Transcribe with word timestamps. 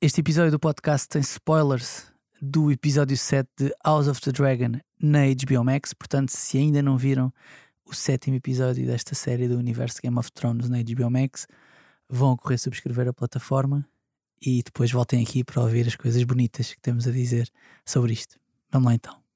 Este 0.00 0.20
episódio 0.20 0.52
do 0.52 0.60
podcast 0.60 1.08
tem 1.08 1.20
spoilers 1.20 2.06
do 2.40 2.70
episódio 2.70 3.16
7 3.16 3.48
de 3.58 3.74
House 3.84 4.06
of 4.06 4.20
the 4.20 4.30
Dragon 4.30 4.78
na 5.02 5.26
HBO 5.26 5.64
Max. 5.64 5.92
Portanto, 5.92 6.28
se 6.28 6.56
ainda 6.56 6.80
não 6.80 6.96
viram 6.96 7.32
o 7.84 7.92
sétimo 7.92 8.36
episódio 8.36 8.86
desta 8.86 9.16
série 9.16 9.48
do 9.48 9.58
universo 9.58 10.00
Game 10.00 10.16
of 10.16 10.30
Thrones 10.30 10.68
na 10.68 10.78
HBO 10.80 11.10
Max, 11.10 11.48
vão 12.08 12.36
correr 12.36 12.58
subscrever 12.58 13.08
a 13.08 13.12
plataforma 13.12 13.84
e 14.40 14.62
depois 14.62 14.92
voltem 14.92 15.20
aqui 15.20 15.42
para 15.42 15.60
ouvir 15.60 15.88
as 15.88 15.96
coisas 15.96 16.22
bonitas 16.22 16.72
que 16.72 16.80
temos 16.80 17.08
a 17.08 17.10
dizer 17.10 17.50
sobre 17.84 18.12
isto. 18.12 18.38
Vamos 18.70 18.86
lá 18.86 18.94
então. 18.94 19.27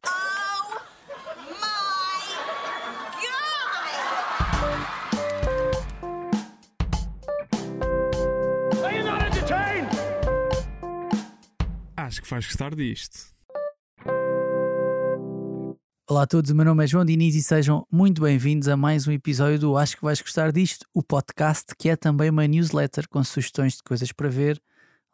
Acho 12.12 12.20
que 12.20 12.28
vais 12.28 12.44
gostar 12.44 12.74
disto. 12.74 13.34
Olá 16.06 16.24
a 16.24 16.26
todos, 16.26 16.50
o 16.50 16.54
meu 16.54 16.66
nome 16.66 16.84
é 16.84 16.86
João 16.86 17.06
Diniz 17.06 17.34
e 17.34 17.42
sejam 17.42 17.86
muito 17.90 18.20
bem-vindos 18.20 18.68
a 18.68 18.76
mais 18.76 19.08
um 19.08 19.12
episódio 19.12 19.58
do 19.58 19.78
Acho 19.78 19.96
que 19.96 20.02
vais 20.02 20.20
gostar 20.20 20.52
disto, 20.52 20.84
o 20.92 21.02
podcast 21.02 21.74
que 21.74 21.88
é 21.88 21.96
também 21.96 22.28
uma 22.28 22.46
newsletter 22.46 23.08
com 23.08 23.24
sugestões 23.24 23.78
de 23.78 23.82
coisas 23.82 24.12
para 24.12 24.28
ver, 24.28 24.62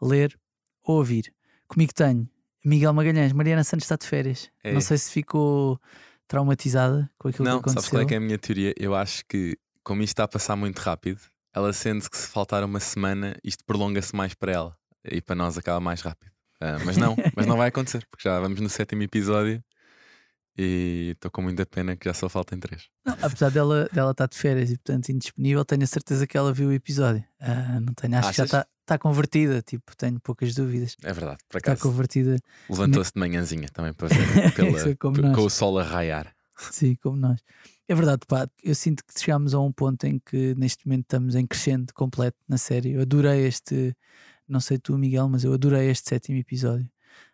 ler 0.02 0.36
ou 0.82 0.96
ouvir. 0.96 1.32
Comigo 1.68 1.94
tenho 1.94 2.28
Miguel 2.64 2.92
Magalhães, 2.92 3.32
Mariana 3.32 3.62
Santos 3.62 3.84
está 3.84 3.94
de 3.94 4.04
férias. 4.04 4.50
É. 4.64 4.72
Não 4.72 4.80
sei 4.80 4.98
se 4.98 5.12
ficou 5.12 5.80
traumatizada 6.26 7.08
com 7.16 7.28
aquilo 7.28 7.44
Não, 7.44 7.58
que 7.62 7.70
aconteceu. 7.70 7.80
sabes 7.82 7.90
qual 7.90 8.02
é 8.02 8.06
que 8.06 8.14
é 8.14 8.16
a 8.16 8.20
minha 8.20 8.38
teoria? 8.38 8.74
Eu 8.76 8.96
acho 8.96 9.24
que, 9.28 9.56
como 9.84 10.02
isto 10.02 10.14
está 10.14 10.24
a 10.24 10.28
passar 10.28 10.56
muito 10.56 10.80
rápido, 10.80 11.20
ela 11.54 11.72
sente 11.72 12.10
que 12.10 12.16
se 12.16 12.26
faltar 12.26 12.64
uma 12.64 12.80
semana, 12.80 13.36
isto 13.44 13.64
prolonga-se 13.64 14.16
mais 14.16 14.34
para 14.34 14.50
ela 14.50 14.76
e 15.04 15.22
para 15.22 15.36
nós 15.36 15.56
acaba 15.56 15.78
mais 15.78 16.00
rápido. 16.00 16.36
Ah, 16.60 16.78
mas 16.84 16.96
não, 16.96 17.14
mas 17.36 17.46
não 17.46 17.56
vai 17.56 17.68
acontecer, 17.68 18.04
porque 18.10 18.28
já 18.28 18.38
vamos 18.40 18.60
no 18.60 18.68
sétimo 18.68 19.02
episódio 19.02 19.62
e 20.56 21.10
estou 21.14 21.30
com 21.30 21.40
muita 21.42 21.64
pena 21.64 21.96
que 21.96 22.04
já 22.08 22.12
só 22.14 22.28
faltem 22.28 22.58
três. 22.58 22.88
Não, 23.06 23.12
apesar 23.22 23.50
dela, 23.50 23.88
dela 23.92 24.10
estar 24.10 24.26
de 24.26 24.36
férias 24.36 24.70
e 24.70 24.76
portanto 24.76 25.08
indisponível, 25.10 25.64
tenho 25.64 25.84
a 25.84 25.86
certeza 25.86 26.26
que 26.26 26.36
ela 26.36 26.52
viu 26.52 26.68
o 26.68 26.72
episódio. 26.72 27.24
Ah, 27.40 27.78
não 27.80 27.94
tenho, 27.94 28.16
acho 28.18 28.30
que 28.30 28.36
já 28.38 28.42
Achas? 28.44 28.46
está, 28.46 28.66
está 28.82 28.98
convertida, 28.98 29.62
tipo, 29.62 29.96
tenho 29.96 30.18
poucas 30.20 30.54
dúvidas. 30.54 30.96
É 31.04 31.12
verdade, 31.12 31.38
por 31.48 31.58
Está 31.58 31.72
acaso. 31.72 31.88
convertida, 31.88 32.36
Levantou-se 32.68 33.12
de 33.12 33.20
manhãzinha 33.20 33.68
também 33.68 33.92
para 33.92 34.08
ver 34.08 34.16
pela- 34.54 34.88
é 34.90 34.94
como 34.96 35.14
p- 35.16 35.22
nós. 35.22 35.34
com 35.36 35.42
o 35.42 35.50
sol 35.50 35.78
a 35.78 35.84
raiar. 35.84 36.34
sim, 36.72 36.96
como 36.96 37.16
nós. 37.16 37.40
É 37.86 37.94
verdade, 37.94 38.22
pá, 38.26 38.48
eu 38.62 38.74
sinto 38.74 39.04
que 39.04 39.18
chegámos 39.18 39.54
a 39.54 39.60
um 39.60 39.70
ponto 39.72 40.04
em 40.04 40.18
que 40.18 40.54
neste 40.56 40.86
momento 40.86 41.04
estamos 41.04 41.34
em 41.36 41.46
crescendo 41.46 41.94
completo 41.94 42.36
na 42.48 42.58
série. 42.58 42.92
Eu 42.94 43.02
adorei 43.02 43.46
este, 43.46 43.96
não 44.48 44.60
sei 44.60 44.78
tu, 44.78 44.96
Miguel, 44.98 45.28
mas 45.28 45.44
eu 45.44 45.52
adorei 45.52 45.90
este 45.90 46.08
sétimo 46.08 46.38
episódio. 46.38 46.88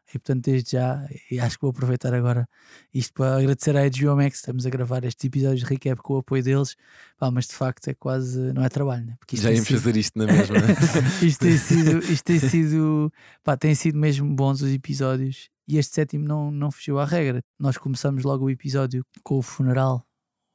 E 0.09 0.19
portanto, 0.19 0.45
desde 0.45 0.73
já, 0.73 1.09
e 1.31 1.41
acho 1.41 1.57
que 1.57 1.63
vou 1.63 1.71
aproveitar 1.71 2.13
agora 2.13 2.47
isto 2.93 3.15
para 3.15 3.39
agradecer 3.39 3.75
à 3.75 3.89
HBO 3.89 4.15
Max. 4.17 4.37
Estamos 4.37 4.67
a 4.67 4.71
gravar 4.71 5.03
estes 5.03 5.25
episódios 5.25 5.61
de 5.61 5.67
recap 5.67 6.03
com 6.03 6.15
o 6.15 6.19
apoio 6.19 6.43
deles, 6.43 6.77
pá, 7.17 7.31
mas 7.31 7.47
de 7.47 7.55
facto 7.55 7.89
é 7.89 7.95
quase, 7.95 8.39
não 8.53 8.63
é 8.63 8.69
trabalho, 8.69 9.07
né? 9.07 9.17
Porque 9.19 9.37
Já 9.39 9.51
íamos 9.51 9.67
sido- 9.67 9.79
fazer 9.81 9.97
isto 9.97 10.19
na 10.19 10.27
mesma. 10.27 10.57
isto 11.27 11.41
tem 11.41 11.57
sido, 11.57 11.99
isto 12.01 12.25
tem 12.25 12.39
sido, 12.39 13.13
pá, 13.43 13.57
tem 13.57 13.75
sido 13.75 13.97
mesmo 13.99 14.35
bons 14.37 14.61
os 14.61 14.71
episódios 14.73 15.49
e 15.67 15.79
este 15.79 15.95
sétimo 15.95 16.27
não, 16.29 16.51
não 16.51 16.71
fugiu 16.71 16.99
à 16.99 17.07
regra. 17.07 17.43
Nós 17.59 17.79
começamos 17.79 18.25
logo 18.25 18.45
o 18.45 18.51
episódio 18.51 19.05
com 19.23 19.39
o 19.39 19.43
funeral, 19.43 20.07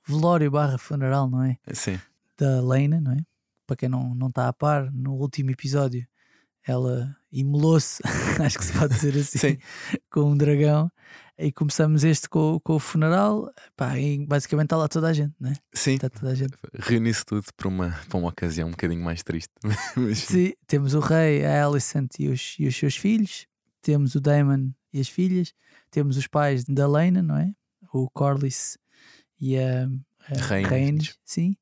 velório 0.07 0.51
barra 0.51 0.77
funeral, 0.77 1.27
não 1.27 1.43
é? 1.43 1.57
Sim, 1.73 1.99
Da 2.37 2.61
Lena, 2.61 3.01
não 3.01 3.13
é? 3.13 3.17
Para 3.65 3.75
quem 3.75 3.89
não 3.89 4.13
não 4.13 4.27
está 4.27 4.47
a 4.47 4.53
par, 4.53 4.91
no 4.93 5.13
último 5.15 5.49
episódio 5.49 6.07
ela 6.69 7.15
imolou-se, 7.31 8.01
acho 8.43 8.57
que 8.57 8.65
se 8.65 8.73
pode 8.73 8.93
dizer 8.93 9.17
assim, 9.17 9.37
Sim. 9.39 9.57
com 10.11 10.31
um 10.31 10.37
dragão. 10.37 10.91
E 11.41 11.53
começamos 11.53 12.03
este 12.03 12.27
com, 12.27 12.59
com 12.59 12.75
o 12.75 12.79
funeral, 12.79 13.49
pá, 13.77 13.97
e 13.97 14.25
basicamente 14.25 14.65
está 14.65 14.75
lá 14.75 14.89
toda 14.89 15.07
a 15.07 15.13
gente, 15.13 15.33
não 15.39 15.49
é? 15.49 15.53
sim. 15.73 15.93
Está 15.93 16.09
toda 16.09 16.33
a 16.33 16.35
gente. 16.35 16.53
Reuni-se 16.77 17.25
tudo 17.25 17.45
para 17.55 17.69
uma, 17.69 17.97
para 18.09 18.17
uma 18.17 18.27
ocasião 18.27 18.67
um 18.67 18.71
bocadinho 18.71 19.01
mais 19.01 19.23
triste. 19.23 19.53
Mas, 19.95 20.19
Sim, 20.19 20.51
temos 20.67 20.93
o 20.93 20.99
rei, 20.99 21.45
a 21.45 21.65
Alicent 21.65 22.11
e 22.19 22.27
os, 22.27 22.57
e 22.59 22.67
os 22.67 22.75
seus 22.75 22.97
filhos, 22.97 23.47
temos 23.81 24.15
o 24.15 24.19
Daemon 24.19 24.71
e 24.91 24.99
as 24.99 25.07
filhas, 25.07 25.53
temos 25.89 26.17
os 26.17 26.27
pais 26.27 26.65
da 26.65 26.85
Lena, 26.85 27.23
não 27.23 27.37
é? 27.37 27.53
O 27.93 28.09
Corlys 28.09 28.77
e 29.39 29.57
a, 29.57 29.87
a. 30.29 30.67
Rhaenys, 30.67 31.17
sim. 31.23 31.55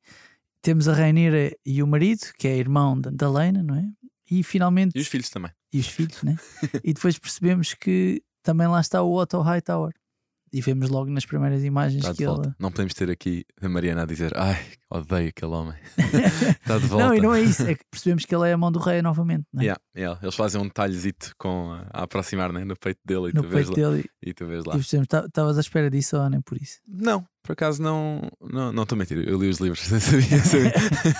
Temos 0.59 0.87
a 0.87 0.93
Rhaenyra 0.93 1.55
e 1.63 1.83
o 1.83 1.87
marido, 1.87 2.33
que 2.35 2.47
é 2.47 2.57
irmão 2.57 2.99
da, 2.99 3.11
da 3.11 3.29
Lena, 3.29 3.61
não 3.61 3.75
é? 3.75 3.87
E 4.29 4.43
finalmente, 4.43 4.97
E 4.97 5.01
os 5.01 5.07
filhos 5.07 5.29
também. 5.29 5.51
e 5.73 5.79
os 5.79 5.87
filhos, 5.87 6.21
né? 6.23 6.35
e 6.83 6.93
depois 6.93 7.17
percebemos 7.17 7.73
que 7.73 8.21
também 8.43 8.67
lá 8.67 8.79
está 8.81 9.01
o 9.01 9.13
Otto 9.15 9.39
Hightower. 9.41 9.93
E 10.53 10.61
vemos 10.61 10.89
logo 10.89 11.11
nas 11.11 11.25
primeiras 11.25 11.61
imagens 11.61 12.01
Está 12.05 12.15
que 12.15 12.23
ele. 12.23 12.53
Não 12.57 12.71
podemos 12.71 12.93
ter 12.93 13.11
aqui 13.11 13.43
a 13.61 13.67
Mariana 13.67 14.03
a 14.03 14.05
dizer 14.05 14.31
ai, 14.37 14.57
odeio 14.89 15.27
aquele 15.27 15.51
homem. 15.51 15.75
Está 16.61 16.77
de 16.77 16.85
volta. 16.87 17.05
Não, 17.05 17.13
e 17.13 17.19
não 17.19 17.33
é 17.35 17.41
isso, 17.41 17.63
é 17.63 17.75
que 17.75 17.83
percebemos 17.91 18.23
que 18.23 18.33
ele 18.33 18.47
é 18.49 18.53
a 18.53 18.57
mão 18.57 18.71
do 18.71 18.79
rei 18.79 19.01
novamente, 19.01 19.45
não 19.53 19.61
é? 19.61 19.65
Yeah, 19.65 19.81
yeah. 19.95 20.19
Eles 20.23 20.35
fazem 20.35 20.61
um 20.61 20.69
talhozito 20.69 21.33
com, 21.37 21.71
a 21.91 22.03
aproximar 22.03 22.53
né, 22.53 22.63
no 22.63 22.77
peito 22.79 22.99
dele 23.05 23.29
e, 23.29 23.33
No 23.33 23.43
tu 23.43 23.49
vês 23.49 23.67
peito 23.69 23.81
lá, 23.81 23.89
dele. 23.91 24.09
e 24.23 24.33
tu 24.33 24.45
vês 24.45 24.63
lá. 24.63 24.73
percebemos, 24.75 25.07
"Tá- 25.09 25.25
estavas 25.25 25.57
à 25.57 25.59
espera 25.59 25.89
disso 25.89 26.15
ou 26.17 26.29
nem 26.29 26.39
por 26.39 26.55
isso? 26.57 26.79
Não, 26.87 27.27
por 27.47 27.53
acaso 27.53 27.81
não 27.81 28.21
não 28.41 28.73
não 28.73 28.83
estou 28.83 28.97
a 28.97 28.99
mentir. 28.99 29.17
Eu 29.25 29.39
li 29.39 29.47
os 29.47 29.57
livros, 29.59 29.79
sabia, 29.87 30.39
sabia, 30.43 30.73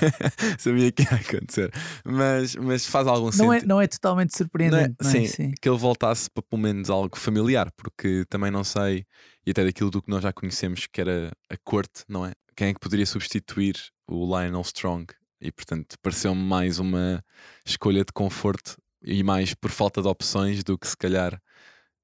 sabia 0.60 0.92
que 0.92 1.04
ia 1.04 1.10
acontecer. 1.16 1.72
Mas, 2.04 2.54
mas 2.58 2.86
faz 2.86 3.08
algum 3.08 3.30
Não 3.38 3.54
é, 3.54 3.56
sentido. 3.58 3.70
não 3.70 3.82
é 3.82 3.88
totalmente 3.88 4.36
surpreendente, 4.38 4.96
não 5.02 5.10
é? 5.10 5.14
sim, 5.14 5.26
Sim. 5.26 5.52
que 5.62 5.70
ele 5.70 5.78
voltasse 5.78 6.30
para 6.30 6.44
pelo 6.44 6.62
menos 6.62 6.90
algo 6.90 7.18
familiar, 7.18 7.72
porque 7.78 8.26
também 8.30 8.52
não 8.52 8.64
sei, 8.64 9.06
e 9.46 9.52
até 9.52 9.64
daquilo 9.64 9.90
do 9.90 10.02
que 10.02 10.10
nós 10.10 10.22
já 10.22 10.34
conhecemos, 10.34 10.86
que 10.86 11.00
era 11.00 11.32
a 11.50 11.56
corte, 11.64 12.04
não 12.10 12.26
é? 12.26 12.34
Quem 12.58 12.68
é 12.70 12.74
que 12.74 12.80
poderia 12.82 13.06
substituir 13.06 13.78
o 14.06 14.26
Lionel 14.26 14.62
Strong? 14.62 15.06
E 15.40 15.50
portanto, 15.50 15.96
pareceu-me 16.02 16.44
mais 16.44 16.78
uma 16.78 17.24
escolha 17.66 18.04
de 18.04 18.12
conforto 18.12 18.76
e 19.02 19.24
mais 19.24 19.54
por 19.54 19.72
falta 19.72 20.02
de 20.02 20.08
opções 20.10 20.62
do 20.64 20.78
que 20.78 20.88
se 20.88 20.98
calhar 20.98 21.40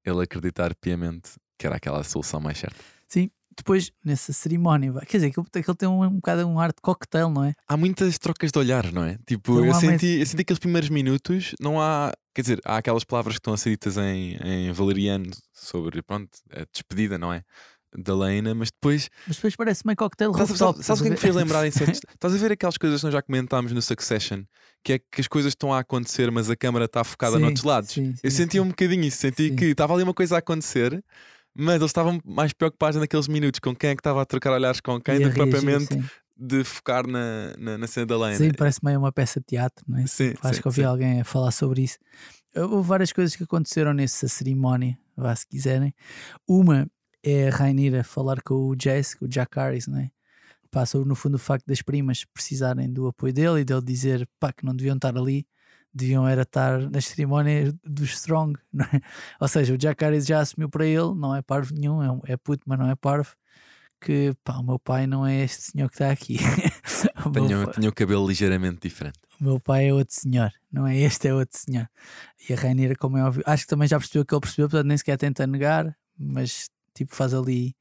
ele 0.02 0.22
acreditar 0.22 0.74
piamente 0.76 1.32
que 1.58 1.66
era 1.66 1.76
aquela 1.76 2.02
solução 2.04 2.40
mais 2.40 2.56
certa. 2.58 2.76
Sim. 3.08 3.30
Depois, 3.56 3.90
nessa 4.04 4.32
cerimónia, 4.32 4.92
quer 5.06 5.18
dizer, 5.18 5.26
aquilo, 5.28 5.46
aquilo 5.54 5.74
tem 5.74 5.88
um, 5.88 6.02
um 6.02 6.16
bocado 6.16 6.46
um 6.46 6.58
ar 6.58 6.70
de 6.70 6.80
cocktail, 6.82 7.30
não 7.30 7.44
é? 7.44 7.54
Há 7.68 7.76
muitas 7.76 8.18
trocas 8.18 8.50
de 8.50 8.58
olhar, 8.58 8.92
não 8.92 9.04
é? 9.04 9.18
Tipo, 9.26 9.52
Então 9.52 9.66
eu 9.66 9.74
senti, 9.74 10.18
eu 10.18 10.26
senti 10.26 10.42
aqueles 10.42 10.58
primeiros 10.58 10.88
minutos, 10.90 11.54
não 11.60 11.80
há. 11.80 12.12
Quer 12.34 12.42
dizer, 12.42 12.60
há 12.64 12.78
aquelas 12.78 13.04
palavras 13.04 13.34
que 13.36 13.40
estão 13.40 13.54
a 13.54 13.56
ser 13.56 13.70
ditas 13.70 13.96
em, 13.96 14.36
em 14.42 14.72
valeriano 14.72 15.30
sobre, 15.52 16.02
pronto, 16.02 16.28
a 16.50 16.64
despedida, 16.72 17.16
não 17.16 17.32
é? 17.32 17.42
Da 17.96 18.14
Lena, 18.14 18.54
mas 18.56 18.70
depois. 18.72 19.08
Mas 19.26 19.36
depois 19.36 19.54
parece 19.54 19.86
meio 19.86 19.96
cocktail 19.96 20.34
Sabes, 20.34 20.58
sabes, 20.58 20.84
sabes 20.84 21.00
o 21.00 21.04
que 21.04 21.08
é 21.08 21.10
que 21.10 21.16
me 21.16 21.20
fez 21.20 21.34
lembrar 21.36 21.64
em 21.64 21.70
certos. 21.72 22.00
Estás 22.12 22.34
a 22.34 22.38
ver 22.38 22.50
aquelas 22.50 22.76
coisas 22.76 23.00
que 23.00 23.06
nós 23.06 23.12
já 23.12 23.22
comentámos 23.22 23.70
no 23.70 23.80
Succession, 23.80 24.42
que 24.82 24.94
é 24.94 24.98
que 24.98 25.20
as 25.20 25.28
coisas 25.28 25.52
estão 25.52 25.72
a 25.72 25.78
acontecer, 25.78 26.28
mas 26.32 26.50
a 26.50 26.56
câmara 26.56 26.86
está 26.86 27.04
focada 27.04 27.36
Sim, 27.36 27.42
noutros 27.42 27.64
lados. 27.64 27.90
sim, 27.90 28.12
eu 28.20 28.30
sim, 28.32 28.36
senti 28.36 28.52
sim. 28.54 28.60
um 28.60 28.68
bocadinho 28.68 29.04
isso, 29.04 29.18
senti 29.18 29.52
que 29.52 29.66
estava 29.66 29.94
ali 29.94 30.02
uma 30.02 30.12
coisa 30.14 30.34
a 30.34 30.38
acontecer. 30.38 31.04
Mas 31.56 31.76
eles 31.76 31.90
estavam 31.90 32.20
mais 32.24 32.52
preocupados 32.52 32.98
naqueles 32.98 33.28
minutos 33.28 33.60
com 33.60 33.74
quem 33.74 33.90
é 33.90 33.94
que 33.94 34.00
estava 34.00 34.20
a 34.20 34.26
trocar 34.26 34.52
olhares 34.52 34.80
com 34.80 35.00
quem, 35.00 35.20
do 35.20 35.30
que 35.30 35.36
propriamente 35.36 35.94
sim. 35.94 36.04
de 36.36 36.64
focar 36.64 37.06
na, 37.06 37.54
na, 37.56 37.78
na 37.78 37.86
cena 37.86 38.06
da 38.06 38.18
Lena. 38.18 38.36
Sim, 38.36 38.52
parece 38.52 38.84
meio 38.84 38.98
uma 38.98 39.12
peça 39.12 39.38
de 39.38 39.46
teatro, 39.46 39.84
não 39.88 39.98
é? 39.98 40.06
Sim, 40.06 40.34
Acho 40.42 40.54
sim, 40.54 40.62
que 40.62 40.68
ouvi 40.68 40.80
sim. 40.80 40.86
alguém 40.86 41.20
a 41.20 41.24
falar 41.24 41.52
sobre 41.52 41.82
isso. 41.82 41.98
Houve 42.56 42.88
várias 42.88 43.12
coisas 43.12 43.36
que 43.36 43.44
aconteceram 43.44 43.92
nessa 43.92 44.28
cerimónia, 44.28 44.98
vá 45.16 45.34
se 45.34 45.46
quiserem. 45.46 45.94
Uma 46.46 46.88
é 47.22 47.48
a 47.48 47.50
Rainira 47.50 48.04
falar 48.04 48.42
com 48.42 48.54
o 48.68 48.76
Jace, 48.76 49.16
com 49.16 49.24
o 49.24 49.28
Jack 49.28 49.56
Harris, 49.58 49.86
não 49.86 49.98
é? 49.98 50.10
Pá, 50.70 50.84
sobre 50.84 51.08
no 51.08 51.14
fundo 51.14 51.36
o 51.36 51.38
facto 51.38 51.66
das 51.66 51.80
primas 51.82 52.24
precisarem 52.24 52.92
do 52.92 53.06
apoio 53.06 53.32
dele 53.32 53.60
e 53.60 53.64
dele 53.64 53.80
dizer 53.82 54.28
pá, 54.40 54.52
que 54.52 54.64
não 54.64 54.74
deviam 54.74 54.96
estar 54.96 55.16
ali, 55.16 55.46
deviam 55.94 56.26
era 56.28 56.42
estar 56.42 56.90
nas 56.90 57.06
cerimónias 57.06 57.72
dos 57.84 58.10
Strong, 58.14 58.58
é? 58.92 59.00
Ou 59.40 59.48
seja, 59.48 59.74
o 59.74 59.78
Jack 59.78 60.02
Harris 60.04 60.26
já 60.26 60.40
assumiu 60.40 60.68
para 60.68 60.84
ele, 60.86 61.14
não 61.14 61.34
é 61.34 61.42
parvo 61.42 61.72
nenhum, 61.74 62.02
é, 62.02 62.10
um- 62.10 62.20
é 62.26 62.36
puto, 62.36 62.62
mas 62.66 62.78
não 62.78 62.90
é 62.90 62.94
parvo, 62.96 63.34
que 64.00 64.34
pá, 64.44 64.54
o 64.58 64.62
meu 64.62 64.78
pai 64.78 65.06
não 65.06 65.26
é 65.26 65.42
este 65.44 65.72
senhor 65.72 65.88
que 65.88 65.94
está 65.96 66.10
aqui. 66.10 66.38
O 67.24 67.30
meu 67.30 67.46
Tinha, 67.46 67.64
pai- 67.64 67.74
tinha 67.74 67.88
o 67.88 67.92
cabelo 67.92 68.26
ligeiramente 68.26 68.80
diferente. 68.86 69.18
o 69.40 69.44
meu 69.44 69.60
pai 69.60 69.88
é 69.88 69.94
outro 69.94 70.14
senhor, 70.14 70.50
não 70.70 70.86
é 70.86 70.96
este, 70.98 71.28
é 71.28 71.34
outro 71.34 71.58
senhor. 71.58 71.88
E 72.48 72.52
a 72.52 72.56
Rainira, 72.56 72.94
como 72.96 73.16
é 73.16 73.24
óbvio, 73.24 73.42
acho 73.46 73.62
que 73.64 73.68
também 73.68 73.88
já 73.88 73.98
percebeu 73.98 74.24
que 74.26 74.34
ele 74.34 74.40
percebeu, 74.40 74.68
portanto 74.68 74.88
nem 74.88 74.96
sequer 74.98 75.16
tenta 75.16 75.46
negar, 75.46 75.96
mas 76.18 76.68
tipo 76.94 77.14
faz 77.14 77.32
ali, 77.34 77.74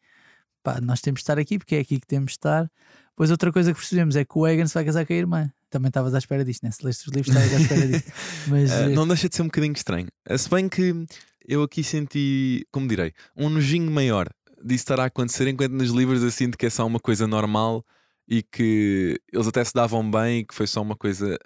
pá, 0.63 0.79
nós 0.81 1.01
temos 1.01 1.19
de 1.19 1.23
estar 1.23 1.37
aqui 1.39 1.57
porque 1.57 1.75
é 1.75 1.79
aqui 1.79 1.99
que 1.99 2.07
temos 2.07 2.27
de 2.33 2.37
estar. 2.37 2.71
Pois 3.15 3.31
outra 3.31 3.51
coisa 3.51 3.71
que 3.71 3.79
percebemos 3.79 4.15
é 4.15 4.25
que 4.25 4.37
o 4.37 4.47
Egan 4.47 4.67
se 4.67 4.73
vai 4.73 4.85
casar 4.85 5.05
com 5.05 5.13
a 5.13 5.15
irmã. 5.15 5.51
Também 5.69 5.87
estavas 5.87 6.13
à 6.13 6.17
espera 6.17 6.43
disto, 6.43 6.63
né? 6.63 6.71
Se 6.71 6.85
leste 6.85 7.07
os 7.07 7.13
livros, 7.13 7.35
estavas 7.35 7.53
à 7.53 7.61
espera 7.61 7.87
disto. 7.87 8.11
Mas 8.47 8.71
eh, 8.71 8.89
não 8.89 9.07
deixa 9.07 9.29
de 9.29 9.35
ser 9.35 9.41
um 9.41 9.45
bocadinho 9.45 9.73
estranho. 9.73 10.07
Ah, 10.27 10.37
Se 10.37 10.49
bem 10.49 10.69
que 10.69 11.05
eu 11.47 11.63
aqui 11.63 11.83
senti, 11.83 12.65
como 12.71 12.87
direi, 12.87 13.13
um 13.35 13.49
nojinho 13.49 13.91
maior 13.91 14.27
disso 14.63 14.83
estar 14.83 14.99
a 14.99 15.05
acontecer, 15.05 15.47
enquanto 15.47 15.73
nos 15.73 15.89
livros 15.89 16.23
eu 16.23 16.31
sinto 16.31 16.57
que 16.57 16.65
é 16.65 16.69
só 16.69 16.85
uma 16.85 16.99
coisa 16.99 17.27
normal 17.27 17.85
e 18.27 18.41
que 18.41 19.19
eles 19.31 19.47
até 19.47 19.63
se 19.63 19.73
davam 19.73 20.09
bem 20.09 20.39
e 20.39 20.45
que 20.45 20.55
foi 20.55 20.65
só 20.65 20.81
uma 20.81 20.95
coisa 20.95 21.37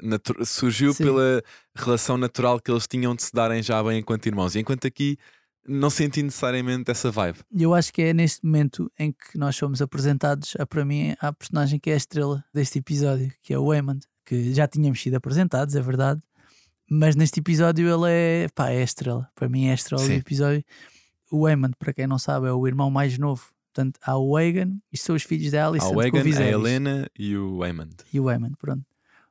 surgiu 0.46 0.94
Sim. 0.94 1.06
pela 1.06 1.44
relação 1.76 2.18
natural 2.18 2.60
que 2.60 2.70
eles 2.70 2.88
tinham 2.88 3.16
de 3.16 3.24
se 3.24 3.34
darem 3.34 3.64
já 3.64 3.82
bem 3.84 4.00
enquanto 4.00 4.28
irmãos. 4.28 4.56
E 4.56 4.60
enquanto 4.60 4.86
aqui 4.86 5.18
não 5.68 5.90
senti 5.90 6.24
necessariamente 6.24 6.90
essa 6.90 7.12
vibe. 7.12 7.40
E 7.52 7.62
eu 7.64 7.74
acho 7.74 7.92
que 7.94 8.02
é 8.02 8.14
neste 8.14 8.46
momento 8.46 8.90
em 8.98 9.12
que 9.12 9.38
nós 9.38 9.56
somos 9.56 9.82
apresentados, 9.82 10.56
a, 10.58 10.66
para 10.66 10.86
mim, 10.86 11.16
a 11.20 11.34
personagem 11.34 11.80
que 11.80 11.90
é 11.90 11.94
a 11.94 11.98
estrela 11.98 12.44
deste 12.54 12.80
episódio, 12.80 13.32
que 13.42 13.54
é 13.54 13.58
o 13.60 13.68
Waymond, 13.68 14.06
que 14.26 14.54
já 14.54 14.68
tínhamos 14.68 15.02
sido 15.02 15.16
apresentados, 15.16 15.76
é 15.76 15.82
verdade, 15.82 16.22
mas 16.90 17.16
neste 17.16 17.40
episódio 17.40 17.88
ele 17.88 18.12
é, 18.12 18.48
pá, 18.56 18.70
é 18.70 18.80
a 18.80 18.84
estrela. 18.84 19.28
Para 19.36 19.50
mim 19.50 19.66
é 19.68 19.72
a 19.72 19.76
estrela 19.76 20.02
do 20.02 20.08
Sim. 20.08 20.14
episódio. 20.16 20.64
O 21.30 21.44
Waymond, 21.44 21.74
para 21.78 21.94
quem 21.94 22.08
não 22.08 22.18
sabe, 22.18 22.48
é 22.48 22.52
o 22.54 22.66
irmão 22.66 22.90
mais 22.90 23.18
novo. 23.18 23.46
Portanto, 23.74 24.00
há 24.02 24.18
o 24.18 24.34
Wagan, 24.34 24.78
isto 24.92 25.06
são 25.06 25.16
os 25.16 25.24
filhos 25.24 25.52
da 25.52 25.68
Alice 25.68 25.86
Há 25.86 25.90
o 25.90 26.02
Egan, 26.02 26.22
a 26.22 26.44
Helena 26.44 27.08
e 27.20 27.36
o 27.38 27.58
Waymond. 27.60 27.96
e 28.12 28.20
o 28.20 28.24
Waymond, 28.24 28.56
pronto. 28.58 28.84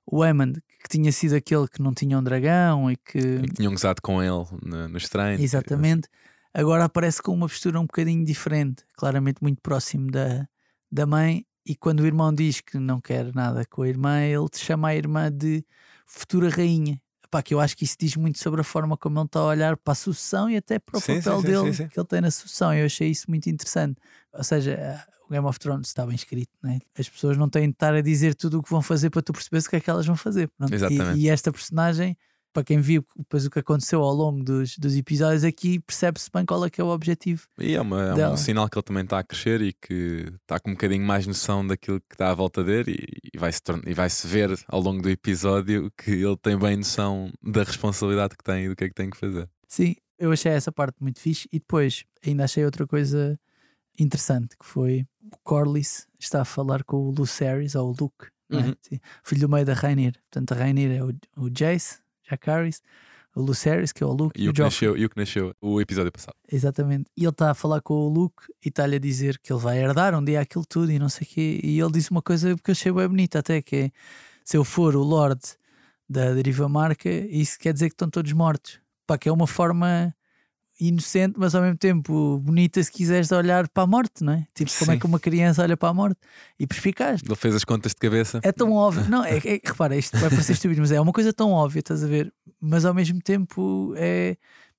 O 0.07 0.21
Waymond, 0.21 0.61
que 0.83 0.89
tinha 0.89 1.11
sido 1.11 1.35
aquele 1.35 1.67
que 1.67 1.83
não 1.83 1.93
tinha 1.93 2.17
um 2.17 2.23
dragão 2.23 2.89
e 2.89 2.97
que... 2.97 3.19
E 3.19 3.43
que 3.49 3.55
tinham 3.55 3.73
gozado 3.73 4.01
com 4.01 4.23
ele 4.23 4.47
no- 4.63 4.87
nos 4.89 5.09
treinos. 5.09 5.43
Exatamente. 5.43 6.09
Agora 6.57 6.85
aparece 6.85 7.21
com 7.21 7.35
uma 7.35 7.47
postura 7.47 7.79
um 7.79 7.85
bocadinho 7.85 8.25
diferente, 8.25 8.83
claramente 8.95 9.43
muito 9.43 9.61
próximo 9.61 10.11
da, 10.11 10.49
da 10.91 11.05
mãe. 11.05 11.45
E 11.67 11.77
quando 11.77 12.01
o 12.01 12.07
irmão 12.07 12.33
diz 12.33 12.63
que 12.63 12.79
não 12.79 12.99
quer 12.99 13.35
nada 13.35 13.63
com 13.67 13.83
a 13.83 13.89
irmã, 13.89 14.23
ele 14.23 14.49
te 14.49 14.61
chama 14.61 14.89
a 14.89 14.97
irmã 14.97 15.31
de 15.31 15.63
futura 16.07 16.49
rainha. 16.49 16.99
Epá, 17.23 17.43
que 17.43 17.53
eu 17.53 17.61
acho 17.61 17.77
que 17.77 17.85
isso 17.85 17.97
diz 18.01 18.17
muito 18.17 18.39
sobre 18.39 18.63
a 18.63 18.65
forma 18.65 18.97
como 18.97 19.19
ele 19.19 19.27
está 19.27 19.41
a 19.41 19.45
olhar 19.45 19.77
para 19.77 19.93
a 19.93 19.95
sucessão 19.95 20.49
e 20.49 20.57
até 20.57 20.79
para 20.79 20.97
o 20.97 21.01
Sim, 21.01 21.21
papel 21.21 21.41
sim, 21.43 21.47
dele 21.47 21.75
sim, 21.75 21.89
que 21.89 22.01
ele 22.01 22.07
tem 22.07 22.23
na 22.23 22.31
sucessão. 22.31 22.73
Eu 22.73 22.87
achei 22.87 23.11
isso 23.11 23.27
muito 23.29 23.51
interessante. 23.51 24.01
Ou 24.33 24.43
seja, 24.43 24.71
eh, 24.73 24.99
o 25.29 25.31
Game 25.31 25.47
of 25.47 25.59
Thrones 25.59 25.89
está 25.89 26.07
bem 26.07 26.15
escrito, 26.15 26.53
né? 26.63 26.79
as 26.99 27.07
pessoas 27.07 27.37
não 27.37 27.51
têm 27.51 27.65
de 27.69 27.75
estar 27.75 27.93
a 27.93 28.01
dizer 28.01 28.35
tudo 28.35 28.61
o 28.61 28.63
que 28.63 28.71
vão 28.71 28.81
fazer 28.81 29.11
para 29.11 29.21
tu 29.21 29.35
perceberes 29.35 29.67
o 29.67 29.71
que 29.71 29.77
é 29.77 29.81
que 29.81 29.91
elas 29.91 30.07
vão 30.07 30.17
fazer. 30.17 30.51
E-. 31.17 31.25
E, 31.25 31.29
esta 31.29 31.53
personagem, 31.53 32.17
para 32.57 32.65
quem 32.65 32.81
viu 32.81 33.05
depois 33.17 33.45
o 33.45 33.51
que 33.51 33.59
aconteceu 33.59 34.01
ao 34.03 34.15
longo 34.15 34.43
dos, 34.43 34.79
dos 34.79 34.97
episódios 34.97 35.45
aqui, 35.45 35.79
percebe-se 35.81 36.31
bem 36.33 36.45
qual 36.47 36.65
é 36.65 36.71
que 36.71 36.81
é 36.81 36.85
o 36.85 36.89
objetivo. 36.89 37.43
E 37.59 37.75
é, 37.75 37.81
uma- 37.81 38.19
é 38.19 38.29
um 38.31 38.37
sinal 38.37 38.67
que 38.69 38.79
ele 38.79 38.83
também 38.83 39.05
está 39.05 39.19
a 39.19 39.23
crescer 39.23 39.61
e 39.61 39.73
que 39.75 40.25
está 40.41 40.59
com 40.59 40.71
um 40.71 40.73
bocadinho 40.75 41.05
mais 41.05 41.27
noção 41.27 41.67
daquilo 41.67 42.01
que 42.01 42.15
está 42.15 42.31
à 42.31 42.35
volta 42.35 42.65
dele 42.65 42.93
e, 42.99 43.31
e 43.35 43.39
vai-se 43.39 43.61
vai-se 43.95 44.27
ver 44.27 44.59
ao 44.69 44.81
longo 44.81 45.03
do 45.03 45.11
episódio 45.11 45.91
que 45.99 46.11
ele 46.13 46.37
tem 46.39 46.59
bem 46.59 46.79
noção 46.79 47.31
da 47.43 47.63
responsabilidade 47.63 48.37
que 48.37 48.43
tem 48.45 48.65
e 48.65 48.69
do 48.71 48.75
que 48.77 48.85
é 48.85 48.89
que 48.89 48.95
tem 48.95 49.11
que 49.11 49.17
fazer. 49.19 49.49
Sim, 49.69 49.95
eu 50.19 50.33
achei 50.33 50.51
essa 50.53 50.73
parte 50.73 50.97
muito 51.03 51.21
fixe 51.21 51.47
e 51.53 51.59
depois 51.59 52.05
ainda 52.27 52.45
achei 52.45 52.65
outra 52.65 52.87
coisa 52.87 53.39
interessante 53.99 54.57
que 54.59 54.65
foi 54.67 55.07
o 55.33 55.37
Corlys 55.43 56.07
está 56.19 56.43
a 56.43 56.45
falar 56.45 56.85
com 56.85 56.97
o 56.97 57.11
Lucerys 57.11 57.75
ou 57.75 57.91
o 57.91 57.97
Luke, 58.01 58.27
é? 58.51 58.57
Uhum. 58.57 58.75
Filho 59.25 59.41
do 59.43 59.49
meio 59.49 59.67
da 59.67 59.75
Rainir. 59.75 60.15
Portanto, 60.31 60.53
a 60.53 60.55
Rainir 60.55 60.91
é 60.93 61.03
o, 61.03 61.13
o 61.37 61.51
Jace, 61.51 61.99
Jacaris, 62.29 62.83
o 63.35 63.43
Lucerys, 63.43 63.93
que 63.93 64.03
é 64.03 64.07
o 64.07 64.13
Luke, 64.13 64.41
E 64.41 64.49
o 64.49 64.53
que 64.53 64.63
nasceu, 64.63 64.97
e 64.97 65.05
o 65.05 65.11
que 65.11 65.17
nasceu 65.19 65.55
o 65.61 65.79
episódio 65.79 66.11
passado. 66.11 66.35
Exatamente. 66.51 67.11
E 67.15 67.23
ele 67.23 67.31
está 67.31 67.51
a 67.51 67.55
falar 67.55 67.83
com 67.83 67.93
o 67.95 68.09
Luke 68.09 68.43
e 68.65 68.69
está-lhe 68.69 68.97
a 68.97 68.99
dizer 68.99 69.39
que 69.39 69.53
ele 69.53 69.61
vai 69.61 69.79
herdar 69.79 70.19
um 70.19 70.25
dia 70.25 70.41
aquilo 70.41 70.65
tudo 70.65 70.91
e 70.91 70.99
não 70.99 71.11
sei 71.11 71.27
o 71.27 71.31
quê. 71.31 71.61
E 71.63 71.79
ele 71.79 71.93
disse 71.93 72.11
uma 72.11 72.23
coisa 72.23 72.57
que 72.57 72.71
eu 72.71 72.73
achei 72.73 72.91
bem 72.91 73.07
bonita 73.07 73.41
até, 73.41 73.61
que 73.61 73.77
é 73.77 73.91
se 74.43 74.57
eu 74.57 74.65
for 74.65 74.97
o 74.97 75.03
Lord 75.03 75.41
da 76.09 76.33
Deriva 76.33 76.67
Marca, 76.67 77.11
isso 77.11 77.59
quer 77.59 77.75
dizer 77.75 77.91
que 77.91 77.95
estão 77.95 78.09
todos 78.09 78.33
mortos. 78.33 78.81
Pá, 79.07 79.19
que 79.19 79.29
é 79.29 79.33
uma 79.33 79.47
forma 79.47 80.15
inocente, 80.79 81.35
mas 81.39 81.55
ao 81.55 81.63
mesmo 81.63 81.77
tempo 81.79 82.39
bonita 82.39 82.83
se 82.83 82.91
quiseres 82.93 83.33
olhar 83.33 83.69
para 83.69 83.85
a 83.85 83.87
morte, 83.87 84.23
não 84.23 84.35
é? 84.35 84.47
Tipo, 84.55 84.71
como 84.79 84.91
é 84.91 84.95
Sim. 84.95 85.01
que 85.01 85.07
uma 85.07 85.19
criança 85.21 85.63
olha 85.63 85.77
para 85.77 85.89
a 85.89 85.95
morte? 85.95 86.19
E 86.59 86.67
perspicaz. 86.67 87.21
Ele 87.25 87.35
fez 87.37 87.55
as 87.55 87.65
contas 87.65 87.93
de 87.93 87.97
cabeça. 87.97 88.41
É 88.43 88.53
tão 88.53 88.73
óbvio. 88.73 89.05
Não, 89.11 89.25
é, 89.25 89.39
é- 89.39 89.61
repara, 89.65 89.97
isto 89.97 90.17
vai 90.19 90.29
parecer 90.31 90.53
estúpido, 90.53 90.81
mas 90.81 90.93
é 90.93 91.01
uma 91.01 91.13
coisa 91.13 91.33
tão 91.33 91.51
óbvia, 91.51 91.81
estás 91.81 92.05
a 92.05 92.07
ver? 92.07 92.33
Mas 92.61 92.85
ao 92.85 92.93
mesmo 92.95 93.21
tempo 93.23 93.95
é, 93.97 94.37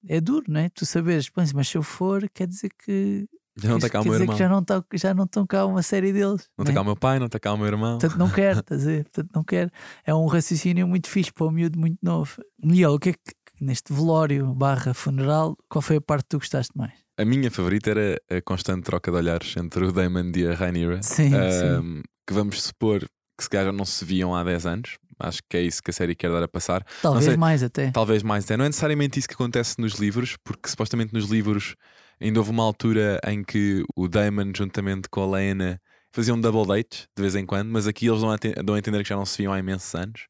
é 0.08 0.22
duro, 0.22 0.46
não 0.48 0.60
é? 0.62 0.70
Tu 0.70 0.86
saberes, 0.86 1.30
"Pois, 1.30 1.52
mas 1.54 1.68
se 1.68 1.78
eu 1.78 1.84
for, 1.84 2.30
quer 2.34 2.48
dizer 2.48 2.70
que. 2.84 3.28
Já 3.60 3.70
não 3.70 3.78
está 3.78 3.90
cá 3.90 4.02
o 4.02 4.04
meu 4.04 4.12
dizer 4.14 4.24
irmão. 4.26 4.36
que 4.36 4.44
já 4.44 4.48
não, 4.50 4.64
tá, 4.64 4.84
já 4.94 5.14
não 5.16 5.24
estão 5.24 5.48
cá 5.48 5.66
uma 5.66 5.82
série 5.82 6.14
deles. 6.14 6.48
Não 6.56 6.64
né? 6.64 6.70
está 6.70 6.74
cá 6.74 6.82
o 6.82 6.86
meu 6.86 6.96
pai, 6.96 7.18
não 7.18 7.26
está 7.26 7.40
cá 7.40 7.54
o 7.54 7.58
meu 7.58 7.66
irmão. 7.66 7.98
Portanto, 7.98 8.20
não 8.20 8.30
quer, 8.30 8.58
estás 8.60 8.84
a 8.84 8.86
ver? 8.86 9.04
Portanto, 9.06 9.32
não 9.34 9.44
quer. 9.44 9.72
É 10.06 10.14
um 10.14 10.28
raciocínio 10.28 10.88
muito 10.88 11.10
fixe 11.10 11.34
para 11.34 11.48
um 11.48 11.52
miúdo 11.52 11.80
muito 11.80 11.98
novo. 12.04 12.36
Miguel, 12.64 12.94
o 12.94 13.00
que 13.00 13.10
é 13.10 13.14
que 13.14 13.20
neste 13.60 13.94
velório 13.94 14.54
barra 14.54 14.94
funeral, 14.94 15.58
qual 15.70 15.82
foi 15.82 15.98
a 15.98 16.02
parte 16.02 16.24
que 16.24 16.30
tu 16.30 16.40
gostaste 16.40 16.72
mais? 16.76 16.94
A 17.18 17.26
minha 17.26 17.50
favorita 17.50 17.90
era 17.90 18.22
a 18.30 18.42
constante 18.42 18.84
troca 18.84 19.12
de 19.12 19.18
olhares 19.18 19.56
entre 19.58 19.86
o 19.86 19.92
Damon 19.92 20.32
e 20.36 20.48
a 20.48 20.54
Rhaenyra. 20.54 21.02
Sim, 21.02 21.32
sim. 21.32 22.04
Que 22.28 22.34
vamos 22.34 22.62
supor 22.62 23.00
que 23.38 23.44
se 23.44 23.50
calhar 23.50 23.68
já 23.68 23.72
não 23.72 23.86
se 23.86 24.04
viam 24.06 24.36
há 24.36 24.44
10 24.44 24.66
anos. 24.66 24.98
Acho 25.20 25.42
que 25.50 25.58
é 25.58 25.62
isso 25.62 25.82
que 25.82 25.90
a 25.90 25.94
série 25.94 26.16
quer 26.16 26.30
dar 26.30 26.44
a 26.44 26.48
passar. 26.48 26.86
Talvez 27.02 27.26
sei. 27.26 27.38
mais 27.38 27.64
até. 27.64 27.92
Talvez 27.92 28.22
mais 28.22 28.44
até. 28.44 28.56
Não 28.56 28.66
é 28.66 28.68
necessariamente 28.68 29.18
isso 29.18 29.28
que 29.28 29.34
acontece 29.34 29.80
nos 29.80 29.94
livros, 29.94 30.38
porque 30.44 30.70
supostamente 30.70 31.14
nos 31.14 31.26
livros 31.30 31.76
ainda 32.22 32.40
houve 32.40 32.52
uma 32.52 32.64
altura 32.64 33.20
em 33.26 33.44
que 33.44 33.84
o 33.96 34.08
Damon, 34.08 34.52
juntamente 34.56 35.10
com 35.10 35.22
a 35.22 35.38
Lena, 35.38 35.82
faziam 36.12 36.40
double 36.40 36.68
dates 36.68 37.08
de 37.16 37.22
vez 37.22 37.36
em 37.36 37.46
quando, 37.46 37.70
mas 37.70 37.88
aqui 37.88 38.08
eles 38.08 38.22
dão 38.22 38.32
a, 38.32 38.38
dão 38.64 38.76
a 38.76 38.80
entender 38.80 39.02
que 39.04 39.10
já 39.10 39.16
não 39.16 39.26
se 39.26 39.38
viam 39.38 39.54
há 39.54 39.60
imensos 39.60 39.94
anos. 39.96 40.28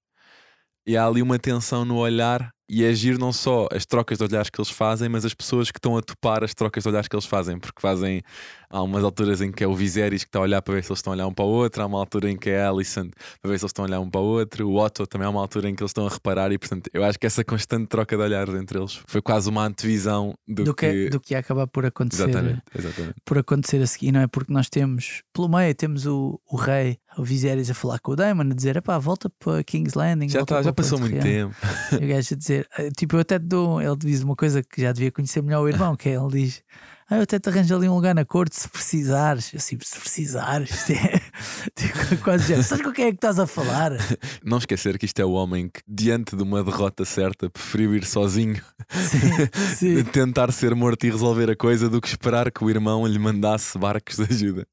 E 0.86 0.96
há 0.96 1.06
ali 1.06 1.22
uma 1.22 1.38
tensão 1.38 1.84
no 1.84 1.98
olhar 1.98 2.54
e 2.70 2.84
é 2.84 2.90
agir 2.90 3.18
não 3.18 3.32
só 3.32 3.68
as 3.72 3.86
trocas 3.86 4.18
de 4.18 4.24
olhares 4.24 4.50
que 4.50 4.60
eles 4.60 4.70
fazem, 4.70 5.08
mas 5.08 5.24
as 5.26 5.34
pessoas 5.34 5.72
que 5.72 5.78
estão 5.78 5.98
a 5.98 6.02
topar 6.02 6.44
as 6.44 6.54
trocas 6.54 6.84
de 6.84 6.90
olhares 6.90 7.08
que 7.08 7.16
eles 7.16 7.26
fazem, 7.26 7.58
porque 7.58 7.82
fazem 7.82 8.22
há 8.70 8.82
umas 8.82 9.04
alturas 9.04 9.42
em 9.42 9.52
que 9.52 9.64
é 9.64 9.68
o 9.68 9.74
Viserys 9.74 10.24
que 10.24 10.30
está 10.30 10.40
a 10.40 10.42
olhar 10.42 10.62
para 10.62 10.74
ver 10.74 10.84
se 10.84 10.92
eles 10.92 11.00
estão 11.00 11.14
a 11.14 11.16
olhar 11.16 11.28
um 11.28 11.34
para 11.34 11.46
o 11.46 11.48
outro, 11.48 11.82
há 11.82 11.86
uma 11.86 12.00
altura 12.00 12.30
em 12.30 12.38
que 12.38 12.50
é 12.50 12.62
a 12.62 12.70
Alicent 12.70 13.12
para 13.42 13.52
ver 13.52 13.60
se 13.60 13.64
eles 13.64 13.70
estão 13.70 13.86
a 13.86 13.88
olhar 13.88 14.00
um 14.00 14.10
para 14.10 14.22
o 14.22 14.26
outro, 14.26 14.70
o 14.70 14.76
Otto 14.78 15.08
também 15.08 15.26
há 15.26 15.30
uma 15.30 15.40
altura 15.40 15.70
em 15.70 15.76
que 15.76 15.82
eles 15.82 15.92
estão 15.92 16.06
a 16.06 16.10
reparar 16.10 16.52
e 16.52 16.58
portanto 16.58 16.90
eu 16.94 17.04
acho 17.04 17.18
que 17.18 17.26
essa 17.26 17.44
constante 17.44 17.88
troca 17.88 18.18
de 18.18 18.24
olhares 18.24 18.54
entre 18.54 18.78
eles 18.78 19.00
foi 19.08 19.22
quase 19.22 19.50
uma 19.50 19.66
antevisão 19.66 20.34
do, 20.48 20.66
Do 20.66 20.74
que, 20.74 20.92
que... 20.92 21.10
do 21.10 21.20
que 21.20 21.34
ia 21.34 21.40
acabar 21.40 21.68
por 21.68 21.86
acontecer. 21.86 22.24
Exatamente, 22.24 22.62
exatamente. 22.78 23.16
por 23.24 23.38
acontecer 23.38 23.82
a 23.82 23.88
seguir, 23.88 24.12
não 24.12 24.22
é? 24.22 24.28
Porque 24.28 24.52
nós 24.52 24.70
temos, 24.70 25.24
pelo 25.34 25.48
meio, 25.48 25.74
temos 25.74 26.06
o, 26.06 26.40
o 26.50 26.58
rei, 26.58 27.00
o 27.18 27.24
Viserys, 27.24 27.70
a 27.70 27.74
falar 27.74 28.00
com 28.00 28.12
o 28.12 28.16
Daemon, 28.16 28.52
a 28.52 28.54
dizer: 28.54 28.82
pá, 28.82 28.98
volta 29.00 29.30
para 29.40 29.64
King's 29.64 29.94
Landing. 29.94 30.30
Já, 30.30 30.46
tá, 30.46 30.62
já 30.62 30.72
passou 30.72 31.00
muito 31.00 31.14
Real." 31.14 31.50
tempo. 31.52 31.56
E 32.00 32.06
o 32.06 32.08
gajo 32.08 32.34
a 32.34 32.38
dizer: 32.38 32.68
eh, 32.78 32.90
Tipo, 32.96 33.16
eu 33.16 33.22
até 33.22 33.40
te 33.40 33.46
dou. 33.46 33.82
Ele 33.82 33.96
diz 33.98 34.24
uma 34.24 34.36
coisa 34.36 34.62
que 34.64 34.82
já 34.82 34.92
devia 34.92 35.12
conhecer 35.12 35.42
melhor 35.42 35.64
o 35.64 35.70
irmão, 35.70 35.96
que 35.96 36.10
é: 36.10 36.16
ele 36.16 36.30
diz. 36.30 36.64
Ah, 37.10 37.16
eu 37.16 37.22
até 37.22 37.40
te 37.40 37.48
arranjo 37.48 37.74
ali 37.74 37.88
um 37.88 37.96
lugar 37.96 38.14
na 38.14 38.26
corte 38.26 38.60
se 38.60 38.68
precisares. 38.68 39.54
Eu 39.54 39.58
assim, 39.58 39.78
se 39.82 39.98
precisares. 39.98 40.86
tipo, 41.74 42.18
quase 42.22 42.54
já. 42.54 42.62
Sabes 42.62 42.84
com 42.84 42.92
quem 42.92 43.06
é 43.06 43.10
que 43.12 43.16
estás 43.16 43.40
a 43.40 43.48
falar? 43.48 43.92
Não 44.44 44.58
esquecer 44.58 44.98
que 44.98 45.06
isto 45.06 45.18
é 45.22 45.26
o 45.26 45.32
homem 45.32 45.70
que, 45.70 45.80
diante 45.88 46.36
de 46.36 46.44
uma 46.44 46.62
derrota 46.62 47.06
certa, 47.06 47.50
preferiu 47.50 47.96
ir 47.96 48.04
sozinho, 48.04 48.62
Sim, 48.90 49.48
sim. 50.02 50.04
tentar 50.04 50.52
ser 50.52 50.76
morto 50.76 51.06
e 51.06 51.10
resolver 51.10 51.50
a 51.50 51.56
coisa, 51.56 51.90
do 51.90 52.02
que 52.02 52.10
esperar 52.10 52.52
que 52.52 52.64
o 52.64 52.70
irmão 52.70 53.08
lhe 53.08 53.20
mandasse 53.20 53.78
barcos 53.78 54.18
de 54.18 54.24
ajuda. 54.24 54.68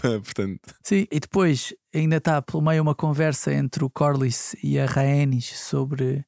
Portanto, 0.00 0.60
Sim, 0.84 1.06
e 1.10 1.18
depois 1.18 1.74
ainda 1.92 2.18
está 2.18 2.40
pelo 2.40 2.62
meio 2.62 2.80
uma 2.80 2.94
conversa 2.94 3.52
entre 3.52 3.84
o 3.84 3.90
Corlys 3.90 4.54
e 4.62 4.78
a 4.78 4.86
Rhaenys 4.86 5.46
sobre. 5.58 6.24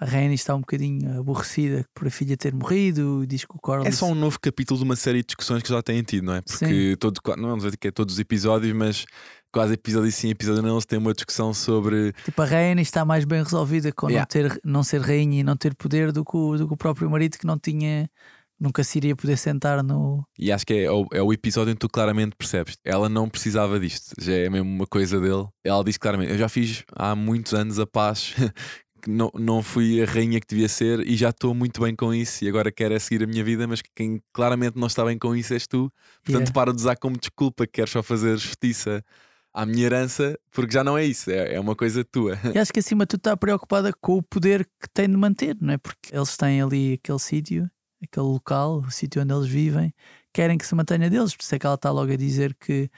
A 0.00 0.06
Rhaenys 0.06 0.40
está 0.40 0.54
um 0.54 0.60
bocadinho 0.60 1.20
aborrecida 1.20 1.84
por 1.94 2.08
a 2.08 2.10
filha 2.10 2.34
ter 2.34 2.54
morrido, 2.54 3.26
diz 3.26 3.44
que 3.44 3.54
o 3.54 3.58
Corlys. 3.60 3.86
é 3.86 3.92
só 3.92 4.06
um 4.06 4.14
novo 4.14 4.40
capítulo 4.40 4.78
de 4.78 4.84
uma 4.84 4.96
série 4.96 5.18
de 5.18 5.26
discussões 5.26 5.62
que 5.62 5.68
já 5.68 5.82
têm 5.82 6.02
tido, 6.02 6.24
não 6.24 6.34
é? 6.34 6.40
Porque 6.40 6.96
todo, 6.98 7.20
não 7.36 7.50
vamos 7.50 7.64
dizer 7.64 7.76
que 7.76 7.88
é 7.88 7.90
todos 7.90 8.14
os 8.14 8.18
episódios, 8.18 8.72
mas 8.74 9.04
quase 9.52 9.74
episódio 9.74 10.10
sim, 10.10 10.30
episódio 10.30 10.62
não, 10.62 10.72
eles 10.72 10.86
têm 10.86 10.98
uma 10.98 11.12
discussão 11.12 11.52
sobre 11.52 12.14
Tipo, 12.24 12.40
a 12.40 12.44
Rhaenys 12.46 12.88
está 12.88 13.04
mais 13.04 13.26
bem 13.26 13.42
resolvida 13.42 13.92
com 13.92 14.08
Yeah. 14.08 14.22
não, 14.22 14.48
ter, 14.48 14.60
não 14.64 14.82
ser 14.82 15.02
rainha 15.02 15.40
e 15.40 15.44
não 15.44 15.54
ter 15.54 15.74
poder 15.74 16.12
do 16.12 16.24
que, 16.24 16.34
o, 16.34 16.56
do 16.56 16.66
que 16.66 16.72
o 16.72 16.76
próprio 16.78 17.10
marido 17.10 17.36
que 17.36 17.46
não 17.46 17.58
tinha. 17.58 18.08
Nunca 18.58 18.84
se 18.84 18.98
iria 18.98 19.16
poder 19.16 19.38
sentar 19.38 19.82
no. 19.82 20.22
E 20.38 20.52
acho 20.52 20.66
que 20.66 20.74
é 20.74 20.90
o, 20.90 21.06
é 21.14 21.22
o 21.22 21.32
episódio 21.32 21.70
em 21.70 21.74
que 21.74 21.80
tu 21.80 21.88
claramente 21.88 22.36
percebes. 22.36 22.76
Ela 22.84 23.08
não 23.08 23.26
precisava 23.26 23.80
disto, 23.80 24.12
já 24.20 24.34
é 24.34 24.50
mesmo 24.50 24.68
uma 24.68 24.86
coisa 24.86 25.18
dele. 25.18 25.46
Ela 25.64 25.82
diz 25.82 25.96
claramente: 25.96 26.32
Eu 26.32 26.36
já 26.36 26.46
fiz 26.46 26.84
há 26.94 27.16
muitos 27.16 27.54
anos 27.54 27.78
a 27.78 27.86
paz, 27.86 28.34
que 29.00 29.10
não, 29.10 29.30
não 29.34 29.62
fui 29.62 30.02
a 30.02 30.06
rainha 30.06 30.40
que 30.40 30.46
devia 30.46 30.68
ser 30.68 31.00
e 31.06 31.16
já 31.16 31.30
estou 31.30 31.54
muito 31.54 31.80
bem 31.80 31.94
com 31.96 32.12
isso. 32.14 32.44
E 32.44 32.48
agora 32.48 32.70
quero 32.70 32.94
é 32.94 32.98
seguir 32.98 33.24
a 33.24 33.26
minha 33.26 33.42
vida, 33.42 33.66
mas 33.66 33.80
quem 33.94 34.22
claramente 34.32 34.78
não 34.78 34.86
está 34.86 35.04
bem 35.04 35.18
com 35.18 35.34
isso 35.34 35.52
és 35.54 35.66
tu. 35.66 35.90
Portanto, 36.24 36.48
Yeah. 36.48 36.52
para 36.52 36.72
de 36.72 36.76
usar 36.78 36.96
como 36.96 37.16
desculpa 37.18 37.66
que 37.66 37.72
queres 37.72 37.90
só 37.90 38.02
fazer 38.02 38.36
justiça 38.36 39.04
à 39.52 39.66
minha 39.66 39.84
herança, 39.86 40.38
porque 40.52 40.72
já 40.72 40.84
não 40.84 40.96
é 40.96 41.04
isso, 41.04 41.30
é, 41.30 41.54
é 41.54 41.60
uma 41.60 41.74
coisa 41.74 42.04
tua. 42.04 42.38
E 42.54 42.58
acho 42.58 42.72
que 42.72 42.78
acima 42.80 43.06
tudo 43.06 43.18
está 43.20 43.36
preocupada 43.36 43.92
com 44.00 44.18
o 44.18 44.22
poder 44.22 44.64
que 44.80 44.88
tem 44.92 45.08
de 45.08 45.16
manter, 45.16 45.56
não 45.60 45.74
é? 45.74 45.78
Porque 45.78 46.14
eles 46.14 46.36
têm 46.36 46.62
ali 46.62 46.92
aquele 46.94 47.18
sítio, 47.18 47.70
aquele 48.02 48.26
local, 48.26 48.78
o 48.86 48.90
sítio 48.90 49.22
onde 49.22 49.32
eles 49.34 49.48
vivem, 49.48 49.92
querem 50.32 50.56
que 50.58 50.66
se 50.66 50.74
mantenha 50.74 51.08
deles. 51.10 51.34
Por 51.36 51.42
isso 51.42 51.54
é 51.54 51.58
que 51.58 51.66
ela 51.66 51.74
está 51.74 51.90
logo 51.90 52.12
a 52.12 52.16
dizer 52.16 52.54
que 52.58 52.88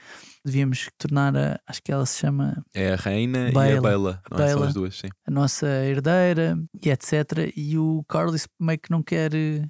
devíamos 0.45 0.89
tornar 0.97 1.35
a. 1.35 1.59
Acho 1.67 1.81
que 1.83 1.91
ela 1.91 2.05
se 2.05 2.19
chama 2.19 2.63
É 2.73 2.93
a 2.93 2.95
reina 2.95 3.49
e 3.49 3.77
a. 3.77 3.81
Bela, 3.81 4.21
não 4.29 4.37
é? 4.37 4.47
São 4.49 4.55
Baela. 4.59 4.67
as 4.67 4.73
duas, 4.73 4.97
sim. 4.97 5.07
a 5.27 5.31
nossa 5.31 5.67
herdeira 5.67 6.57
e 6.83 6.89
etc. 6.89 7.51
E 7.55 7.77
o 7.77 8.03
Carlos 8.07 8.47
meio 8.59 8.79
que 8.79 8.91
não 8.91 9.01
quer 9.03 9.33
eh, 9.33 9.63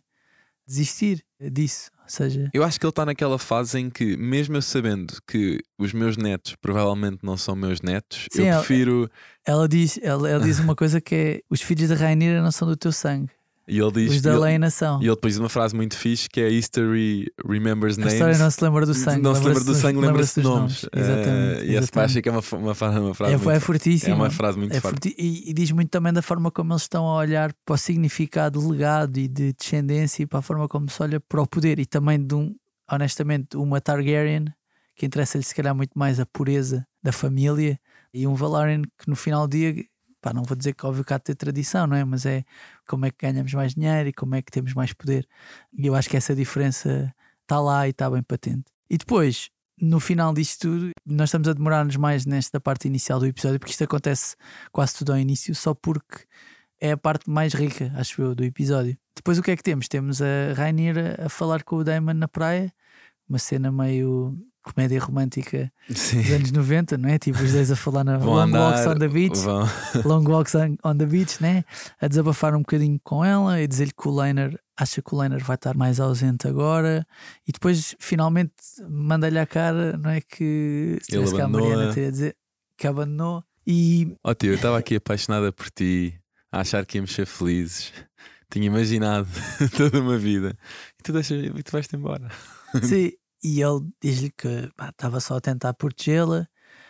desistir 0.68 1.24
disso. 1.52 1.90
Ou 2.04 2.10
seja, 2.10 2.50
Eu 2.54 2.64
acho 2.66 2.78
que 2.78 2.86
ele 2.86 2.90
está 2.90 3.06
naquela 3.06 3.40
fase 3.40 3.80
em 3.80 3.90
que, 3.90 4.18
mesmo 4.18 4.58
eu 4.58 4.62
sabendo 4.62 5.14
que 5.26 5.62
os 5.80 5.94
meus 5.94 6.18
netos 6.18 6.54
provavelmente 6.62 7.20
não 7.24 7.38
são 7.38 7.56
meus 7.56 7.82
netos, 7.82 8.28
Sim, 8.30 8.42
eu 8.44 8.48
é- 8.54 8.58
prefiro. 8.58 9.10
ela 9.48 9.70
diz, 9.70 9.98
ela, 10.04 10.30
ela 10.30 10.44
diz 10.44 10.60
uma 10.60 10.76
coisa 10.76 11.00
que 11.00 11.16
é: 11.16 11.42
os 11.50 11.62
filhos 11.62 11.88
da 11.90 11.96
Rainira 11.96 12.42
não 12.44 12.52
são 12.52 12.68
do 12.68 12.76
teu 12.76 12.92
sangue, 12.92 13.32
E 13.68 13.80
ele 13.80 13.92
diz. 13.94 14.12
os 14.16 14.22
da 14.22 14.32
e 14.32 14.34
ele, 14.34 14.40
Lena 14.42 14.70
são. 14.70 15.02
e 15.02 15.06
ele 15.06 15.16
depois 15.16 15.34
diz 15.36 15.40
uma 15.40 15.48
frase 15.48 15.74
muito 15.76 15.96
fixe 15.98 16.28
que 16.30 16.42
é 16.42 16.50
History 16.50 17.28
remembers 17.48 17.98
A 17.98 18.02
names. 18.02 18.14
história 18.16 18.38
não 18.38 18.52
se 18.52 18.64
lembra 18.64 18.86
do 18.86 18.94
sangue. 18.94 19.22
não 19.22 19.34
se 19.36 19.44
lembra 19.44 19.64
do 19.64 19.74
sangue, 19.76 20.00
lembra-se 20.00 20.42
dos 20.42 20.50
nomes. 20.52 20.86
Exatamente. 20.94 21.62
Eh, 21.62 21.66
e 21.68 21.76
essa 21.78 22.02
acho 22.02 22.22
que 22.22 22.28
é 22.28 22.32
uma, 22.32 22.42
uma, 22.52 22.60
uma 22.60 22.76
frase 22.76 22.96
É, 22.96 23.00
muito 23.00 23.22
é 23.34 23.38
forte. 23.40 23.60
fortíssimo. 23.66 24.12
É 24.12 24.16
uma 24.16 24.30
frase 24.30 24.58
muito 24.58 24.76
É 24.76 24.80
forte. 24.82 25.16
e, 25.18 25.50
e 25.50 25.54
diz 25.54 25.72
muito 25.72 25.90
também 25.90 26.12
da 26.12 26.22
forma 26.22 26.52
como 26.52 26.74
eles 26.74 26.82
estão 26.82 27.06
a 27.08 27.16
olhar 27.16 27.54
para 27.66 27.76
o 27.76 27.78
significado 27.78 28.60
de 28.60 28.68
legado 28.68 29.18
e 29.18 29.28
de 29.30 29.54
descendência 29.54 30.24
e 30.24 30.26
para 30.26 30.40
a 30.40 30.42
forma 30.42 30.68
como 30.68 30.90
se 30.90 31.02
olha 31.02 31.20
para 31.22 31.42
o 31.42 31.48
poder 31.48 31.80
e 31.80 31.86
também 31.86 32.20
de 32.22 32.36
um, 32.36 32.54
honestamente, 32.92 33.56
uma 33.56 33.80
Targaryen 33.80 34.46
que 34.96 35.06
interessa-lhe 35.06 35.44
se 35.44 35.56
calhar 35.56 35.74
muito 35.74 35.98
mais 35.98 36.20
a 36.20 36.26
pureza 36.26 36.86
da 37.02 37.12
família 37.12 37.80
e 38.14 38.28
um 38.28 38.36
Valerian 38.36 38.82
que 38.84 39.08
no 39.10 39.16
final 39.16 39.48
do 39.48 39.52
dia, 39.58 39.74
pá, 40.24 40.34
não 40.34 40.44
vou 40.44 40.56
dizer 40.56 40.74
que 40.74 40.86
óbvio 40.86 41.04
que 41.04 41.14
há 41.14 41.18
de 41.18 41.26
ter 41.26 41.36
tradição, 41.36 41.86
não 41.86 41.98
é? 41.98 42.06
Mas 42.06 42.26
é 42.26 42.46
como 42.88 43.06
é 43.06 43.12
que 43.12 43.18
ganhamos 43.28 43.54
mais 43.54 43.76
dinheiro 43.76 44.10
e 44.10 44.14
como 44.14 44.36
é 44.36 44.42
que 44.42 44.52
temos 44.52 44.74
mais 44.74 44.94
poder. 44.94 45.28
E 45.78 45.86
eu 45.86 45.94
acho 45.94 46.10
que 46.10 46.16
essa 46.16 46.34
diferença 46.34 47.14
está 47.42 47.60
lá 47.60 47.86
e 47.86 47.92
está 47.92 48.10
bem 48.10 48.24
patente. 48.24 48.64
E 48.90 48.98
depois, 48.98 49.50
no 49.80 50.00
final 50.00 50.34
disto 50.34 50.62
tudo, 50.62 50.92
nós 51.06 51.28
estamos 51.28 51.48
a 51.50 51.54
demorar-nos 51.54 51.98
mais 51.98 52.26
nesta 52.26 52.60
parte 52.60 52.88
inicial 52.88 53.20
do 53.20 53.26
episódio, 53.26 53.60
porque 53.60 53.74
isto 53.74 53.84
acontece 53.84 54.36
quase 54.72 54.96
tudo 54.96 55.12
ao 55.12 55.20
início, 55.20 55.54
só 55.54 55.74
porque 55.74 56.26
é 56.80 56.92
a 56.92 56.98
parte 56.98 57.30
mais 57.30 57.54
rica, 57.54 57.92
acho 57.96 58.22
eu, 58.22 58.34
do 58.34 58.46
episódio. 58.46 58.98
Depois 59.16 59.38
o 59.38 59.44
que 59.44 59.52
é 59.52 59.58
que 59.58 59.64
temos? 59.64 59.90
Temos 59.90 60.22
a 60.22 60.54
Rainira 60.56 61.18
a 61.20 61.30
falar 61.30 61.64
com 61.64 61.78
o 61.78 61.84
Damon 61.84 62.14
na 62.14 62.28
praia, 62.30 62.74
uma 63.28 63.40
cena 63.40 63.72
meio 63.72 64.38
comédia 64.64 65.00
romântica 65.00 65.72
Sim. 65.94 66.22
dos 66.22 66.32
anos 66.32 66.52
90, 66.52 66.98
não 66.98 67.10
é? 67.10 67.20
Tipo 67.20 67.44
os 67.44 67.52
dois 67.52 67.70
a 67.72 67.76
falar 67.76 68.04
na 68.04 68.18
Vão 68.18 68.34
Long 68.34 68.40
andar, 68.44 68.60
Walks 68.72 68.88
on 68.88 68.96
the 69.00 69.08
Beach, 69.08 69.38
vão- 69.40 69.68
Long 70.06 70.24
Walks 70.28 70.56
on, 70.56 70.76
on 70.84 70.98
the 70.98 71.06
Beach, 71.06 71.42
né? 71.42 71.64
A 72.02 72.08
desabafar 72.08 72.56
um 72.56 72.60
bocadinho 72.60 73.00
com 73.04 73.24
ela 73.24 73.62
e 73.62 73.68
dizer-lhe 73.68 73.92
que 73.92 74.08
o 74.08 74.12
Laner 74.12 74.58
acha 74.78 75.02
que 75.02 75.14
o 75.14 75.18
Laner 75.18 75.44
vai 75.44 75.56
estar 75.56 75.76
mais 75.76 76.00
ausente 76.00 76.48
agora 76.48 77.06
e 77.48 77.52
depois 77.52 77.96
finalmente 78.00 78.54
manda-lhe 78.90 79.38
a 79.38 79.46
cara, 79.46 79.98
não 79.98 80.10
é? 80.10 80.22
Que 80.22 80.98
se 81.02 81.12
tivesse 81.12 81.36
cá 81.36 81.46
a. 81.46 81.48
Mariana 81.48 81.94
teria 81.94 82.08
a 82.08 82.12
dizer 82.12 82.36
que 82.78 82.88
abandonou 82.88 83.44
e 83.68 84.16
Ó 84.24 84.34
tio, 84.34 84.50
eu 84.52 84.56
estava 84.56 84.78
aqui 84.78 84.96
apaixonada 84.96 85.52
por 85.52 85.70
ti, 85.70 86.20
a 86.52 86.62
achar 86.62 86.86
que 86.86 86.98
íamos 86.98 87.14
ser 87.14 87.26
felizes. 87.26 87.92
Tinha 88.52 88.68
imaginado 88.68 89.28
toda 89.76 90.00
uma 90.00 90.18
vida. 90.18 90.56
E 91.00 91.04
tu, 91.04 91.12
deixas, 91.12 91.44
e 91.44 91.64
tu 91.64 91.72
vais-te 91.72 91.96
embora. 91.96 92.30
Sim, 92.84 93.12
e 93.44 93.62
ele 93.62 93.82
diz-lhe 94.02 94.32
que 94.32 94.72
estava 94.90 95.20
só 95.20 95.38
a 95.38 95.42
tentar 95.42 95.74
protegê-la. 95.74 96.48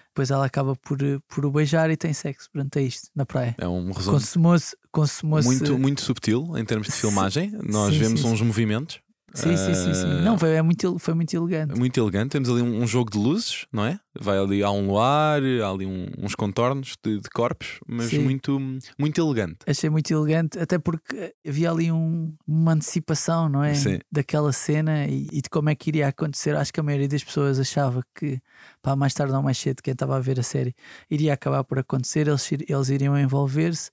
Depois 0.10 0.30
ela 0.30 0.46
acaba 0.46 0.76
por, 0.76 1.00
por 1.28 1.44
o 1.44 1.52
beijar 1.52 1.90
e 1.90 1.98
tem 1.98 2.14
sexo 2.14 2.48
durante 2.54 2.80
isto, 2.80 3.10
na 3.16 3.26
praia. 3.26 3.56
É 3.58 3.68
um 3.68 3.92
resumo 3.92 4.18
Consumou-se. 4.18 4.78
Consumou 4.92 5.42
muito, 5.42 5.80
muito 5.80 6.02
subtil 6.02 6.56
em 6.56 6.64
termos 6.64 6.86
de 6.88 6.94
Sim. 6.94 7.00
filmagem. 7.02 7.52
Nós 7.64 7.94
Sim, 7.94 8.00
vemos 8.00 8.22
sim, 8.22 8.28
uns 8.28 8.40
movimentos. 8.42 9.00
Sim, 9.34 9.58
sim, 9.58 9.74
sim, 9.74 9.94
sim. 9.96 10.06
Ah, 10.06 10.22
Não, 10.22 10.38
foi, 10.38 10.52
é 10.52 10.62
muito, 10.62 11.00
foi 11.00 11.16
muito 11.16 11.36
elegante. 11.36 11.76
Muito 11.76 12.00
elegante. 12.00 12.30
Temos 12.30 12.48
ali 12.48 12.62
um, 12.62 12.84
um 12.84 12.86
jogo 12.86 13.10
de 13.10 13.18
luzes, 13.18 13.66
não 13.72 13.84
é? 13.84 14.00
Vai 14.20 14.38
ali, 14.38 14.62
há 14.62 14.70
um 14.72 14.88
luar, 14.88 15.42
há 15.42 15.70
ali 15.70 15.86
um- 15.86 16.08
uns 16.20 16.36
contornos 16.36 16.96
de, 17.04 17.20
de 17.20 17.30
corpos, 17.30 17.80
mas 17.88 18.10
Sim. 18.12 18.20
muito, 18.20 18.60
muito 19.00 19.20
elegante. 19.20 19.58
Achei 19.66 19.90
muito 19.90 20.12
elegante, 20.14 20.60
até 20.60 20.78
porque 20.78 21.34
havia 21.48 21.72
ali 21.72 21.92
um- 21.92 22.36
uma 22.48 22.74
antecipação, 22.74 23.50
não 23.50 23.64
é? 23.64 23.74
Sim. 23.74 24.00
Daquela 24.12 24.52
cena 24.52 25.08
e, 25.08 25.28
e 25.32 25.42
de 25.42 25.50
como 25.50 25.70
é 25.70 25.76
que 25.76 25.90
iria 25.90 26.08
acontecer. 26.08 26.56
Acho 26.56 26.72
que 26.72 26.80
a 26.80 26.84
maioria 26.84 27.08
das 27.08 27.24
pessoas 27.24 27.60
achava 27.60 28.04
que, 28.16 28.40
pá, 28.84 28.96
mais 28.96 29.14
tarde 29.16 29.34
ou 29.34 29.42
mais 29.42 29.58
cedo, 29.58 29.82
quem 29.82 29.94
estava 29.94 30.16
a 30.16 30.20
ver 30.20 30.40
a 30.40 30.44
série, 30.44 30.76
iria 31.10 31.34
acabar 31.34 31.64
por 31.64 31.80
acontecer, 31.80 32.28
eles, 32.28 32.48
eles 32.52 32.90
iriam 32.90 33.18
envolver-se. 33.18 33.90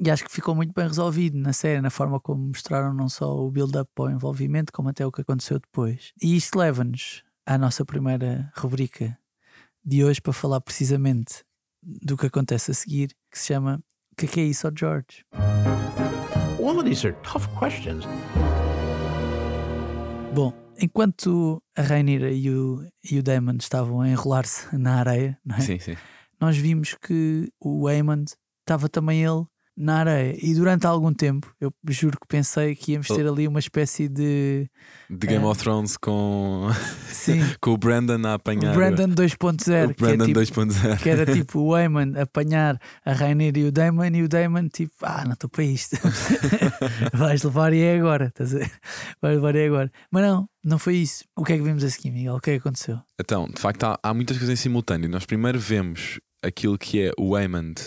E 0.00 0.10
acho 0.10 0.24
que 0.24 0.32
ficou 0.32 0.54
muito 0.54 0.72
bem 0.72 0.86
resolvido 0.86 1.36
na 1.36 1.52
série, 1.52 1.80
na 1.80 1.90
forma 1.90 2.18
como 2.20 2.46
mostraram 2.48 2.94
não 2.94 3.08
só 3.08 3.36
o 3.36 3.50
build-up 3.50 3.90
para 3.94 4.04
o 4.06 4.10
envolvimento, 4.10 4.72
como 4.72 4.88
até 4.88 5.04
o 5.04 5.12
que 5.12 5.20
aconteceu 5.20 5.58
depois. 5.58 6.12
E 6.22 6.36
isto 6.36 6.58
leva-nos 6.58 7.22
à 7.44 7.58
nossa 7.58 7.84
primeira 7.84 8.50
rubrica 8.56 9.18
de 9.88 10.04
hoje 10.04 10.20
para 10.20 10.34
falar 10.34 10.60
precisamente 10.60 11.42
do 11.82 12.14
que 12.14 12.26
acontece 12.26 12.70
a 12.70 12.74
seguir, 12.74 13.08
que 13.30 13.38
se 13.38 13.46
chama 13.46 13.82
O 14.12 14.16
que 14.16 14.26
é 14.26 14.28
que 14.28 14.40
é 14.40 14.44
isso, 14.44 14.68
ó 14.68 14.70
George? 14.76 15.24
All 16.62 16.78
of 16.78 16.84
these 16.84 17.06
are 17.06 17.16
tough 17.22 17.48
questions. 17.58 18.04
Bom, 20.34 20.52
enquanto 20.78 21.62
a 21.74 21.80
Rainira 21.80 22.30
e 22.30 22.50
o, 22.50 22.86
e 23.02 23.18
o 23.18 23.22
Damon 23.22 23.56
estavam 23.58 24.02
a 24.02 24.08
enrolar-se 24.10 24.76
na 24.76 24.96
areia, 24.96 25.38
é? 25.56 25.60
Sim, 25.62 25.78
sim. 25.78 25.96
nós 26.38 26.58
vimos 26.58 26.94
que 26.94 27.50
o 27.58 27.88
Aemond 27.88 28.30
estava 28.60 28.90
também 28.90 29.24
ele 29.24 29.46
na 29.80 30.00
areia. 30.00 30.36
E 30.42 30.52
durante 30.54 30.86
algum 30.86 31.12
tempo, 31.14 31.54
eu 31.60 31.72
juro 31.88 32.18
que 32.20 32.26
pensei 32.26 32.74
que 32.74 32.92
íamos 32.92 33.06
ter 33.06 33.26
ali 33.26 33.46
uma 33.46 33.60
espécie 33.60 34.08
de. 34.08 34.68
De 35.08 35.26
Game 35.26 35.44
É. 35.44 35.46
of 35.46 35.62
Thrones 35.62 35.96
com, 35.96 36.68
Sim, 37.08 37.40
com 37.62 37.70
o 37.70 37.78
Brandon 37.78 38.26
a 38.26 38.32
o 38.32 38.34
apanhar. 38.34 38.74
Brandon 38.74 39.04
o 39.04 39.14
2.0, 39.14 39.94
que, 39.94 40.04
é 40.04 40.16
Brandon 40.16 40.26
tipo, 40.26 40.40
2.0. 40.40 40.98
que 41.02 41.08
era 41.08 41.24
tipo 41.32 41.60
o 41.60 41.74
Aemond 41.74 42.18
apanhar 42.18 42.78
a 43.04 43.12
Rainira 43.12 43.58
e 43.58 43.64
o 43.66 43.72
Damon, 43.72 44.06
e 44.14 44.22
o 44.22 44.28
Damon 44.28 44.68
tipo, 44.68 44.92
ah, 45.02 45.24
não 45.24 45.32
estou 45.34 45.48
para 45.48 45.64
isto. 45.64 45.96
Vais 47.12 47.42
levar 47.42 47.72
e 47.72 47.80
é 47.80 47.96
agora, 47.98 48.26
estás 48.26 48.54
a? 48.54 48.58
Vais 49.22 49.36
levar 49.36 49.54
e 49.54 49.58
é 49.60 49.66
agora. 49.66 49.92
Mas 50.10 50.22
não, 50.24 50.48
não 50.64 50.78
foi 50.78 50.96
isso. 50.96 51.24
O 51.36 51.44
que 51.44 51.52
é 51.52 51.56
que 51.56 51.62
vimos 51.62 51.84
a 51.84 51.90
seguir, 51.90 52.10
Miguel? 52.10 52.34
O 52.34 52.40
que 52.40 52.50
é 52.50 52.52
que 52.54 52.58
aconteceu? 52.60 52.98
Então, 53.20 53.46
de 53.48 53.60
facto, 53.60 53.84
há, 53.84 53.98
há 54.02 54.12
muitas 54.12 54.36
coisas 54.36 54.52
em 54.58 54.60
simultâneo. 54.60 55.08
Nós 55.08 55.24
primeiro 55.24 55.58
vemos 55.58 56.20
aquilo 56.42 56.76
que 56.78 57.00
é 57.02 57.12
o 57.18 57.34
Aemond, 57.34 57.80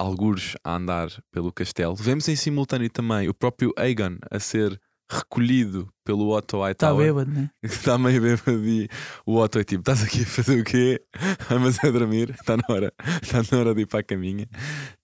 algures 0.00 0.56
a 0.64 0.76
andar 0.76 1.08
pelo 1.32 1.52
castelo. 1.52 1.94
Vemos 1.94 2.28
em 2.28 2.36
simultâneo 2.36 2.88
também 2.90 3.28
o 3.28 3.34
próprio 3.34 3.72
Aegon 3.76 4.16
a 4.30 4.38
ser 4.40 4.80
recolhido 5.12 5.88
pelo 6.04 6.28
Otto 6.30 6.56
Está 6.56 6.86
Hightower. 6.88 7.06
bêbado, 7.06 7.30
né? 7.32 7.50
Está 7.62 7.98
meio 7.98 8.20
bêbado 8.22 8.64
e 8.66 8.88
o 9.26 9.36
Otto 9.36 9.58
é 9.58 9.64
tipo: 9.64 9.80
estás 9.82 10.02
aqui 10.02 10.22
a 10.22 10.26
fazer 10.26 10.60
o 10.60 10.64
quê? 10.64 11.02
Mas 11.60 11.82
a 11.84 11.90
dormir, 11.90 12.30
está 12.30 12.56
na 12.56 12.62
hora, 12.68 12.92
está 13.22 13.42
na 13.52 13.58
hora 13.60 13.74
de 13.74 13.82
ir 13.82 13.86
para 13.86 14.00
a 14.00 14.04
caminha. 14.04 14.46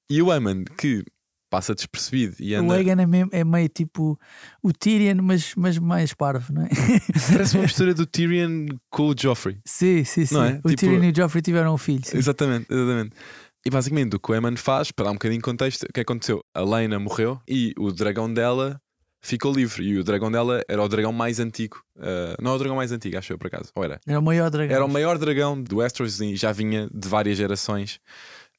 E 0.09 0.23
o 0.23 0.31
Aemond 0.31 0.65
que 0.79 1.05
passa 1.51 1.75
despercebido 1.75 2.35
e 2.41 2.55
O 2.57 2.61
anda. 2.61 2.81
Egan 2.81 3.01
é, 3.03 3.07
mesmo- 3.07 3.31
é 3.33 3.45
meio 3.45 3.69
tipo 3.69 4.19
o 4.63 4.73
Tyrion, 4.73 5.23
mas, 5.23 5.55
mas 5.57 5.79
mais 5.79 6.13
parvo, 6.13 6.53
não 6.53 6.63
é? 6.63 6.69
Parece 7.33 7.57
uma 7.57 7.63
mistura 7.63 7.95
do 7.95 8.05
Tyrion 8.07 8.67
com 8.91 9.09
o 9.11 9.15
Joffrey. 9.17 9.59
sim, 9.65 10.03
sim, 10.05 10.27
sim. 10.27 10.35
Não 10.35 10.45
é? 10.45 10.61
O 10.65 10.69
Tipo- 10.71 10.77
Tyrion 10.81 11.05
e 11.05 11.11
o 11.11 11.17
Joffrey 11.17 11.43
tiveram 11.43 11.73
um 11.75 11.79
filho. 11.79 12.03
sim. 12.05 12.17
Exatamente, 12.19 12.67
exatamente. 12.73 13.15
E 13.67 13.71
basicamente 13.71 14.15
o 14.15 14.21
que 14.21 14.31
o 14.31 14.35
Eamon 14.37 14.57
faz, 14.57 14.93
para 14.93 15.07
dar 15.07 15.11
um 15.11 15.15
bocadinho 15.15 15.41
de 15.41 15.45
contexto, 15.45 15.83
o 15.91 15.93
que 15.93 15.99
aconteceu? 15.99 16.41
A 16.55 16.63
Lena 16.63 17.01
morreu 17.01 17.41
e 17.49 17.75
o 17.77 17.91
dragão 17.91 18.33
dela 18.33 18.81
ficou 19.21 19.53
livre. 19.53 19.83
E 19.85 19.99
o 19.99 20.05
dragão 20.05 20.31
dela 20.31 20.63
era 20.69 20.81
o 20.81 20.89
dragão 20.89 21.13
mais 21.13 21.41
antigo. 21.41 21.83
Uh, 21.97 22.41
não 22.41 22.53
é 22.53 22.55
o 22.55 22.59
dragão 22.59 22.77
mais 22.77 22.93
antigo, 22.93 23.19
acho 23.19 23.33
eu 23.33 23.39
por 23.39 23.49
acaso. 23.49 23.73
Ou 23.75 23.83
era? 23.83 23.99
Era 24.07 24.21
o 24.21 24.23
maior 24.23 24.51
dragão. 24.51 24.77
Era 24.77 24.85
o 24.85 24.89
maior 24.89 25.19
dragão 25.19 25.61
do 25.61 25.79
Westeros 25.79 26.21
e 26.21 26.37
já 26.37 26.53
vinha 26.53 26.89
de 26.95 27.09
várias 27.09 27.37
gerações 27.37 27.99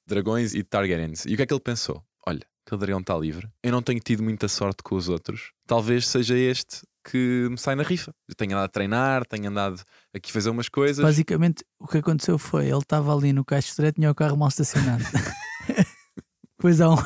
dragões 0.06 0.54
e 0.54 0.62
Targaryens. 0.62 1.26
E 1.26 1.36
o 1.36 1.38
que 1.38 1.44
é 1.44 1.46
que 1.46 1.54
ele 1.54 1.62
pensou? 1.62 2.04
Olha, 2.28 2.42
aquele 2.66 2.82
dragão 2.82 3.00
está 3.00 3.18
livre. 3.18 3.48
Eu 3.64 3.72
não 3.72 3.82
tenho 3.82 4.02
tido 4.02 4.22
muita 4.22 4.50
sorte 4.50 4.84
com 4.84 4.96
os 4.96 5.08
outros. 5.08 5.54
Talvez 5.66 6.06
seja 6.06 6.38
este 6.38 6.82
que 7.10 7.48
me 7.50 7.58
sai 7.58 7.76
na 7.76 7.84
rifa. 7.84 8.14
Eu 8.28 8.36
tenho 8.36 8.52
andado 8.52 8.66
a 8.66 8.70
treinar, 8.70 9.26
tenho 9.26 9.50
andado 9.50 9.82
aqui 10.14 10.30
a 10.30 10.34
fazer 10.34 10.50
umas 10.50 10.68
coisas. 10.68 11.04
Basicamente, 11.04 11.64
o 11.80 11.88
que 11.88 12.00
aconteceu 12.00 12.38
foi 12.38 12.66
ele 12.68 12.78
estava 12.78 13.16
ali 13.16 13.32
no 13.32 13.46
caixa 13.46 13.70
estreito 13.70 13.96
tinha 13.96 14.12
o 14.12 14.16
carro 14.16 14.36
mal 14.36 14.50
estacionado. 14.50 15.04
Depois 16.58 16.82
há 16.82 16.90
um, 16.90 16.98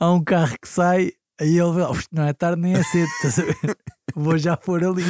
há 0.00 0.10
um 0.12 0.24
carro 0.24 0.56
que 0.60 0.68
sai, 0.68 1.12
aí 1.40 1.58
ele 1.58 1.72
vê, 1.72 1.82
"Oh, 1.82 1.96
não 2.10 2.24
é 2.24 2.32
tarde 2.32 2.60
nem 2.60 2.74
é 2.74 2.82
cedo, 2.82 3.08
estás 3.08 3.38
a 3.38 3.42
ver? 3.42 3.76
Vou 4.14 4.38
já 4.38 4.56
pôr 4.56 4.84
ali, 4.84 5.04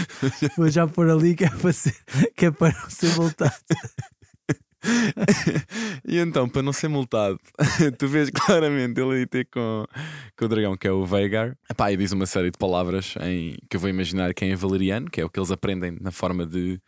vou 0.56 0.68
já 0.68 0.86
pôr 0.86 1.10
ali 1.10 1.34
que 1.34 1.44
é 1.44 1.50
para, 1.50 1.72
ser, 1.72 1.94
que 2.36 2.46
é 2.46 2.50
para 2.50 2.74
não 2.74 2.90
ser 2.90 3.08
voltado. 3.08 3.54
e 6.06 6.18
então, 6.18 6.48
para 6.48 6.62
não 6.62 6.72
ser 6.72 6.88
multado, 6.88 7.38
tu 7.98 8.06
vês 8.08 8.30
claramente 8.30 9.00
ele 9.00 9.16
aí 9.16 9.26
ter 9.26 9.46
com, 9.46 9.84
com 10.36 10.44
o 10.44 10.48
dragão 10.48 10.76
que 10.76 10.86
é 10.86 10.92
o 10.92 11.04
Veigar. 11.04 11.56
Epá, 11.70 11.90
e 11.92 11.96
diz 11.96 12.12
uma 12.12 12.26
série 12.26 12.50
de 12.50 12.58
palavras 12.58 13.14
em, 13.22 13.56
que 13.68 13.76
eu 13.76 13.80
vou 13.80 13.88
imaginar 13.88 14.34
que 14.34 14.44
é 14.44 14.48
em 14.48 14.54
valeriano, 14.54 15.10
que 15.10 15.20
é 15.20 15.24
o 15.24 15.30
que 15.30 15.38
eles 15.38 15.50
aprendem 15.50 15.96
na 16.00 16.10
forma 16.10 16.46
de, 16.46 16.80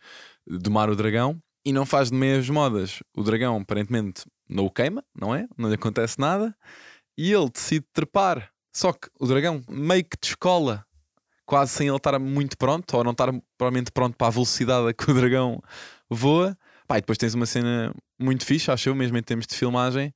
domar 0.47 0.89
o 0.89 0.95
dragão. 0.95 1.39
E 1.65 1.73
não 1.73 1.85
faz 1.85 2.09
de 2.09 2.15
meias 2.15 2.49
modas. 2.49 3.03
O 3.15 3.23
dragão 3.23 3.57
aparentemente 3.57 4.23
não 4.47 4.65
o 4.65 4.71
queima, 4.71 5.03
não 5.13 5.35
é? 5.35 5.47
Não 5.57 5.67
lhe 5.67 5.75
acontece 5.75 6.17
nada. 6.17 6.55
E 7.17 7.31
ele 7.33 7.49
decide 7.49 7.85
trepar. 7.91 8.49
Só 8.73 8.93
que 8.93 9.09
o 9.19 9.25
dragão 9.27 9.61
meio 9.67 10.03
que 10.03 10.17
descola, 10.21 10.85
quase 11.45 11.73
sem 11.73 11.87
ele 11.87 11.97
estar 11.97 12.17
muito 12.19 12.57
pronto, 12.57 12.95
ou 12.95 13.03
não 13.03 13.11
estar 13.11 13.33
provavelmente 13.57 13.91
pronto 13.91 14.15
para 14.15 14.27
a 14.27 14.29
velocidade 14.29 14.87
a 14.87 14.93
que 14.93 15.11
o 15.11 15.13
dragão 15.13 15.61
voa. 16.09 16.57
Pá, 16.87 16.97
e 16.97 17.01
depois 17.01 17.17
tens 17.17 17.33
uma 17.33 17.45
cena 17.45 17.93
muito 18.19 18.45
fixe, 18.45 18.71
acho 18.71 18.89
eu, 18.89 18.95
mesmo 18.95 19.17
em 19.17 19.21
termos 19.23 19.45
de 19.45 19.55
filmagem, 19.55 20.13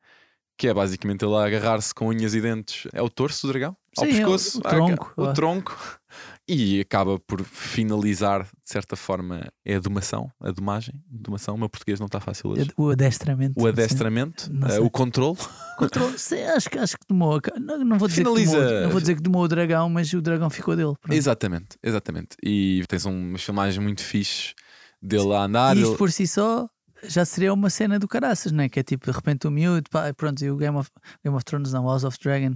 que 0.57 0.67
é 0.67 0.73
basicamente 0.73 1.25
ele 1.25 1.35
a 1.35 1.43
agarrar-se 1.45 1.93
com 1.93 2.07
unhas 2.07 2.33
e 2.33 2.39
dentes. 2.41 2.87
É 2.93 3.01
o 3.01 3.09
torso 3.09 3.45
do 3.47 3.51
dragão? 3.53 3.75
Ao 3.97 4.05
Sim, 4.05 4.11
é 4.11 4.13
o- 4.13 4.17
pescoço? 4.17 4.57
o 4.59 4.61
Ah, 4.65 4.69
tronco. 4.69 5.13
O 5.17 5.33
tronco. 5.33 5.99
E 6.47 6.79
acaba 6.81 7.19
por 7.19 7.43
finalizar, 7.43 8.43
de 8.43 8.49
certa 8.69 8.95
forma, 8.95 9.49
é 9.65 9.75
a 9.75 9.79
domação, 9.79 10.29
a 10.39 10.51
domagem. 10.51 10.93
Domação, 11.09 11.55
o 11.55 11.57
meu 11.57 11.67
português 11.69 11.99
não 11.99 12.05
está 12.05 12.19
fácil 12.19 12.51
hoje. 12.51 12.69
O 12.77 12.89
adestramento. 12.89 13.59
O 13.61 13.67
adestramento, 13.67 14.49
sei. 14.69 14.79
o 14.79 14.89
controle. 14.89 15.37
Controle, 15.77 16.15
acho, 16.55 16.69
que- 16.69 16.77
acho 16.79 16.97
que 16.97 17.05
tomou. 17.07 17.35
a 17.37 17.59
Não, 17.59 17.83
não 17.83 17.97
vou 17.97 18.07
dizer 18.07 18.21
Finaliza- 18.23 18.51
que 18.57 18.63
tomou, 18.67 18.81
não 18.81 18.89
vou 18.91 19.01
dizer 19.01 19.15
que 19.15 19.21
tomou 19.23 19.43
o 19.43 19.47
dragão, 19.47 19.89
mas 19.89 20.13
o 20.13 20.21
dragão 20.21 20.49
ficou 20.49 20.75
dele. 20.75 20.93
pronto. 21.01 21.13
Exatamente, 21.17 21.77
exatamente. 21.83 22.37
E 22.43 22.83
tens 22.87 23.03
umas 23.05 23.41
filmagens 23.43 23.77
muito 23.83 24.01
fixes 24.03 24.53
dele 25.01 25.33
a 25.33 25.43
andar. 25.43 25.75
E 25.75 25.79
isto 25.81 25.91
ele- 25.91 25.97
por 25.97 26.11
si 26.11 26.27
só 26.27 26.67
já 27.03 27.25
seria 27.25 27.51
uma 27.51 27.69
cena 27.69 27.97
do 27.97 28.07
caraças, 28.07 28.51
não 28.51 28.63
é? 28.63 28.69
Que 28.69 28.79
é 28.79 28.83
tipo, 28.83 29.05
de 29.09 29.11
repente 29.11 29.47
o 29.47 29.51
miúdo, 29.51 29.89
pá, 29.89 30.13
pronto, 30.13 30.43
e 30.45 30.51
o 30.51 30.55
Game 30.57 30.77
of, 30.77 30.89
Game 31.23 31.35
of 31.35 31.43
Thrones, 31.43 31.73
não, 31.73 31.85
House 31.85 32.03
of 32.03 32.17
Dragon 32.21 32.53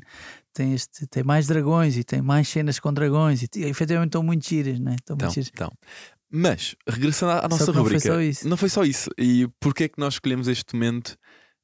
tem, 0.53 0.73
este, 0.73 1.07
tem 1.07 1.23
mais 1.23 1.47
dragões 1.47 1.97
e 1.97 2.03
tem 2.03 2.21
mais 2.21 2.47
cenas 2.47 2.79
com 2.79 2.93
dragões 2.93 3.41
e, 3.41 3.47
e 3.55 3.63
efetivamente 3.63 4.09
estão 4.09 4.21
muito 4.21 4.47
giras, 4.47 4.79
não 4.79 4.91
é? 4.91 4.95
Estão 4.95 5.15
Então, 5.15 5.25
muito 5.27 5.33
giras. 5.33 5.51
então. 5.53 5.71
Mas, 6.31 6.75
regressando 6.87 7.31
à 7.31 7.45
à 7.45 7.47
nossa 7.47 7.65
não 7.67 7.73
foi 7.73 7.81
rubrica, 7.83 7.99
só 8.07 8.19
isso. 8.21 8.47
não 8.47 8.57
foi 8.57 8.69
só 8.69 8.83
isso. 8.83 9.09
E 9.17 9.47
porquê 9.59 9.85
é 9.85 9.87
que 9.89 9.99
nós 9.99 10.15
escolhemos 10.15 10.47
este 10.47 10.73
momento 10.75 11.15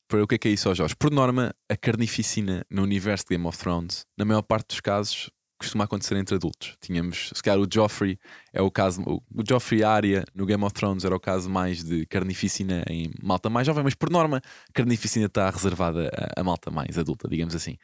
para 0.07 0.23
o 0.23 0.27
que 0.27 0.35
é 0.35 0.37
que 0.37 0.47
é 0.47 0.51
isso 0.51 0.67
ao 0.69 0.75
Jorge? 0.75 0.95
Por 0.97 1.11
norma, 1.11 1.53
a 1.69 1.75
carnificina 1.77 2.65
no 2.69 2.81
universo 2.83 3.25
de 3.25 3.35
Game 3.35 3.47
of 3.47 3.57
Thrones, 3.57 4.05
na 4.17 4.25
maior 4.25 4.41
parte 4.41 4.67
dos 4.69 4.79
casos, 4.81 5.29
costuma 5.61 5.83
acontecer 5.83 6.15
entre 6.17 6.35
adultos. 6.35 6.75
Tínhamos, 6.81 7.31
se 7.33 7.41
calhar, 7.41 7.59
o 7.59 7.67
Joffrey 7.71 8.17
é 8.51 8.61
o 8.61 8.71
caso, 8.71 9.01
o 9.03 9.43
Joffrey 9.47 9.83
Arya 9.83 10.25
no 10.33 10.45
Game 10.45 10.63
of 10.63 10.73
Thrones 10.73 11.05
era 11.05 11.15
o 11.15 11.19
caso 11.19 11.49
mais 11.49 11.83
de 11.83 12.05
carnificina 12.07 12.83
em 12.89 13.11
malta 13.21 13.49
mais 13.49 13.67
jovem, 13.67 13.83
mas 13.83 13.95
por 13.95 14.09
norma, 14.09 14.41
carnificina 14.73 15.27
está 15.27 15.49
reservada 15.49 16.09
a, 16.15 16.41
a 16.41 16.43
malta 16.43 16.71
mais 16.71 16.97
adulta, 16.97 17.27
digamos 17.27 17.55
assim. 17.55 17.77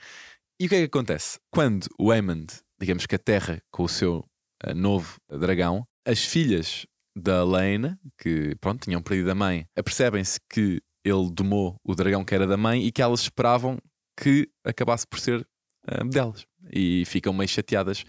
E 0.60 0.65
o 0.65 0.69
que 0.69 0.75
é 0.75 0.79
que 0.79 0.86
acontece? 0.86 1.39
Quando 1.51 1.88
o 2.00 2.12
Aemond, 2.12 2.48
digamos 2.79 3.05
que 3.05 3.15
aterra 3.15 3.62
com 3.72 3.84
o 3.84 3.89
seu 3.89 4.25
eh, 4.63 4.74
novo 4.74 5.17
dragão, 5.29 5.86
as 6.05 6.24
filhas 6.24 6.86
da 7.15 7.43
Lena, 7.43 8.00
que 8.17 8.55
pronto, 8.60 8.84
tinham 8.84 9.01
perdido 9.01 9.31
a 9.31 9.36
mãe, 9.36 9.67
apercebem-se 9.75 10.39
que 10.50 10.81
ele 11.03 11.31
domou 11.31 11.75
o 11.84 11.96
dragão 11.96 12.24
que 12.24 12.34
era 12.34 12.48
da 12.48 12.57
mãe 12.57 12.84
e 12.86 12.91
que 12.91 13.01
elas 13.01 13.22
esperavam 13.22 13.77
que 14.19 14.50
acabasse 14.65 15.05
por 15.05 15.19
ser 15.19 15.48
eh, 15.88 16.03
delas. 16.03 16.46
E 16.72 17.03
ficam 17.06 17.34
meio 17.34 17.48
chateadas 17.48 18.03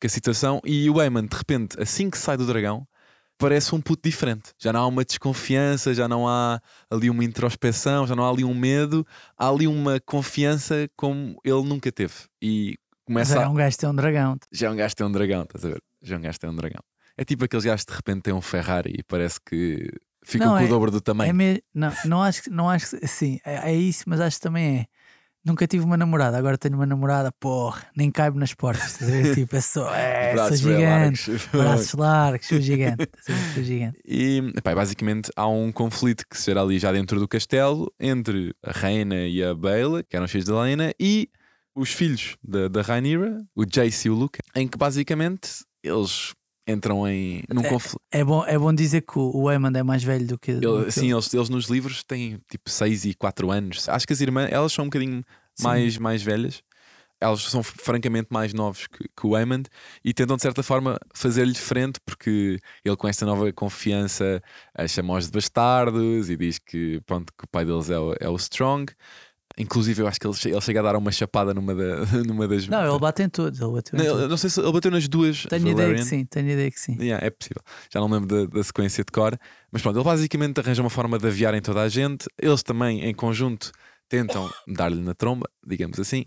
com 0.00 0.06
a 0.06 0.10
situação. 0.10 0.60
E 0.64 0.88
o 0.90 1.00
Aemon, 1.00 1.26
de 1.26 1.36
repente, 1.36 1.80
assim 1.80 2.10
que 2.10 2.18
sai 2.18 2.36
do 2.36 2.46
dragão, 2.46 2.86
parece 3.38 3.74
um 3.74 3.80
puto 3.80 4.08
diferente. 4.08 4.52
Já 4.58 4.72
não 4.72 4.80
há 4.80 4.86
uma 4.86 5.04
desconfiança, 5.04 5.92
já 5.94 6.06
não 6.06 6.28
há 6.28 6.60
ali 6.90 7.10
uma 7.10 7.24
introspeção, 7.24 8.06
já 8.06 8.14
não 8.14 8.24
há 8.24 8.30
ali 8.30 8.44
um 8.44 8.54
medo, 8.54 9.06
há 9.36 9.48
ali 9.48 9.66
uma 9.66 9.98
confiança 10.00 10.88
como 10.96 11.36
ele 11.44 11.62
nunca 11.64 11.90
teve. 11.90 12.14
E 12.40 12.76
começa 13.04 13.36
era 13.36 13.46
a... 13.46 13.50
um 13.50 13.54
gajo 13.54 13.76
tem 13.76 13.88
um 13.88 13.94
dragão. 13.94 14.36
Já 14.52 14.68
é 14.68 14.70
um 14.70 14.76
gajo 14.76 14.94
tem 14.94 15.06
um 15.06 15.12
dragão, 15.12 15.42
estás 15.42 15.64
a 15.64 15.68
ver? 15.68 15.82
Já 16.02 16.14
é 16.14 16.18
um 16.18 16.22
gajo 16.22 16.38
tem 16.38 16.50
um 16.50 16.56
dragão. 16.56 16.82
É 17.16 17.24
tipo 17.24 17.44
aqueles 17.44 17.64
gajos 17.64 17.84
que 17.84 17.92
de 17.92 17.96
repente 17.96 18.22
têm 18.22 18.32
um 18.32 18.40
Ferrari 18.40 18.94
e 18.98 19.02
parece 19.02 19.40
que 19.44 19.90
ficam 20.22 20.48
Não, 20.48 20.56
com 20.56 20.62
é- 20.62 20.66
o 20.66 20.68
dobro 20.68 20.90
do 20.90 21.00
tamanho. 21.00 21.30
É 21.30 21.32
me... 21.32 21.62
não, 21.74 21.92
não 22.04 22.22
acho 22.22 22.42
que 22.44 22.50
não 22.50 22.70
acho 22.70 22.96
que 22.96 23.06
sim, 23.08 23.38
é, 23.44 23.70
é 23.70 23.74
isso, 23.74 24.04
mas 24.06 24.20
acho 24.20 24.36
que 24.36 24.42
também 24.42 24.78
é. 24.78 24.86
Nunca 25.44 25.66
tive 25.66 25.84
uma 25.84 25.96
namorada, 25.96 26.38
agora 26.38 26.56
tenho 26.56 26.76
uma 26.76 26.86
namorada, 26.86 27.32
porra, 27.32 27.84
nem 27.96 28.12
caibo 28.12 28.38
nas 28.38 28.54
portas. 28.54 28.92
estás 28.92 29.10
a 29.10 29.12
ver? 29.12 29.34
tipo, 29.34 29.56
é 29.56 29.60
só, 29.60 29.92
é, 29.92 30.26
sou 30.26 30.34
Braços 30.34 30.60
bem 30.60 30.74
gigante, 30.74 31.30
largos. 31.30 31.48
braços 31.52 31.92
largos, 31.94 32.46
sou 32.46 32.60
gigante, 32.60 33.08
sou 33.54 33.62
gigante. 33.64 33.98
E 34.06 34.52
epá, 34.56 34.72
basicamente 34.74 35.32
há 35.34 35.48
um 35.48 35.72
conflito 35.72 36.24
que 36.28 36.38
se 36.38 36.46
gera 36.46 36.62
ali 36.62 36.78
já 36.78 36.92
dentro 36.92 37.18
do 37.18 37.26
castelo 37.26 37.92
entre 37.98 38.54
a 38.62 38.70
Reina 38.70 39.26
e 39.26 39.42
a 39.42 39.52
Bela, 39.52 40.04
que 40.04 40.14
eram 40.14 40.26
os 40.26 40.30
filhos 40.30 40.46
da 40.46 40.62
Lena, 40.62 40.94
e 40.98 41.28
os 41.74 41.92
filhos 41.92 42.36
da, 42.42 42.68
da 42.68 42.82
Rhaenyra, 42.82 43.44
o 43.56 43.64
Jace 43.64 44.06
e 44.06 44.10
o 44.10 44.14
Luke, 44.14 44.38
em 44.54 44.68
que 44.68 44.78
basicamente 44.78 45.64
eles 45.82 46.34
entram 46.66 47.06
em 47.08 47.42
num 47.52 47.62
É, 47.62 47.68
conflito. 47.68 48.00
É 48.10 48.24
bom, 48.24 48.44
é 48.44 48.58
bom 48.58 48.72
dizer 48.72 49.02
que 49.02 49.18
o 49.18 49.50
Eamon 49.50 49.72
é 49.74 49.82
mais 49.82 50.02
velho 50.04 50.26
do 50.26 50.38
que. 50.38 50.54
do 50.54 50.78
Ele, 50.78 50.84
que 50.86 50.92
sim, 50.92 51.06
ele. 51.06 51.14
eles, 51.14 51.32
eles 51.34 51.48
nos 51.48 51.66
livros 51.66 52.02
têm 52.04 52.40
tipo 52.48 52.70
6 52.70 53.04
e 53.06 53.14
4 53.14 53.50
anos. 53.50 53.88
Acho 53.88 54.06
que 54.06 54.12
as 54.12 54.20
irmãs, 54.20 54.50
elas 54.50 54.72
são 54.72 54.84
um 54.84 54.88
bocadinho 54.88 55.24
Sim. 55.54 55.64
mais, 55.64 55.98
mais 55.98 56.22
velhas. 56.22 56.62
Elas 57.20 57.42
são 57.42 57.62
francamente 57.62 58.28
mais 58.32 58.52
novos 58.52 58.88
que, 58.88 59.04
que 59.16 59.26
o 59.26 59.36
Aemond 59.36 59.68
e 60.04 60.12
tentam 60.12 60.34
de 60.34 60.42
certa 60.42 60.60
forma 60.60 60.98
fazer-lhe 61.14 61.54
frente 61.54 62.00
porque 62.04 62.58
ele 62.84 62.96
com 62.96 63.06
esta 63.06 63.24
nova 63.24 63.52
confiança 63.52 64.42
eh, 64.76 64.88
chama-os 64.88 65.26
de 65.26 65.30
bastardos 65.32 66.28
e 66.28 66.36
diz 66.36 66.58
que, 66.58 67.00
pronto, 67.06 67.32
que 67.38 67.44
o 67.44 67.48
pai 67.48 67.64
deles 67.64 67.90
é 67.90 67.98
o, 67.98 68.12
é 68.18 68.28
o 68.28 68.34
Strong. 68.34 68.92
Inclusive 69.58 70.02
eu 70.02 70.06
acho 70.06 70.18
que 70.18 70.26
ele, 70.26 70.34
ele 70.44 70.60
chega 70.60 70.80
a 70.80 70.82
dar 70.82 70.96
uma 70.96 71.12
chapada 71.12 71.52
numa, 71.52 71.74
da, 71.74 71.96
numa 72.26 72.48
das... 72.48 72.66
Não, 72.68 72.88
ele 72.88 72.98
bate 72.98 73.22
em 73.22 73.28
todos. 73.28 73.60
Ele 73.60 73.72
bateu 73.72 73.98
em 73.98 74.02
Não, 74.02 74.12
todos. 74.14 74.28
não 74.30 74.36
sei 74.36 74.50
se 74.50 74.60
ele 74.60 74.72
bateu 74.72 74.90
nas 74.90 75.08
duas 75.08 75.44
Tenho 75.46 75.62
ideia 75.62 75.74
que 75.74 75.82
Valerian. 75.82 76.04
sim, 76.04 76.24
tenho 76.24 76.48
ideia 76.50 76.70
que 76.70 76.80
sim. 76.80 76.96
Yeah, 77.00 77.26
é 77.26 77.30
possível. 77.30 77.62
Já 77.92 78.00
não 78.00 78.08
lembro 78.08 78.26
da, 78.26 78.56
da 78.56 78.62
sequência 78.62 79.04
de 79.04 79.12
cor. 79.12 79.38
Mas 79.70 79.82
pronto, 79.82 79.96
ele 79.98 80.04
basicamente 80.04 80.58
arranja 80.60 80.82
uma 80.82 80.90
forma 80.90 81.18
de 81.18 81.26
aviarem 81.26 81.60
toda 81.60 81.82
a 81.82 81.88
gente. 81.88 82.26
Eles 82.38 82.62
também, 82.62 83.04
em 83.04 83.14
conjunto, 83.14 83.72
tentam 84.08 84.50
dar-lhe 84.68 85.00
na 85.00 85.14
tromba, 85.14 85.48
digamos 85.66 85.98
assim. 86.00 86.24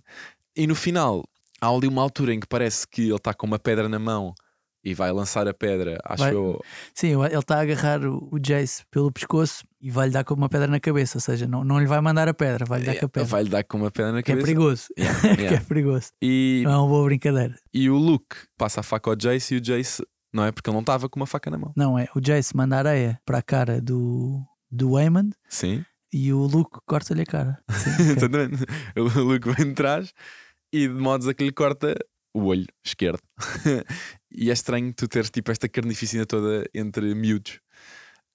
E 0.55 0.65
no 0.67 0.75
final, 0.75 1.23
há 1.61 1.67
ali 1.69 1.87
uma 1.87 2.01
altura 2.01 2.33
em 2.33 2.39
que 2.39 2.47
parece 2.47 2.87
que 2.87 3.01
ele 3.03 3.15
está 3.15 3.33
com 3.33 3.45
uma 3.47 3.59
pedra 3.59 3.89
na 3.89 3.99
mão 3.99 4.33
e 4.85 4.93
vai 4.93 5.11
lançar 5.11 5.47
a 5.47 5.53
pedra, 5.53 5.97
acho 6.05 6.23
Vai- 6.23 6.33
eu. 6.35 6.61
Sim, 6.93 7.19
ele 7.23 7.37
está 7.39 7.57
a 7.57 7.61
agarrar 7.61 8.05
o, 8.05 8.29
o 8.31 8.37
Jace 8.39 8.83
pelo 8.91 9.11
pescoço 9.11 9.63
e 9.81 9.89
vai-lhe 9.89 10.13
dar 10.13 10.23
com 10.23 10.35
uma 10.35 10.47
pedra 10.47 10.67
na 10.67 10.79
cabeça. 10.79 11.17
Ou 11.17 11.21
seja, 11.21 11.47
não, 11.47 11.63
não 11.63 11.79
lhe 11.79 11.87
vai 11.87 11.99
mandar 12.01 12.27
a 12.29 12.33
pedra, 12.33 12.65
vai-lhe 12.65 12.85
dar 12.85 12.93
com 12.93 12.97
a 12.99 13.01
Ele 13.05 13.09
pedra. 13.11 13.27
vai-lhe 13.29 13.49
dar 13.49 13.63
com 13.63 13.77
uma 13.77 13.89
pedra 13.91 14.11
na 14.11 14.21
Que 14.21 14.31
é 14.31 14.35
cabeça. 14.35 14.45
perigoso. 14.45 14.87
Yeah, 14.97 15.19
que 15.21 15.27
é 15.27 15.45
yeah. 15.45 15.65
perigoso. 15.65 16.07
E, 16.21 16.61
Não 16.63 16.71
é 16.71 16.77
uma 16.77 16.87
boa 16.87 17.05
brincadeira. 17.05 17.55
e 17.73 17.89
o 17.89 17.97
Luke 17.97 18.35
passa 18.57 18.81
a 18.81 18.83
faca 18.83 19.09
ao 19.09 19.15
Jace 19.15 19.55
e 19.55 19.57
o 19.57 19.61
Jace, 19.61 20.05
não 20.31 20.45
é? 20.45 20.51
Porque 20.51 20.69
ele 20.69 20.75
não 20.75 20.81
estava 20.81 21.09
com 21.09 21.19
uma 21.19 21.25
faca 21.27 21.49
na 21.49 21.57
mão. 21.57 21.73
Não 21.75 21.97
é? 21.97 22.07
O 22.15 22.19
Jace 22.21 22.55
manda 22.55 22.77
areia 22.77 23.19
para 23.25 23.39
a 23.39 23.41
cara 23.41 23.81
do, 23.81 24.39
do 24.69 24.99
Eamon 24.99 25.29
Sim. 25.49 25.83
e 26.13 26.31
o 26.31 26.39
Luke 26.45 26.77
corta-lhe 26.85 27.21
a 27.23 27.25
cara. 27.25 27.59
Sim. 27.71 29.01
O 29.01 29.23
Luke 29.23 29.49
vem 29.51 29.67
de 29.69 29.73
trás 29.73 30.13
e 30.71 30.87
de 30.87 30.93
modos 30.93 31.27
a 31.27 31.33
que 31.33 31.43
lhe 31.43 31.51
corta 31.51 31.95
o 32.33 32.45
olho 32.47 32.65
esquerdo. 32.85 33.19
e 34.37 34.49
é 34.49 34.53
estranho 34.53 34.93
tu 34.93 35.07
teres 35.07 35.29
tipo 35.29 35.51
esta 35.51 35.67
carnificina 35.67 36.25
toda 36.25 36.65
entre 36.73 37.13
miúdos. 37.15 37.59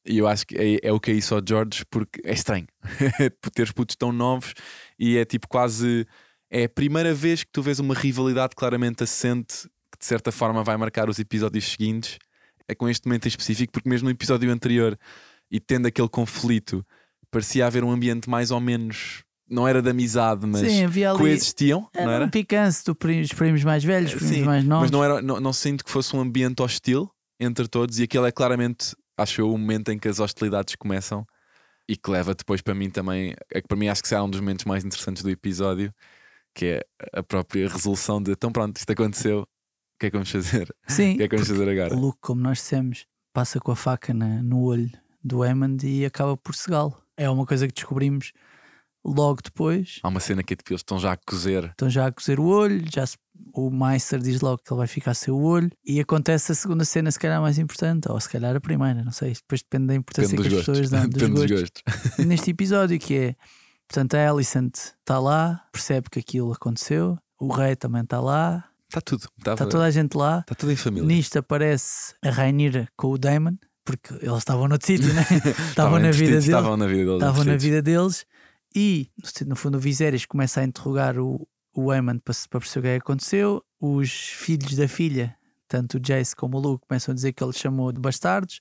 E 0.05 0.19
eu 0.19 0.27
acho 0.27 0.47
que 0.47 0.57
é, 0.57 0.89
é 0.89 0.93
o 0.93 0.99
que 0.99 1.11
é 1.11 1.15
isso 1.15 1.35
ao 1.35 1.43
George, 1.47 1.85
porque 1.91 2.21
é 2.25 2.33
estranho 2.33 2.67
teres 3.55 3.71
putos 3.73 3.97
tão 3.97 4.13
novos 4.13 4.55
e 4.99 5.19
é 5.19 5.25
tipo 5.25 5.47
quase. 5.49 6.07
É 6.51 6.65
a 6.65 6.69
primeira 6.69 7.15
vez 7.15 7.45
que 7.45 7.51
tu 7.53 7.63
vês 7.63 7.79
uma 7.79 7.95
rivalidade 7.95 8.55
claramente 8.57 9.05
assente 9.05 9.69
que 9.93 9.99
de 9.99 10.05
certa 10.05 10.33
forma 10.33 10.65
vai 10.65 10.77
marcar 10.77 11.09
os 11.09 11.19
episódios 11.19 11.71
seguintes. 11.71 12.19
É 12.67 12.75
com 12.75 12.89
este 12.89 13.07
momento 13.07 13.27
em 13.27 13.29
específico, 13.29 13.73
porque 13.73 13.89
mesmo 13.89 14.07
no 14.07 14.13
episódio 14.13 14.51
anterior 14.51 14.99
e 15.51 15.61
tendo 15.61 15.87
aquele 15.87 16.09
conflito, 16.09 16.87
parecia 17.31 17.67
haver 17.67 17.85
um 17.85 17.91
ambiente 17.91 18.31
mais 18.31 18.51
ou 18.51 18.61
menos. 18.61 19.25
Não 19.51 19.67
era 19.67 19.83
de 19.83 19.91
amizade, 19.91 20.47
mas 20.47 20.61
Sim, 20.71 20.85
havia 20.85 21.11
ali. 21.11 21.19
coexistiam, 21.19 21.81
não 21.93 22.03
Era 22.03 22.13
era? 22.13 22.25
um 22.27 22.95
prim- 22.95 23.21
dos 23.21 23.33
primos 23.33 23.65
mais 23.65 23.83
velhos, 23.83 24.15
primos 24.15 24.37
Sim, 24.37 24.45
mais 24.45 24.65
novos. 24.65 24.83
Mas 24.83 24.91
não, 24.93 25.03
era, 25.05 25.21
não, 25.21 25.41
não 25.41 25.53
sinto 25.53 25.85
que 25.85 25.91
fosse 25.91 26.15
um 26.15 26.21
ambiente 26.21 26.63
hostil 26.63 27.11
entre 27.41 27.67
todos, 27.67 27.99
e 27.99 28.05
aquele 28.05 28.29
é 28.29 28.33
claramente, 28.33 28.95
acho 29.19 29.41
eu, 29.41 29.53
o 29.53 29.59
momento 29.59 29.91
em 29.91 29.99
que 29.99 30.07
as 30.07 30.21
hostilidades 30.21 30.77
começam 30.77 31.27
e 31.89 31.97
que 31.97 32.09
leva 32.11 32.33
depois 32.35 32.61
para 32.63 32.75
mim 32.75 32.89
também, 32.91 33.35
é 33.53 33.61
que 33.61 33.67
para 33.67 33.77
mim 33.77 33.89
acho 33.89 34.03
que 34.03 34.09
será 34.09 34.23
um 34.23 34.31
dos 34.31 34.39
momentos 34.41 34.65
mais 34.65 34.85
interessantes 34.85 35.23
do 35.23 35.31
episódio, 35.31 35.93
que 36.55 36.67
é 36.67 36.81
a 37.13 37.23
própria 37.23 37.69
resolução 37.69 38.23
de 38.23 38.31
então 38.31 38.53
pronto, 38.53 38.77
isto 38.77 38.91
aconteceu, 38.93 39.41
o 39.41 39.47
que 39.99 40.07
é 40.07 40.11
que 40.11 40.17
vamos 40.17 40.31
fazer? 40.31 40.73
Sim, 40.87 41.15
O 41.15 41.17
que 41.17 41.23
é 41.25 41.29
que 41.29 41.35
vamos 41.35 41.49
fazer 41.49 41.67
o 41.67 41.71
agora? 41.71 41.95
Luke, 41.97 42.19
como 42.21 42.41
nós 42.41 42.59
dissemos, 42.59 43.05
passa 43.33 43.59
com 43.59 43.73
a 43.73 43.77
faca 43.77 44.15
na- 44.15 44.43
no 44.43 44.63
olho 44.63 44.91
do 45.25 45.43
Hammond 45.43 45.85
e 45.87 46.05
acaba 46.05 46.37
por 46.37 46.55
cegá-lo. 46.55 46.97
É 47.17 47.29
uma 47.29 47.45
coisa 47.45 47.67
que 47.67 47.75
descobrimos 47.75 48.33
logo 49.05 49.41
depois. 49.43 49.99
Há 50.03 50.09
uma 50.09 50.21
cena 50.21 50.43
que 50.43 50.53
é 50.55 50.57
tipo, 50.57 50.73
eles 50.73 50.81
estão 50.81 50.99
já 50.99 51.13
a 51.13 51.17
cozer. 51.17 51.65
Estão 51.65 51.89
já 51.91 52.07
a 52.07 52.13
cozer 52.13 52.39
o 52.41 52.45
olho, 52.45 52.85
já 52.93 53.07
se- 53.07 53.17
o 53.55 53.71
Meister 53.71 54.21
diz 54.21 54.41
logo 54.43 54.59
que 54.59 54.73
ele 54.73 54.79
vai 54.79 54.87
ficar 54.87 55.15
sem 55.15 55.33
o 55.33 55.39
olho 55.43 55.71
e 55.85 55.99
acontece 55.99 56.53
a 56.53 56.55
segunda 56.55 56.85
cena, 56.85 57.11
se 57.11 57.19
calhar 57.19 57.41
mais 57.41 57.59
importante, 57.59 58.11
ou 58.11 58.21
se 58.21 58.29
calhar 58.29 58.55
a 58.55 58.61
primeira, 58.61 59.03
não 59.03 59.11
sei. 59.13 59.33
Depois 59.33 59.63
depende 59.63 59.87
da 59.89 59.95
importância 59.95 60.37
Depende 60.37 60.49
que 60.51 60.61
as 60.61 60.67
gostos. 60.67 60.89
pessoas 60.89 60.91
dão, 60.91 61.09
Depende 61.09 61.35
dos 61.41 61.51
gostos. 61.61 61.83
gostos. 61.87 62.27
Neste 62.27 62.51
episódio, 62.51 62.99
que 62.99 63.15
é, 63.17 63.35
portanto, 63.89 64.15
a 64.15 64.29
Alicent 64.31 64.77
está 64.77 65.19
lá, 65.19 65.65
percebe 65.73 66.09
que 66.11 66.19
aquilo 66.21 66.53
aconteceu, 66.53 67.19
o 67.41 67.49
rei 67.53 67.75
também 67.77 68.03
está 68.03 68.21
lá, 68.21 68.65
Está 68.89 69.01
tudo. 69.01 69.29
Está, 69.39 69.53
está 69.53 69.67
toda 69.67 69.85
a 69.85 69.91
gente 69.93 70.17
lá. 70.17 70.41
está 70.41 70.53
tudo 70.55 70.73
em 70.73 70.77
família. 70.77 71.07
Nisto 71.07 71.39
aparece 71.39 72.13
a 72.25 72.29
Rainira 72.31 72.89
com 72.97 73.07
o 73.13 73.17
Damon, 73.19 73.55
porque 73.85 74.13
eles 74.15 74.39
estavam 74.39 74.67
noutro 74.69 74.87
sítio, 74.87 75.15
né? 75.15 75.23
estavam 75.23 75.61
Estavam 75.71 75.99
na 76.01 76.11
vida 76.11 76.25
entretidos, 76.37 76.45
dele, 76.45 76.57
Estavam 76.57 76.77
na 76.77 76.87
vida 76.87 77.05
deles. 77.05 77.15
estavam 77.23 77.45
na 77.45 77.57
vida 77.57 77.83
deles 77.83 78.27
e 78.75 79.11
no 79.47 79.57
fundo 79.57 79.77
o 79.77 79.81
Viserys 79.81 80.27
começa 80.27 80.61
a 80.61 80.65
interrogar 80.65 81.19
o, 81.19 81.47
o 81.75 81.91
Aemon 81.91 82.19
para, 82.19 82.35
para 82.49 82.61
perceber 82.61 82.81
o 82.81 82.83
que 82.83 82.89
é 82.97 82.99
que 82.99 83.03
aconteceu. 83.03 83.65
Os 83.81 84.11
filhos 84.11 84.77
da 84.77 84.87
filha, 84.89 85.37
tanto 85.69 85.97
o 85.97 86.01
Jace 86.01 86.35
como 86.37 86.57
o 86.59 86.61
Luke, 86.61 86.87
começam 86.87 87.13
a 87.13 87.15
dizer 87.15 87.33
que 87.33 87.43
ele 87.43 87.53
chamou 87.53 87.93
de 87.93 88.01
bastardos. 88.01 88.61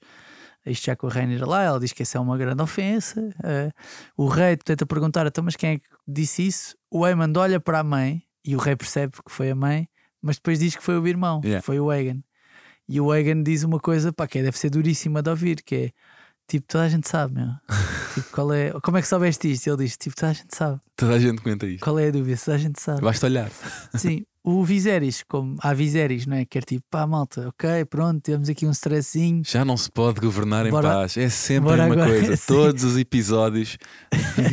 Isto 0.66 0.86
já 0.88 0.96
com 0.96 1.08
a 1.08 1.10
Rainira 1.10 1.46
lá, 1.48 1.64
ela 1.64 1.80
diz 1.80 1.94
que 1.94 2.04
isso 2.04 2.18
é 2.18 2.20
uma 2.20 2.38
grande 2.38 2.62
ofensa. 2.62 3.30
Eh, 3.44 3.72
o 4.18 4.28
rei 4.28 4.58
tenta 4.58 4.86
perguntar, 4.86 5.26
então, 5.26 5.44
mas 5.44 5.56
quem 5.56 5.72
é 5.72 5.78
que 5.80 5.86
disse 6.08 6.46
isso? 6.46 6.76
O 6.92 7.06
Aemon 7.06 7.32
olha 7.38 7.60
para 7.60 7.80
a 7.80 7.84
mãe 7.84 8.24
e 8.46 8.56
o 8.56 8.60
rei 8.60 8.76
percebe 8.76 9.14
que 9.26 9.32
foi 9.32 9.50
a 9.52 9.56
mãe, 9.56 9.88
mas 10.22 10.36
depois 10.36 10.60
diz 10.60 10.76
que 10.76 10.84
foi 10.84 11.00
o 11.00 11.08
irmão, 11.08 11.42
Yeah. 11.44 11.62
foi 11.62 11.80
o 11.80 11.90
Aegon. 11.90 12.22
E 12.88 13.00
o 13.00 13.14
Egan 13.14 13.44
diz 13.44 13.64
uma 13.64 13.80
coisa 13.80 14.12
pá, 14.12 14.28
que 14.28 14.40
é- 14.40 14.42
deve 14.44 14.58
ser 14.58 14.72
duríssima 14.72 15.22
de 15.22 15.30
ouvir, 15.30 15.62
que 15.64 15.76
é 15.76 15.92
tipo, 16.50 16.68
toda 16.68 16.84
a 16.86 16.90
gente 16.90 17.08
sabe, 17.08 17.36
meu. 17.36 17.50
tipo, 18.16 18.30
qual 18.32 18.52
é, 18.54 18.72
como 18.82 18.98
é 18.98 19.02
que 19.02 19.08
soubeste 19.08 19.52
isto? 19.52 19.68
Ele 19.68 19.78
diz, 19.86 19.96
tipo, 19.98 20.16
toda 20.16 20.32
a 20.32 20.34
gente 20.34 20.56
sabe. 20.56 20.80
Toda 20.96 21.14
a 21.14 21.20
gente 21.20 21.42
comenta 21.42 21.66
isto. 21.66 21.84
Qual 21.84 21.98
é 22.00 22.08
a 22.08 22.12
dúvida? 22.12 22.40
Toda 22.44 22.56
a 22.56 22.60
gente 22.60 22.82
sabe. 22.82 23.02
Basta 23.02 23.26
olhar. 23.28 23.50
Sim, 23.96 24.26
o 24.44 24.64
Viserys, 24.64 25.24
como 25.28 25.56
há 25.62 25.74
Viserys, 25.74 26.26
não 26.26 26.36
é? 26.38 26.46
Que 26.46 26.58
é 26.58 26.62
tipo, 26.62 26.84
pá, 26.90 27.06
malta, 27.06 27.48
ok, 27.50 27.86
pronto, 27.86 28.22
temos 28.22 28.50
aqui 28.50 28.66
um 28.66 28.72
stressinho. 28.72 29.44
Já 29.46 29.64
não 29.64 29.78
se 29.78 29.92
pode 29.92 30.20
governar 30.20 30.66
em 30.66 30.72
Bora- 30.72 30.90
paz. 30.90 31.16
É 31.18 31.30
sempre 31.30 31.74
a 31.74 31.78
mesma 31.78 31.94
agora, 31.94 32.10
coisa. 32.20 32.36
sim. 32.38 32.48
Todos 32.54 32.84
os 32.84 32.98
episódios. 32.98 33.78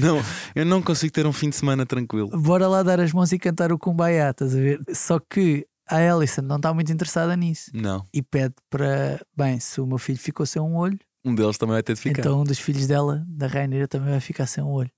não, 0.00 0.22
eu 0.54 0.64
não 0.66 0.82
consigo 0.82 1.12
ter 1.12 1.26
um 1.26 1.32
fim 1.32 1.48
de 1.50 1.56
semana 1.56 1.85
tranquilo. 1.87 2.28
Bora 2.40 2.68
lá 2.68 2.82
dar 2.82 3.00
as 3.00 3.12
mãos 3.12 3.32
e 3.32 3.38
cantar 3.38 3.72
o 3.72 3.78
Kumbaya, 3.78 4.30
estás 4.30 4.54
a 4.54 4.59
ver? 4.59 4.80
Só 4.94 5.18
que 5.18 5.66
a 5.88 5.96
Alison 5.98 6.42
não 6.42 6.56
está 6.56 6.74
muito 6.74 6.92
interessada 6.92 7.37
nisso 7.37 7.70
Não. 7.72 8.04
e 8.12 8.20
pede 8.20 8.54
para, 8.68 9.24
bem, 9.37 9.61
se 9.61 9.80
o 9.80 9.87
meu 9.87 9.98
filho 9.98 10.18
ficou 10.18 10.44
sem 10.44 10.61
um 10.61 10.74
olho, 10.74 10.98
Um 11.26 11.34
deles 11.34 11.58
também 11.58 11.74
vai 11.74 11.82
ter 11.82 11.94
de 11.94 12.00
ficar. 12.00 12.20
então 12.20 12.40
um 12.40 12.44
dos 12.44 12.58
filhos 12.58 12.86
dela, 12.86 13.24
da 13.28 13.46
Rainha, 13.46 13.88
também 13.88 14.10
vai 14.10 14.20
ficar 14.20 14.46
sem 14.46 14.62
um 14.62 14.68
olho. 14.68 14.90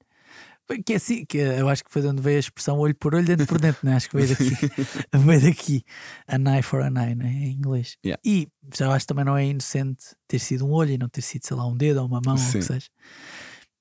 Que 0.84 0.92
é 0.92 0.96
assim, 0.96 1.24
que 1.24 1.38
eu 1.38 1.66
acho 1.70 1.82
que 1.82 1.90
foi 1.90 2.02
de 2.02 2.08
onde 2.08 2.20
veio 2.20 2.36
a 2.36 2.40
expressão 2.40 2.78
olho 2.78 2.94
por 2.94 3.14
olho, 3.14 3.24
dentro 3.24 3.46
por 3.46 3.58
dentro, 3.58 3.80
não 3.82 3.92
é? 3.92 3.96
Acho 3.96 4.10
que 4.10 4.16
veio 4.16 4.28
daqui. 4.28 4.50
veio 5.16 5.40
daqui. 5.40 5.84
An 6.28 6.54
eye 6.54 6.62
for 6.62 6.82
an 6.82 7.02
eye, 7.02 7.14
né? 7.14 7.26
em 7.26 7.52
inglês. 7.52 7.96
Yeah. 8.04 8.20
E 8.22 8.48
já 8.76 8.92
acho 8.92 9.04
que 9.04 9.06
também 9.06 9.24
não 9.24 9.34
é 9.34 9.46
inocente 9.46 10.04
ter 10.28 10.38
sido 10.38 10.66
um 10.66 10.72
olho 10.72 10.90
e 10.90 10.98
não 10.98 11.08
ter 11.08 11.22
sido, 11.22 11.46
sei 11.46 11.56
lá, 11.56 11.66
um 11.66 11.74
dedo 11.74 12.00
ou 12.00 12.06
uma 12.06 12.20
mão, 12.22 12.34
ou 12.34 12.40
o 12.40 12.44
Sim. 12.44 12.58
que 12.58 12.64
seja. 12.66 12.86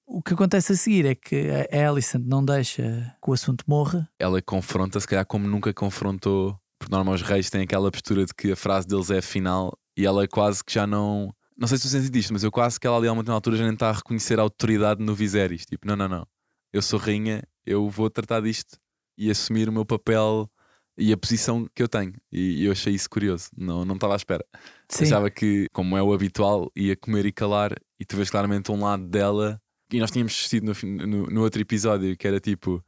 O 0.05 0.21
que 0.21 0.33
acontece 0.33 0.71
a 0.71 0.75
seguir 0.77 1.05
é 1.05 1.15
que 1.15 1.49
a 1.69 1.89
Alicent 1.89 2.23
não 2.25 2.43
deixa 2.43 3.13
que 3.21 3.29
o 3.29 3.33
assunto 3.33 3.65
morra. 3.67 4.09
Ela 4.17 4.41
confronta, 4.41 4.97
se 5.01 5.07
calhar, 5.07 5.25
como 5.25 5.45
nunca 5.45 5.73
confrontou. 5.73 6.57
Porque 6.79 6.93
normalmente 6.93 7.23
os 7.23 7.27
reis 7.27 7.49
têm 7.49 7.63
aquela 7.63 7.91
postura 7.91 8.25
de 8.25 8.33
que 8.33 8.51
a 8.51 8.55
frase 8.55 8.87
deles 8.87 9.09
é 9.09 9.17
a 9.17 9.21
final 9.21 9.77
e 9.97 10.05
ela 10.05 10.25
quase 10.27 10.63
que 10.63 10.73
já 10.73 10.87
não. 10.87 11.33
Não 11.57 11.67
sei 11.67 11.77
se 11.77 11.85
tu 11.85 11.89
sentes 11.89 12.09
isto, 12.13 12.33
mas 12.33 12.43
eu 12.43 12.51
quase 12.51 12.79
que 12.79 12.85
ela 12.85 12.97
ali 12.97 13.07
a 13.07 13.11
uma 13.11 13.33
altura 13.33 13.57
já 13.57 13.63
nem 13.63 13.73
está 13.73 13.89
a 13.89 13.93
reconhecer 13.93 14.39
a 14.39 14.43
autoridade 14.43 15.03
no 15.03 15.15
Viserys. 15.15 15.65
Tipo, 15.65 15.87
não, 15.87 15.95
não, 15.95 16.07
não. 16.07 16.27
Eu 16.71 16.81
sou 16.81 16.99
rainha, 16.99 17.41
eu 17.65 17.89
vou 17.89 18.09
tratar 18.09 18.41
disto 18.41 18.77
e 19.17 19.31
assumir 19.31 19.67
o 19.67 19.71
meu 19.71 19.85
papel 19.85 20.49
e 20.97 21.11
a 21.11 21.17
posição 21.17 21.67
que 21.73 21.81
eu 21.81 21.87
tenho. 21.87 22.13
E 22.31 22.65
eu 22.65 22.71
achei 22.71 22.93
isso 22.93 23.09
curioso. 23.09 23.49
Não, 23.57 23.83
não 23.83 23.95
estava 23.95 24.13
à 24.13 24.17
espera. 24.17 24.45
Sim. 24.89 25.05
Achava 25.05 25.29
que, 25.29 25.67
como 25.71 25.97
é 25.97 26.01
o 26.01 26.13
habitual, 26.13 26.71
ia 26.75 26.95
comer 26.95 27.25
e 27.25 27.31
calar, 27.31 27.75
e 27.99 28.05
tu 28.05 28.15
vês 28.15 28.29
claramente 28.29 28.71
um 28.71 28.83
lado 28.83 29.07
dela. 29.07 29.61
E 29.91 29.99
nós 29.99 30.11
tínhamos 30.11 30.33
assistido 30.33 30.65
no, 30.65 31.07
no, 31.07 31.27
no 31.27 31.41
outro 31.41 31.61
episódio, 31.61 32.15
que 32.17 32.27
era 32.27 32.39
tipo, 32.39 32.83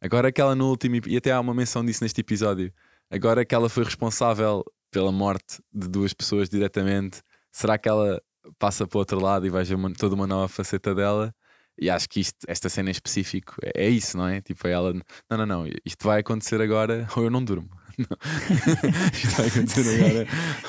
agora 0.00 0.30
que 0.30 0.40
ela 0.40 0.54
no 0.54 0.68
último, 0.68 1.00
e 1.06 1.16
até 1.16 1.32
há 1.32 1.40
uma 1.40 1.54
menção 1.54 1.84
disso 1.84 2.04
neste 2.04 2.20
episódio, 2.20 2.72
agora 3.10 3.44
que 3.44 3.54
ela 3.54 3.68
foi 3.68 3.84
responsável 3.84 4.64
pela 4.90 5.10
morte 5.10 5.60
de 5.72 5.88
duas 5.88 6.12
pessoas 6.12 6.48
diretamente, 6.48 7.20
será 7.54 7.78
que 7.78 7.88
ela 7.88 8.20
passa 8.58 8.86
para 8.86 8.96
o 8.96 8.98
outro 8.98 9.20
lado 9.20 9.46
e 9.46 9.50
vai 9.50 9.64
ver 9.64 9.74
uma- 9.76 9.92
toda 9.92 10.14
uma 10.14 10.26
nova 10.26 10.48
faceta 10.48 10.94
dela? 10.94 11.32
E 11.80 11.88
acho 11.88 12.08
que 12.08 12.20
isto, 12.20 12.36
esta 12.46 12.68
cena 12.68 12.90
em 12.90 12.92
específico 12.92 13.54
é, 13.62 13.86
é 13.86 13.88
isso, 13.88 14.16
não 14.16 14.26
é? 14.28 14.40
Tipo, 14.40 14.66
é 14.66 14.72
ela, 14.72 14.92
não, 15.30 15.38
não, 15.38 15.46
não, 15.46 15.66
isto 15.84 16.06
vai 16.06 16.20
acontecer 16.20 16.60
agora 16.60 17.06
ou 17.16 17.24
eu 17.24 17.30
não 17.30 17.44
durmo. 17.44 17.68
isto 19.14 19.36
vai 19.36 19.46
acontecer 19.46 19.84
Sim. 19.84 20.04
agora. 20.04 20.26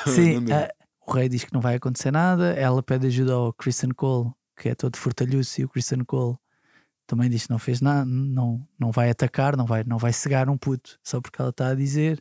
Sim, 0.08 0.54
ah, 0.54 0.70
o 1.06 1.12
rei 1.12 1.30
diz 1.30 1.44
que 1.44 1.54
não 1.54 1.62
vai 1.62 1.76
acontecer 1.76 2.12
nada. 2.12 2.54
Ela 2.54 2.82
pede 2.82 3.08
ajuda 3.08 3.34
ao 3.34 3.54
Christian 3.54 3.90
Cole, 3.90 4.32
que 4.58 4.70
é 4.70 4.76
todo 4.76 4.96
fortalhoso, 4.98 5.62
e 5.62 5.66
o 5.66 5.70
Christian 5.70 6.04
Cole 6.06 6.38
também 7.08 7.30
diz 7.30 7.46
que 7.46 7.52
não 7.52 7.60
fez 7.60 7.82
nada, 7.82 8.04
não, 8.06 8.68
não 8.80 8.92
vai 8.92 9.10
atacar, 9.12 9.56
não 9.56 9.66
vai, 9.66 9.84
não 9.84 9.98
vai 9.98 10.12
cegar 10.12 10.50
um 10.50 10.58
puto, 10.58 10.98
só 11.04 11.22
porque 11.22 11.40
ela 11.40 11.52
está 11.52 11.70
a 11.70 11.76
dizer. 11.76 12.20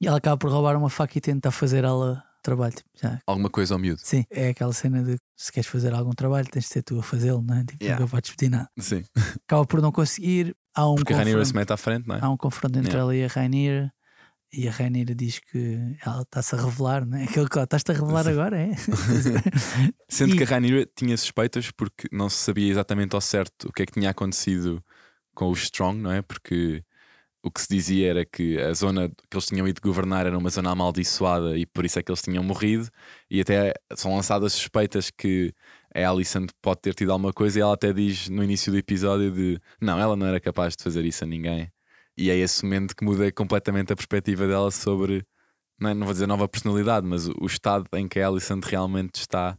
E 0.00 0.06
ela 0.06 0.18
acaba 0.18 0.36
por 0.36 0.50
roubar 0.50 0.76
uma 0.76 0.90
faca 0.90 1.18
e 1.18 1.20
tenta 1.20 1.50
fazer 1.50 1.84
ela 1.84 2.24
trabalho. 2.42 2.74
Tipo, 2.74 2.88
já. 3.00 3.18
Alguma 3.26 3.50
coisa 3.50 3.74
ao 3.74 3.78
miúdo. 3.78 4.00
Sim, 4.04 4.24
é 4.30 4.48
aquela 4.48 4.72
cena 4.72 5.02
de 5.02 5.16
se 5.36 5.52
queres 5.52 5.68
fazer 5.68 5.92
algum 5.94 6.10
trabalho, 6.12 6.48
tens 6.50 6.64
de 6.64 6.68
ser 6.70 6.82
tu 6.82 6.98
a 6.98 7.02
fazê-lo, 7.02 7.42
não 7.42 7.56
é? 7.56 7.64
Tipo, 7.64 7.82
Yeah. 7.84 8.00
nunca 8.00 8.10
podes 8.16 8.30
pedir 8.30 8.50
nada. 8.50 8.68
Sim. 8.78 9.04
Acaba 9.46 9.66
por 9.66 9.80
não 9.82 9.92
conseguir. 9.92 10.54
Há 10.74 10.88
um 10.90 10.94
Porque 10.96 11.12
a 11.12 11.44
se 11.44 11.54
mete 11.54 11.72
à 11.72 11.76
frente, 11.76 12.06
não 12.06 12.16
é? 12.16 12.20
há 12.22 12.28
um 12.30 12.36
confronto 12.36 12.78
entre 12.78 12.90
Yeah. 12.92 13.00
ela 13.02 13.16
e 13.16 13.24
a 13.24 13.28
Rainira. 13.28 13.92
E 14.50 14.66
a 14.66 14.70
Rainira 14.70 15.14
diz 15.14 15.38
que 15.40 15.78
ela 16.04 16.22
está-se 16.22 16.54
a 16.54 16.58
revelar, 16.58 17.04
não 17.04 17.18
é? 17.18 17.24
Aquele 17.42 17.48
que 17.48 17.58
estás-te 17.58 17.90
a 17.90 17.94
revelar 17.94 18.24
Sim. 18.24 18.30
agora, 18.30 18.58
é? 18.58 18.70
Sendo 20.08 20.34
E- 20.34 20.38
que 20.38 20.44
a 20.44 20.46
Rhaenyra 20.46 20.86
tinha 20.96 21.16
suspeitas 21.16 21.70
porque 21.70 22.08
não 22.12 22.28
se 22.28 22.38
sabia 22.38 22.70
exatamente 22.70 23.14
ao 23.14 23.20
certo 23.20 23.68
o 23.68 23.72
que 23.72 23.82
é 23.82 23.86
que 23.86 23.92
tinha 23.92 24.10
acontecido 24.10 24.82
com 25.34 25.50
os 25.50 25.62
Strong, 25.64 26.00
não 26.00 26.10
é? 26.12 26.22
Porque 26.22 26.82
o 27.42 27.50
que 27.50 27.60
se 27.60 27.68
dizia 27.68 28.10
era 28.10 28.24
que 28.26 28.58
a 28.60 28.72
zona 28.74 29.08
que 29.08 29.36
eles 29.36 29.46
tinham 29.46 29.66
ido 29.68 29.80
governar 29.80 30.26
era 30.26 30.36
uma 30.36 30.50
zona 30.50 30.70
amaldiçoada 30.70 31.56
e 31.56 31.64
por 31.66 31.84
isso 31.84 31.98
é 31.98 32.02
que 32.02 32.10
eles 32.10 32.22
tinham 32.22 32.42
morrido. 32.42 32.88
E 33.30 33.40
até 33.40 33.74
são 33.94 34.14
lançadas 34.14 34.52
suspeitas 34.52 35.10
que 35.10 35.52
a 35.94 36.08
Alicent 36.08 36.50
pode 36.60 36.80
ter 36.80 36.94
tido 36.94 37.12
alguma 37.12 37.32
coisa 37.32 37.58
e 37.58 37.62
ela 37.62 37.74
até 37.74 37.92
diz 37.92 38.28
no 38.28 38.42
início 38.42 38.72
do 38.72 38.78
episódio 38.78 39.30
de 39.32 39.60
não, 39.80 39.98
ela 39.98 40.16
não 40.16 40.26
era 40.26 40.40
capaz 40.40 40.76
de 40.76 40.82
fazer 40.82 41.04
isso 41.04 41.24
a 41.24 41.26
ninguém. 41.26 41.70
E 42.16 42.30
é 42.30 42.36
esse 42.36 42.64
momento 42.64 42.96
que 42.96 43.04
muda 43.04 43.30
completamente 43.32 43.92
a 43.92 43.96
perspectiva 43.96 44.46
dela 44.48 44.70
sobre, 44.70 45.24
não, 45.80 45.90
é- 45.90 45.94
não 45.94 46.06
vou 46.06 46.12
dizer 46.12 46.26
nova 46.26 46.48
personalidade, 46.48 47.06
mas 47.06 47.28
o, 47.28 47.34
o 47.40 47.46
estado 47.46 47.86
em 47.94 48.08
que 48.08 48.20
a 48.20 48.26
Alicent 48.28 48.64
realmente 48.64 49.16
está 49.20 49.56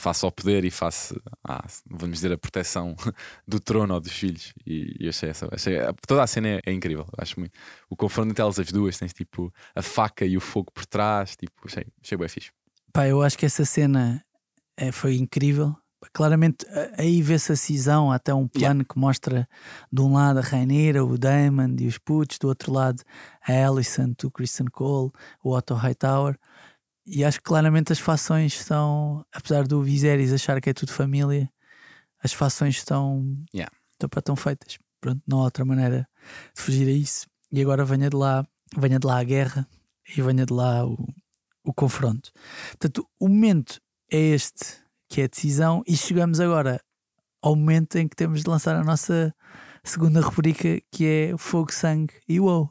face 0.00 0.24
ao 0.24 0.32
poder 0.32 0.64
e 0.64 0.70
face 0.70 1.14
à, 1.44 1.64
vamos 1.88 2.16
dizer, 2.16 2.32
a 2.32 2.38
proteção 2.38 2.96
do 3.46 3.60
trono 3.60 3.94
ou 3.94 4.00
dos 4.00 4.12
filhos. 4.12 4.52
E, 4.66 4.96
e 4.98 5.04
eu 5.04 5.10
achei 5.10 5.28
essa. 5.28 5.48
Achei, 5.52 5.76
toda 6.06 6.22
a 6.22 6.26
cena 6.26 6.48
é, 6.48 6.60
é 6.66 6.72
incrível. 6.72 7.06
Acho 7.18 7.38
muito. 7.38 7.52
O 7.88 7.96
confronto 7.96 8.30
entre 8.30 8.42
elas 8.42 8.58
as 8.58 8.72
duas, 8.72 8.98
tens 8.98 9.12
tipo 9.12 9.52
a 9.74 9.82
faca 9.82 10.24
e 10.24 10.36
o 10.36 10.40
fogo 10.40 10.72
por 10.72 10.86
trás. 10.86 11.36
Tipo, 11.36 11.52
achei, 11.66 11.86
achei 12.02 12.16
bem 12.16 12.28
fixe. 12.28 12.50
Pá, 12.92 13.06
eu 13.06 13.22
acho 13.22 13.36
que 13.36 13.46
essa 13.46 13.64
cena 13.64 14.24
eh, 14.76 14.90
foi 14.90 15.16
incrível. 15.16 15.76
Claramente 16.14 16.64
aí 16.96 17.20
vê-se 17.20 17.52
a 17.52 17.56
cisão, 17.56 18.10
há 18.10 18.14
até 18.14 18.32
um 18.32 18.48
plano 18.48 18.86
que 18.86 18.98
mostra 18.98 19.46
de 19.92 20.00
um 20.00 20.14
lado 20.14 20.38
a 20.38 20.42
Rainira, 20.42 21.04
o 21.04 21.18
Damon 21.18 21.76
e 21.78 21.86
os 21.86 21.98
putos, 21.98 22.38
do 22.38 22.48
outro 22.48 22.72
lado 22.72 23.02
a 23.46 23.52
Alicent, 23.52 24.24
o 24.24 24.30
Christian 24.30 24.64
Cole, 24.72 25.10
o 25.44 25.54
Otto 25.54 25.74
Hightower. 25.74 26.38
E 27.12 27.24
acho 27.24 27.38
que 27.38 27.44
claramente 27.44 27.92
as 27.92 27.98
fações 27.98 28.54
estão, 28.54 29.26
apesar 29.34 29.66
do 29.66 29.82
Viserys 29.82 30.32
achar 30.32 30.60
que 30.60 30.70
é 30.70 30.72
tudo 30.72 30.92
família, 30.92 31.50
as 32.22 32.32
fações 32.32 32.76
estão, 32.76 33.36
Yeah. 33.52 33.74
estão, 33.92 34.08
pá, 34.08 34.20
estão 34.20 34.36
feitas. 34.36 34.78
Pronto, 35.00 35.20
não 35.26 35.40
há 35.40 35.44
outra 35.44 35.64
maneira 35.64 36.06
de 36.54 36.62
fugir 36.62 36.86
a 36.86 36.92
isso. 36.92 37.26
E 37.50 37.60
agora 37.60 37.84
venha 37.84 38.08
de 38.08 38.16
lá, 38.16 38.46
venha 38.78 39.00
de 39.00 39.06
lá 39.08 39.18
a 39.18 39.24
guerra 39.24 39.66
e 40.16 40.22
venha 40.22 40.46
de 40.46 40.52
lá 40.52 40.86
o, 40.86 40.96
o 41.64 41.74
confronto. 41.74 42.30
Portanto, 42.78 43.04
o 43.18 43.28
momento 43.28 43.80
é 44.12 44.18
este, 44.18 44.76
que 45.08 45.20
é 45.20 45.24
a 45.24 45.26
decisão, 45.28 45.82
e 45.88 45.96
chegamos 45.96 46.38
agora 46.38 46.80
ao 47.42 47.56
momento 47.56 47.96
em 47.98 48.06
que 48.06 48.14
temos 48.14 48.42
de 48.42 48.48
lançar 48.48 48.76
a 48.76 48.84
nossa 48.84 49.34
segunda 49.82 50.20
rubrica, 50.20 50.80
que 50.92 51.06
é 51.06 51.34
Fogo, 51.36 51.72
Sangue 51.72 52.14
e 52.28 52.38
Uou. 52.38 52.70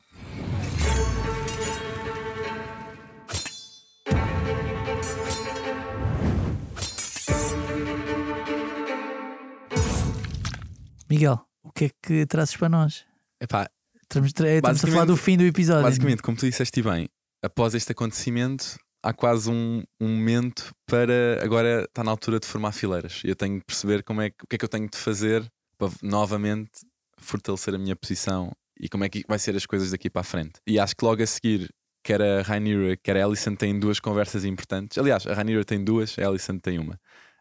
Miguel, 11.20 11.46
o 11.62 11.70
que 11.74 11.86
é 11.86 11.90
que 12.02 12.26
trazes 12.26 12.56
para 12.56 12.70
nós? 12.70 13.06
Epá, 13.42 13.70
Estamos, 14.04 14.30
estamos 14.30 14.84
a 14.86 14.88
falar 14.88 15.04
do 15.04 15.18
fim 15.18 15.36
do 15.36 15.44
episódio. 15.44 15.84
basicamente, 15.84 16.22
como 16.22 16.38
tu 16.38 16.46
disseste 16.46 16.82
bem, 16.82 17.10
após 17.44 17.76
este 17.76 17.92
acontecimento, 17.92 18.80
há 19.04 19.12
quase 19.12 19.52
um, 19.52 19.84
um 20.00 20.08
momento 20.08 20.74
para 20.86 21.44
agora 21.44 21.84
está 21.84 22.06
na 22.06 22.12
altura 22.12 22.40
de 22.40 22.48
formar 22.48 22.72
fileiras. 22.72 23.22
Eu 23.26 23.36
tenho 23.36 23.60
de 23.60 23.66
perceber 23.66 24.02
como 24.02 24.22
é 24.22 24.30
que, 24.30 24.38
o 24.46 24.48
que 24.48 24.56
é 24.56 24.60
que 24.60 24.64
eu 24.64 24.70
tenho 24.70 24.90
de 24.90 24.98
fazer 24.98 25.46
para 25.78 25.92
novamente 26.02 26.72
fortalecer 27.18 27.76
a 27.76 27.78
minha 27.78 27.98
posição 27.98 28.54
e 28.80 28.88
como 28.88 29.04
é 29.04 29.10
que 29.10 29.26
vai 29.28 29.38
ser 29.38 29.58
as 29.58 29.66
coisas 29.66 29.92
daqui 29.92 30.10
para 30.10 30.22
a 30.22 30.24
frente. 30.24 30.54
E 30.66 30.80
acho 30.80 30.96
que 30.96 31.04
logo 31.04 31.22
a 31.22 31.28
seguir, 31.28 31.68
quer 32.02 32.22
a 32.22 32.44
Rhaenyra, 32.44 32.96
quer 32.96 33.18
a 33.18 33.26
Alicent 33.26 33.60
têm 33.60 33.78
duas 33.78 34.00
conversas 34.00 34.46
importantes. 34.46 34.98
Aliás, 34.98 35.28
a 35.28 35.34
Rhaenyra 35.34 35.66
tem 35.66 35.84
duas, 35.84 36.18
a 36.18 36.26
Alicent 36.26 36.62
tem 36.62 36.80
uma. 36.80 36.98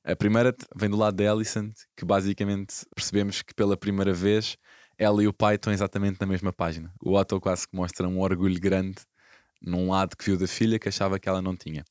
A 0.08 0.16
primeira 0.16 0.56
vem 0.74 0.88
do 0.88 0.96
lado 0.96 1.16
da 1.16 1.30
Alicent, 1.30 1.74
que 1.94 2.02
basicamente 2.02 2.76
percebemos 2.94 3.42
que 3.42 3.52
pela 3.52 3.76
primeira 3.76 4.10
vez 4.10 4.56
ela 4.96 5.22
e 5.22 5.28
o 5.28 5.34
pai 5.34 5.56
estão 5.56 5.70
exatamente 5.70 6.18
na 6.18 6.26
mesma 6.26 6.50
página. 6.50 6.90
O 6.98 7.14
Otto 7.14 7.38
quase 7.38 7.68
que 7.68 7.76
mostra 7.76 8.08
um 8.08 8.18
orgulho 8.18 8.58
grande 8.58 8.96
num 9.60 9.90
lado 9.90 10.16
que 10.16 10.24
viu 10.24 10.38
da 10.38 10.46
filha 10.46 10.78
que 10.78 10.88
achava 10.88 11.18
que 11.18 11.28
ela 11.28 11.42
não 11.42 11.54
tinha. 11.54 11.84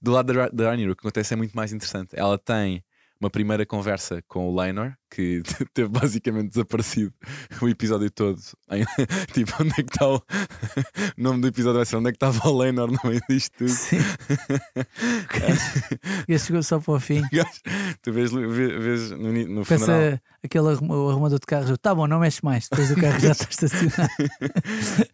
Do 0.00 0.10
lado 0.10 0.32
da, 0.32 0.48
da 0.48 0.70
Rhaenyra, 0.70 0.92
o 0.92 0.96
que 0.96 1.02
acontece 1.02 1.34
é 1.34 1.36
muito 1.36 1.54
mais 1.54 1.70
interessante. 1.70 2.12
Ela 2.14 2.38
tem 2.38 2.82
uma 3.20 3.28
primeira 3.28 3.66
conversa 3.66 4.22
com 4.26 4.48
o 4.48 4.54
Laenor, 4.54 4.96
que 5.10 5.42
teve 5.74 5.88
basicamente 5.88 6.50
desaparecido 6.50 7.12
o 7.60 7.68
episódio 7.68 8.10
todo. 8.10 8.38
Tipo, 9.32 9.52
onde 9.62 9.72
é 9.72 9.82
que 9.82 9.90
está 9.92 10.08
o... 10.08 10.16
o 10.16 10.22
nome 11.18 11.40
do 11.40 11.48
episódio 11.48 11.76
vai 11.78 11.86
ser 11.86 11.96
onde 11.96 12.08
é 12.08 12.12
que 12.12 12.16
estava 12.16 12.48
o 12.48 12.56
Lenor 12.58 12.90
no 12.90 12.98
meio 13.04 13.20
disto 13.28 13.52
tudo. 13.58 13.70
Sim. 13.70 13.98
Esse 16.28 16.46
chegou 16.46 16.62
só 16.62 16.78
para 16.80 16.94
o 16.94 17.00
fim. 17.00 17.22
tu 18.02 18.12
vês, 18.12 18.30
vês, 18.32 19.10
no, 19.10 19.32
no 19.32 19.64
funeral. 19.64 19.64
Pensa 19.64 20.22
aquele 20.42 20.68
arrum- 20.68 20.90
o 20.90 21.10
arrumador 21.10 21.38
de 21.38 21.46
carros, 21.46 21.76
tá 21.82 21.94
bom, 21.94 22.06
não 22.06 22.20
mexe 22.20 22.40
mais, 22.42 22.68
depois 22.68 22.90
o 22.90 22.96
carro 22.96 23.20
já 23.20 23.32
está 23.32 23.46
estacionado. 23.50 24.10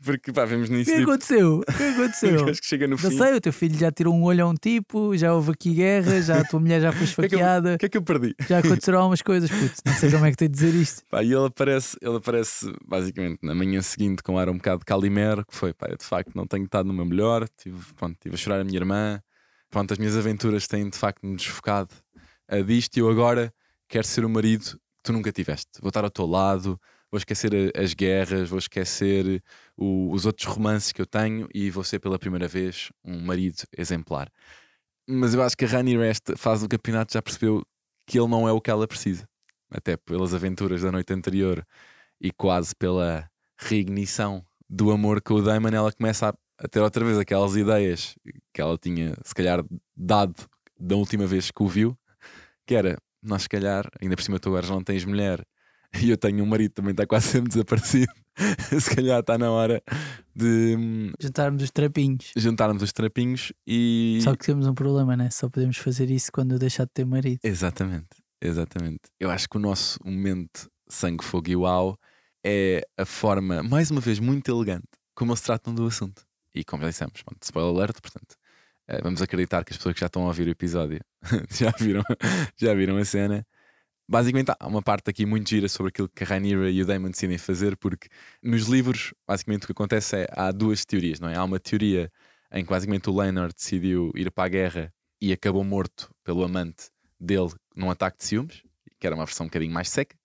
Porque 0.04 0.32
pá, 0.32 0.44
vemos 0.44 0.68
O 0.68 0.72
nisso 0.72 0.90
que 0.90 0.98
tipo, 0.98 1.10
aconteceu? 1.10 1.58
O 1.60 1.64
que 1.72 1.82
aconteceu? 1.82 2.48
acho 2.48 2.60
que 2.60 2.66
chega 2.66 2.86
no 2.86 2.96
Não 2.96 3.10
fim. 3.10 3.16
sei, 3.18 3.34
o 3.34 3.40
teu 3.40 3.52
filho 3.52 3.76
já 3.78 3.90
tirou 3.90 4.14
um 4.14 4.22
olho 4.22 4.44
a 4.44 4.48
um 4.48 4.54
tipo, 4.54 5.16
já 5.16 5.32
houve 5.34 5.52
aqui 5.52 5.74
guerra, 5.74 6.20
já 6.22 6.40
a 6.40 6.44
tua 6.44 6.60
mulher 6.60 6.80
já 6.80 6.92
foi 6.92 7.06
O 7.06 7.06
que, 7.06 7.20
é 7.26 7.28
que 7.28 7.34
eu, 7.34 7.38
esfaqueada, 7.38 7.74
o 7.74 7.78
que 7.78 7.86
é 7.86 7.88
que 7.88 7.98
eu 7.98 8.02
perdi? 8.02 8.34
já 8.48 8.58
aconteceram 8.58 8.98
algumas 8.98 9.22
coisas, 9.22 9.50
puto. 9.50 9.82
Não 9.86 9.94
sei 9.94 10.10
como 10.10 10.26
é 10.26 10.30
que 10.32 10.36
tenho 10.36 10.50
de 10.50 10.56
dizer 10.56 10.74
isto. 10.74 11.02
Pá, 11.08 11.22
e 11.22 11.32
ele 11.32 11.46
aparece, 11.46 11.96
ele 12.02 12.16
aparece 12.16 12.72
basicamente 12.84 13.38
na 13.42 13.54
manhã 13.54 13.80
seguinte 13.80 14.20
com 14.20 14.36
ar 14.36 14.48
um 14.48 14.56
bocado 14.56 14.84
calimero, 14.84 15.46
que 15.46 15.54
foi, 15.54 15.72
pá, 15.72 15.86
eu 15.88 15.96
de 15.96 16.04
facto 16.04 16.34
não 16.34 16.44
tenho 16.44 16.64
estado 16.64 16.86
no 16.86 16.92
meu 16.92 17.04
melhor, 17.06 17.48
tive, 17.56 17.94
pronto, 17.94 18.16
tive 18.20 18.34
a 18.34 18.38
chorar 18.38 18.60
a 18.60 18.64
minha 18.64 18.76
irmã, 18.76 19.22
pronto, 19.70 19.92
as 19.92 19.98
minhas 19.98 20.16
aventuras 20.16 20.66
têm 20.66 20.90
de 20.90 20.98
facto 20.98 21.24
me 21.24 21.36
desfocado 21.36 21.94
a 22.48 22.58
disto 22.60 22.96
e 22.96 23.00
eu 23.00 23.08
agora 23.08 23.54
quero 23.88 24.04
ser 24.06 24.24
o 24.24 24.28
marido 24.28 24.64
que 24.64 25.02
tu 25.04 25.12
nunca 25.12 25.30
tiveste. 25.30 25.80
Vou 25.80 25.88
estar 25.88 26.02
ao 26.02 26.10
teu 26.10 26.26
lado, 26.26 26.80
vou 27.08 27.18
esquecer 27.18 27.72
as 27.76 27.94
guerras, 27.94 28.48
vou 28.48 28.58
esquecer 28.58 29.40
o- 29.76 30.10
os 30.12 30.26
outros 30.26 30.48
romances 30.48 30.90
que 30.90 31.00
eu 31.00 31.06
tenho 31.06 31.46
e 31.54 31.70
vou 31.70 31.84
ser 31.84 32.00
pela 32.00 32.18
primeira 32.18 32.48
vez 32.48 32.90
um 33.04 33.20
marido 33.20 33.62
exemplar. 33.78 34.28
Mas 35.08 35.32
eu 35.32 35.42
acho 35.44 35.56
que 35.56 35.64
a 35.64 35.68
Rani 35.68 35.96
Rest 35.96 36.32
faz 36.36 36.64
o 36.64 36.68
campeonato 36.68 37.12
já 37.12 37.22
percebeu 37.22 37.62
que 38.04 38.18
ele 38.18 38.26
não 38.28 38.48
é 38.48 38.52
o 38.52 38.60
que 38.60 38.70
ela 38.70 38.88
precisa 38.88 39.28
até 39.70 39.96
pelas 39.96 40.34
aventuras 40.34 40.82
da 40.82 40.92
noite 40.92 41.12
anterior 41.12 41.66
e 42.20 42.30
quase 42.30 42.74
pela 42.74 43.28
reignição 43.58 44.44
do 44.68 44.90
amor 44.90 45.20
com 45.22 45.34
o 45.34 45.42
Damon, 45.42 45.68
ela 45.68 45.92
começa 45.92 46.30
a, 46.30 46.34
a 46.64 46.68
ter 46.68 46.80
outra 46.80 47.04
vez 47.04 47.18
aquelas 47.18 47.56
ideias 47.56 48.16
que 48.52 48.60
ela 48.60 48.76
tinha, 48.76 49.14
se 49.24 49.34
calhar, 49.34 49.64
dado 49.96 50.34
da 50.78 50.96
última 50.96 51.26
vez 51.26 51.50
que 51.50 51.62
o 51.62 51.68
viu, 51.68 51.96
que 52.66 52.74
era, 52.74 52.98
nós 53.22 53.42
se 53.42 53.48
calhar, 53.48 53.88
ainda 54.00 54.16
por 54.16 54.22
cima 54.22 54.38
tu 54.38 54.48
agora 54.48 54.66
já 54.66 54.74
não 54.74 54.82
tens 54.82 55.04
mulher 55.04 55.46
e 56.02 56.10
eu 56.10 56.16
tenho 56.16 56.42
um 56.42 56.46
marido 56.46 56.72
também 56.72 56.90
está 56.90 57.06
quase 57.06 57.28
sempre 57.28 57.48
desaparecido, 57.48 58.12
se 58.80 58.94
calhar 58.94 59.20
está 59.20 59.38
na 59.38 59.50
hora 59.50 59.82
de 60.34 60.76
hum, 60.76 61.12
Juntarmos 61.20 61.62
os 61.62 61.70
trapinhos. 61.70 62.32
juntarmos 62.36 62.82
os 62.82 62.92
trapinhos 62.92 63.52
e... 63.66 64.18
Só 64.22 64.34
que 64.36 64.44
temos 64.44 64.66
um 64.66 64.74
problema, 64.74 65.16
né? 65.16 65.30
Só 65.30 65.48
podemos 65.48 65.78
fazer 65.78 66.10
isso 66.10 66.30
quando 66.30 66.52
eu 66.52 66.58
deixar 66.58 66.84
de 66.84 66.90
ter 66.92 67.06
marido. 67.06 67.40
Exatamente, 67.42 68.08
exatamente. 68.40 69.02
Eu 69.18 69.30
acho 69.30 69.48
que 69.48 69.56
o 69.56 69.60
nosso 69.60 69.98
momento 70.04 70.70
sangue, 70.88 71.24
fogo 71.24 71.50
e 71.50 71.56
uau 71.56 71.98
é 72.44 72.86
a 72.96 73.04
forma, 73.04 73.62
mais 73.62 73.90
uma 73.90 74.00
vez, 74.00 74.18
muito 74.18 74.50
elegante 74.50 74.86
como 75.16 75.32
eles 75.32 75.40
tratam 75.40 75.74
do 75.74 75.86
assunto. 75.86 76.22
E 76.54 76.62
como 76.62 76.82
já 76.82 76.90
dissemos, 76.90 77.24
spoiler 77.42 77.74
alert, 77.74 78.00
portanto, 78.00 78.36
eh, 78.86 79.00
vamos 79.02 79.20
acreditar 79.20 79.64
que 79.64 79.72
as 79.72 79.78
pessoas 79.78 79.94
que 79.94 80.00
já 80.00 80.06
estão 80.06 80.22
a 80.22 80.26
ouvir 80.26 80.46
o 80.46 80.50
episódio 80.50 81.00
já, 81.50 81.72
viram, 81.78 82.02
já 82.56 82.74
viram 82.74 82.96
a 82.98 83.04
cena. 83.04 83.44
Basicamente, 84.08 84.52
há 84.58 84.66
uma 84.66 84.82
parte 84.82 85.10
aqui 85.10 85.26
muito 85.26 85.48
gira 85.48 85.68
sobre 85.68 85.88
aquilo 85.88 86.08
que 86.08 86.22
a 86.22 86.26
Rhaenyra 86.26 86.70
e 86.70 86.82
o 86.82 86.86
Daemon 86.86 87.10
decidem 87.10 87.38
fazer, 87.38 87.76
porque 87.76 88.08
nos 88.42 88.66
livros, 88.66 89.12
basicamente, 89.26 89.64
o 89.64 89.66
que 89.66 89.72
acontece 89.72 90.16
é 90.16 90.26
há 90.30 90.52
duas 90.52 90.84
teorias, 90.84 91.18
não 91.18 91.28
é? 91.28 91.36
Há 91.36 91.42
uma 91.42 91.58
teoria 91.58 92.12
em 92.52 92.64
que, 92.64 92.70
basicamente, 92.70 93.10
o 93.10 93.14
Laenor 93.14 93.52
decidiu 93.52 94.12
ir 94.14 94.30
para 94.30 94.44
a 94.44 94.48
guerra 94.48 94.94
e 95.20 95.32
acabou 95.32 95.64
morto 95.64 96.10
pelo 96.22 96.44
amante 96.44 96.90
dele 97.18 97.52
num 97.76 97.90
ataque 97.90 98.18
de 98.18 98.24
ciúmes, 98.24 98.62
que 98.98 99.06
era 99.06 99.14
uma 99.14 99.24
versão 99.26 99.44
um 99.44 99.48
bocadinho 99.48 99.72
mais 99.72 99.90
seca. 99.90 100.16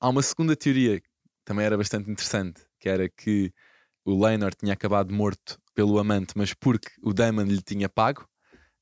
Há 0.00 0.08
uma 0.08 0.22
segunda 0.22 0.56
teoria 0.56 1.00
que 1.00 1.08
também 1.44 1.66
era 1.66 1.76
bastante 1.76 2.10
interessante, 2.10 2.62
que 2.78 2.88
era 2.88 3.08
que 3.08 3.52
o 4.04 4.18
Laenor 4.18 4.54
tinha 4.54 4.72
acabado 4.72 5.12
morto 5.12 5.58
pelo 5.74 5.98
amante, 5.98 6.32
mas 6.36 6.54
porque 6.54 6.88
o 7.02 7.12
Daemon 7.12 7.44
lhe 7.44 7.62
tinha 7.62 7.88
pago. 7.88 8.26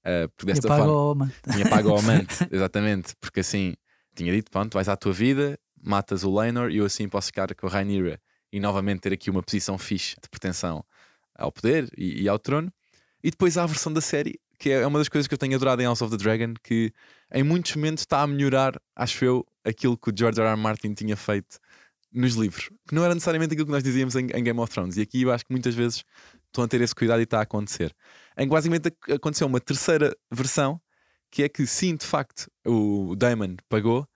eh, 0.05 0.29
porque 0.29 0.53
desta 0.53 0.67
apaga 0.69 0.85
forma 0.85 0.99
o 0.99 1.11
homem. 1.11 1.33
tinha 1.53 1.69
pago 1.69 1.91
ao 1.91 1.99
amante, 2.01 2.37
exatamente, 2.51 3.15
porque 3.21 3.41
assim 3.41 3.75
tinha 4.15 4.33
dito: 4.33 4.51
pronto, 4.51 4.75
vais 4.75 4.89
à 4.89 4.97
tua 4.97 5.13
vida, 5.13 5.59
matas 5.83 6.25
o 6.25 6.31
Laenor 6.31 6.71
e 6.71 6.79
eu 6.79 6.85
assim 6.85 7.09
posso 7.09 7.29
ficar 7.29 7.55
com 7.55 7.67
a 7.67 7.71
Rhaenyra 7.71 8.21
e 8.53 8.59
novamente 8.61 9.01
ter 9.01 9.13
aqui 9.13 9.31
uma 9.31 9.43
posição 9.43 9.79
fixe 9.79 10.17
de 10.23 10.29
pretensão 10.29 10.85
ao 11.35 11.53
poder 11.53 11.89
e, 11.97 12.23
e 12.23 12.29
ao 12.29 12.39
trono. 12.39 12.73
E 13.23 13.31
depois 13.31 13.57
há 13.59 13.65
a 13.65 13.67
versão 13.67 13.93
da 13.93 14.01
série, 14.01 14.41
que 14.61 14.68
é 14.68 14.87
uma 14.87 14.99
das 14.99 15.09
coisas 15.09 15.27
que 15.27 15.33
eu 15.33 15.38
tenho 15.38 15.57
adorado 15.57 15.81
em 15.81 15.87
House 15.87 16.03
of 16.03 16.14
the 16.14 16.23
Dragon, 16.23 16.53
que 16.62 16.92
em 17.33 17.42
muitos 17.42 17.75
momentos 17.75 18.03
está 18.03 18.20
a 18.20 18.27
melhorar, 18.27 18.79
acho 18.94 19.25
eu, 19.25 19.46
aquilo 19.64 19.96
que 19.96 20.11
o 20.11 20.14
George 20.14 20.38
R. 20.38 20.49
R. 20.49 20.57
Martin 20.57 20.92
tinha 20.92 21.16
feito 21.16 21.59
nos 22.12 22.35
livros, 22.35 22.68
que 22.87 22.94
não 22.94 23.03
era 23.03 23.14
necessariamente 23.14 23.55
aquilo 23.55 23.64
que 23.64 23.73
nós 23.73 23.83
dizíamos 23.83 24.14
em, 24.16 24.27
em 24.27 24.44
Game 24.44 24.61
of 24.61 24.70
Thrones. 24.70 24.99
E 24.99 25.01
aqui 25.01 25.23
eu 25.23 25.33
acho 25.33 25.46
que 25.46 25.53
muitas 25.53 25.75
vezes 25.75 26.05
estão 26.46 26.62
a 26.62 26.68
ter 26.68 26.79
esse 26.83 26.94
cuidado 26.94 27.20
e 27.20 27.23
está 27.23 27.38
a 27.38 27.42
acontecer. 27.42 27.94
Em 28.37 28.46
que 28.46 29.12
aconteceu 29.12 29.46
uma 29.46 29.61
terceira 29.61 30.14
versão, 30.31 30.79
que 31.31 31.42
é 31.42 31.49
que 31.49 31.66
sim, 31.66 31.96
de 31.96 32.05
facto, 32.05 32.46
o 32.66 33.16
Damon 33.16 33.57
pagou, 33.66 34.07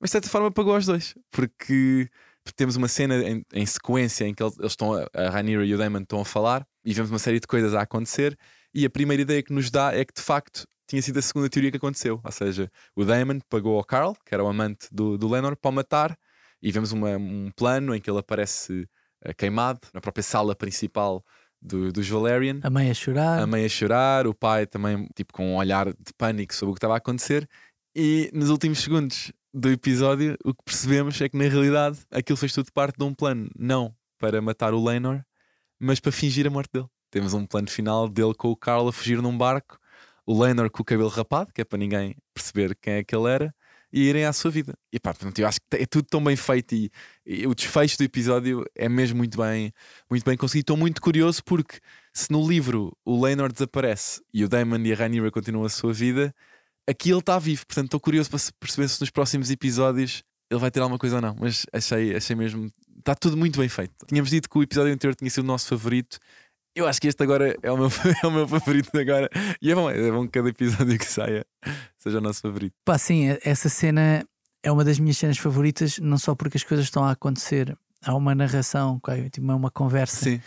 mas 0.00 0.08
de 0.08 0.12
certa 0.12 0.28
forma 0.28 0.50
pagou 0.50 0.74
aos 0.74 0.86
dois, 0.86 1.14
porque 1.30 2.08
temos 2.56 2.74
uma 2.74 2.88
cena 2.88 3.16
em, 3.22 3.44
em 3.52 3.64
sequência 3.64 4.26
em 4.26 4.34
que 4.34 4.42
eles 4.42 4.56
estão, 4.60 4.94
a 4.94 5.30
Rhaenyra 5.30 5.64
e 5.64 5.72
o 5.72 5.78
Damon 5.78 6.00
estão 6.00 6.20
a 6.20 6.24
falar 6.24 6.66
e 6.84 6.92
vemos 6.92 7.10
uma 7.10 7.18
série 7.20 7.38
de 7.38 7.46
coisas 7.46 7.74
a 7.74 7.82
acontecer 7.82 8.36
e 8.74 8.84
a 8.84 8.90
primeira 8.90 9.22
ideia 9.22 9.42
que 9.42 9.52
nos 9.52 9.70
dá 9.70 9.94
é 9.94 10.04
que 10.04 10.12
de 10.14 10.22
facto 10.22 10.66
tinha 10.88 11.00
sido 11.00 11.18
a 11.18 11.22
segunda 11.22 11.48
teoria 11.48 11.70
que 11.70 11.76
aconteceu, 11.78 12.20
ou 12.22 12.32
seja, 12.32 12.70
o 12.94 13.04
Damon 13.04 13.38
pagou 13.48 13.76
ao 13.78 13.84
Carl, 13.84 14.14
que 14.26 14.34
era 14.34 14.44
o 14.44 14.46
amante 14.48 14.88
do, 14.92 15.16
do 15.16 15.28
Lenor, 15.28 15.56
para 15.56 15.68
o 15.70 15.72
matar 15.72 16.16
e 16.62 16.70
vemos 16.70 16.92
uma- 16.92 17.16
um 17.16 17.50
plano 17.56 17.94
em 17.94 18.00
que 18.00 18.10
ele 18.10 18.18
aparece 18.18 18.86
eh, 19.22 19.32
queimado 19.32 19.80
na 19.94 20.00
própria 20.00 20.22
sala 20.22 20.54
principal 20.54 21.24
do- 21.62 21.90
dos 21.90 22.06
Valerian. 22.06 22.60
A 22.62 22.68
mãe 22.68 22.90
a 22.90 22.94
chorar. 22.94 23.42
a 23.42 23.46
mãe 23.46 23.64
a 23.64 23.68
chorar, 23.68 24.26
o 24.26 24.34
pai 24.34 24.66
também 24.66 25.08
tipo 25.16 25.32
com 25.32 25.52
um 25.54 25.56
olhar 25.56 25.86
de 25.86 26.12
pânico 26.18 26.54
sobre 26.54 26.72
o 26.72 26.74
que 26.74 26.78
estava 26.78 26.92
a 26.94 26.98
acontecer. 26.98 27.48
E 27.96 28.30
nos 28.34 28.50
últimos 28.50 28.80
segundos 28.80 29.32
do 29.54 29.70
episódio 29.70 30.36
o 30.44 30.52
que 30.52 30.62
percebemos 30.64 31.18
é 31.22 31.28
que 31.28 31.36
na 31.38 31.44
realidade 31.48 31.98
aquilo 32.10 32.36
fez 32.36 32.52
tudo 32.52 32.70
parte 32.72 32.98
de 32.98 33.04
um 33.04 33.14
plano. 33.14 33.48
Não 33.58 33.94
para 34.18 34.42
matar 34.42 34.74
o 34.74 34.84
Lenor 34.84 35.24
mas 35.80 36.00
para 36.00 36.12
fingir 36.12 36.46
a 36.46 36.50
morte 36.50 36.70
dele 36.72 36.86
temos 37.14 37.32
um 37.32 37.46
plano 37.46 37.70
final 37.70 38.08
dele 38.08 38.34
com 38.34 38.50
o 38.50 38.56
Carl 38.56 38.88
a 38.88 38.92
fugir 38.92 39.22
num 39.22 39.38
barco 39.38 39.78
o 40.26 40.42
Lenor 40.42 40.68
com 40.68 40.82
o 40.82 40.84
cabelo 40.84 41.08
rapado 41.08 41.52
que 41.54 41.60
é 41.60 41.64
para 41.64 41.78
ninguém 41.78 42.16
perceber 42.34 42.76
quem 42.82 42.94
é 42.94 43.04
que 43.04 43.14
ele 43.14 43.30
era 43.30 43.54
e 43.92 44.08
irem 44.08 44.24
à 44.24 44.32
sua 44.32 44.50
vida 44.50 44.74
e 44.92 44.98
pá, 44.98 45.14
portanto, 45.14 45.38
eu 45.38 45.46
acho 45.46 45.60
que 45.60 45.76
é 45.76 45.86
tudo 45.86 46.06
tão 46.10 46.22
bem 46.24 46.34
feito 46.34 46.74
e, 46.74 46.90
e 47.24 47.46
o 47.46 47.54
desfecho 47.54 47.96
do 47.96 48.02
episódio 48.02 48.64
é 48.74 48.88
mesmo 48.88 49.18
muito 49.18 49.38
bem 49.38 49.72
muito 50.10 50.24
bem 50.24 50.36
conseguido. 50.36 50.64
Estou 50.64 50.76
muito 50.76 51.00
curioso 51.00 51.40
porque 51.44 51.78
se 52.12 52.32
no 52.32 52.44
livro 52.48 52.96
o 53.04 53.24
Lenor 53.24 53.52
desaparece 53.52 54.20
e 54.32 54.44
o 54.44 54.48
Daemon 54.48 54.78
e 54.78 54.92
a 54.92 54.96
Rhaenyra 54.96 55.30
continuam 55.30 55.64
a 55.64 55.68
sua 55.68 55.92
vida, 55.92 56.34
aqui 56.84 57.10
ele 57.10 57.20
está 57.20 57.38
vivo. 57.38 57.64
Portanto, 57.64 57.86
estou 57.86 58.00
curioso 58.00 58.28
para 58.28 58.40
perceber 58.58 58.88
se 58.88 59.00
nos 59.00 59.10
próximos 59.10 59.48
episódios 59.50 60.24
ele 60.50 60.60
vai 60.60 60.70
ter 60.70 60.80
alguma 60.80 60.98
coisa 60.98 61.16
ou 61.16 61.22
não. 61.22 61.36
Mas 61.38 61.66
achei, 61.72 62.14
achei 62.16 62.34
mesmo. 62.36 62.70
Está 62.98 63.14
tudo 63.14 63.36
muito 63.36 63.58
bem 63.58 63.68
feito. 63.68 63.94
Tínhamos 64.06 64.30
dito 64.30 64.48
que 64.48 64.58
o 64.58 64.62
episódio 64.62 64.92
anterior 64.92 65.14
tinha 65.14 65.30
sido 65.30 65.44
o 65.44 65.46
nosso 65.46 65.68
favorito. 65.68 66.18
Eu 66.74 66.88
acho 66.88 67.00
que 67.00 67.06
este 67.06 67.22
agora 67.22 67.56
é 67.62 67.70
o 67.70 67.76
meu, 67.76 67.88
é 68.22 68.26
o 68.26 68.30
meu 68.30 68.48
favorito 68.48 68.90
agora. 68.98 69.30
E 69.62 69.70
é 69.70 69.74
bom, 69.74 69.88
é 69.88 70.10
bom 70.10 70.24
que 70.24 70.32
cada 70.32 70.48
episódio 70.48 70.98
que 70.98 71.06
saia 71.06 71.46
seja 71.96 72.18
o 72.18 72.20
nosso 72.20 72.40
favorito. 72.40 72.74
Pá, 72.84 72.98
sim, 72.98 73.26
essa 73.44 73.68
cena 73.68 74.26
é 74.62 74.72
uma 74.72 74.84
das 74.84 74.98
minhas 74.98 75.18
cenas 75.18 75.38
favoritas, 75.38 75.98
não 75.98 76.18
só 76.18 76.34
porque 76.34 76.56
as 76.56 76.64
coisas 76.64 76.86
estão 76.86 77.04
a 77.04 77.12
acontecer, 77.12 77.76
há 78.04 78.14
uma 78.14 78.34
narração, 78.34 79.00
tipo, 79.30 79.50
é 79.50 79.54
uma 79.54 79.70
conversa 79.70 80.24
Sim. 80.24 80.40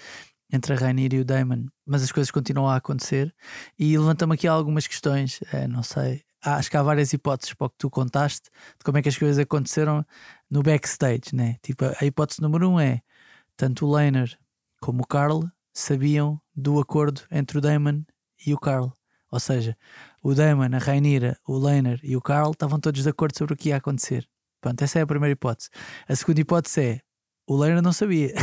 entre 0.51 0.73
a 0.73 0.75
Rainir 0.75 1.13
e 1.13 1.19
o 1.19 1.25
Damon, 1.25 1.67
mas 1.85 2.03
as 2.03 2.11
coisas 2.11 2.31
continuam 2.31 2.67
a 2.67 2.75
acontecer 2.75 3.33
e 3.77 3.97
levanta-me 3.97 4.33
aqui 4.33 4.47
algumas 4.47 4.87
questões, 4.87 5.39
eh, 5.53 5.67
não 5.67 5.83
sei. 5.83 6.23
Acho 6.43 6.69
que 6.69 6.77
há 6.77 6.83
várias 6.83 7.13
hipóteses 7.13 7.53
para 7.53 7.67
o 7.67 7.69
que 7.69 7.77
tu 7.77 7.89
contaste 7.89 8.49
de 8.77 8.83
como 8.83 8.97
é 8.97 9.01
que 9.01 9.09
as 9.09 9.17
coisas 9.17 9.39
aconteceram 9.39 10.05
no 10.49 10.61
backstage, 10.61 11.33
né? 11.33 11.57
Tipo, 11.61 11.85
a 11.85 12.05
hipótese 12.05 12.41
número 12.41 12.69
um 12.69 12.79
é 12.79 13.01
tanto 13.55 13.85
o 13.85 13.89
Laner 13.89 14.37
como 14.79 15.03
o 15.03 15.07
Carl 15.07 15.43
sabiam 15.77 16.41
do 16.55 16.79
acordo 16.79 17.21
entre 17.31 17.59
o 17.59 17.61
Damon 17.61 18.01
e 18.45 18.53
o 18.53 18.57
Carl. 18.57 18.91
Ou 19.31 19.39
seja, 19.39 19.77
o 20.23 20.33
Damon, 20.33 20.75
a 20.75 20.79
Rainira, 20.79 21.37
o 21.47 21.57
Laner 21.57 21.99
e 22.01 22.15
o 22.15 22.21
Carl 22.21 22.51
estavam 22.51 22.79
todos 22.79 23.03
de 23.03 23.09
acordo 23.09 23.37
sobre 23.37 23.53
o 23.53 23.57
que 23.57 23.69
ia 23.69 23.77
acontecer. 23.77 24.27
Pronto, 24.59 24.81
essa 24.81 24.99
é 24.99 25.01
a 25.03 25.07
primeira 25.07 25.33
hipótese. 25.33 25.69
A 26.07 26.15
segunda 26.15 26.41
hipótese 26.41 26.81
é 26.81 26.99
o 27.45 27.55
Laner 27.55 27.81
não 27.81 27.93
sabia. 27.93 28.33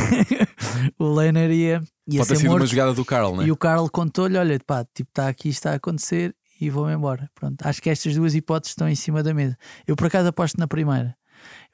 o 0.97 1.05
Laner 1.05 1.51
ia, 1.51 1.81
ia 2.07 2.19
Pode 2.19 2.29
ter 2.29 2.35
ser 2.35 2.35
sido 2.37 2.47
uma 2.47 2.57
morto 2.57 2.67
jogada 2.67 2.93
do 2.93 3.03
Carl, 3.03 3.35
né? 3.35 3.45
e 3.45 3.51
o 3.51 3.57
Carl 3.57 3.89
contou-lhe: 3.89 4.37
olha, 4.37 4.59
pá, 4.65 4.85
tipo, 4.93 5.09
está 5.09 5.27
aqui, 5.27 5.49
está 5.49 5.71
a 5.71 5.75
acontecer 5.75 6.33
e 6.59 6.69
vou-me 6.69 6.93
embora. 6.93 7.29
Pronto, 7.35 7.61
acho 7.67 7.81
que 7.81 7.89
estas 7.89 8.15
duas 8.15 8.33
hipóteses 8.33 8.71
estão 8.71 8.87
em 8.87 8.95
cima 8.95 9.21
da 9.21 9.33
mesa. 9.33 9.57
Eu 9.85 9.95
por 9.95 10.07
acaso 10.07 10.29
aposto 10.29 10.57
na 10.57 10.67
primeira. 10.67 11.15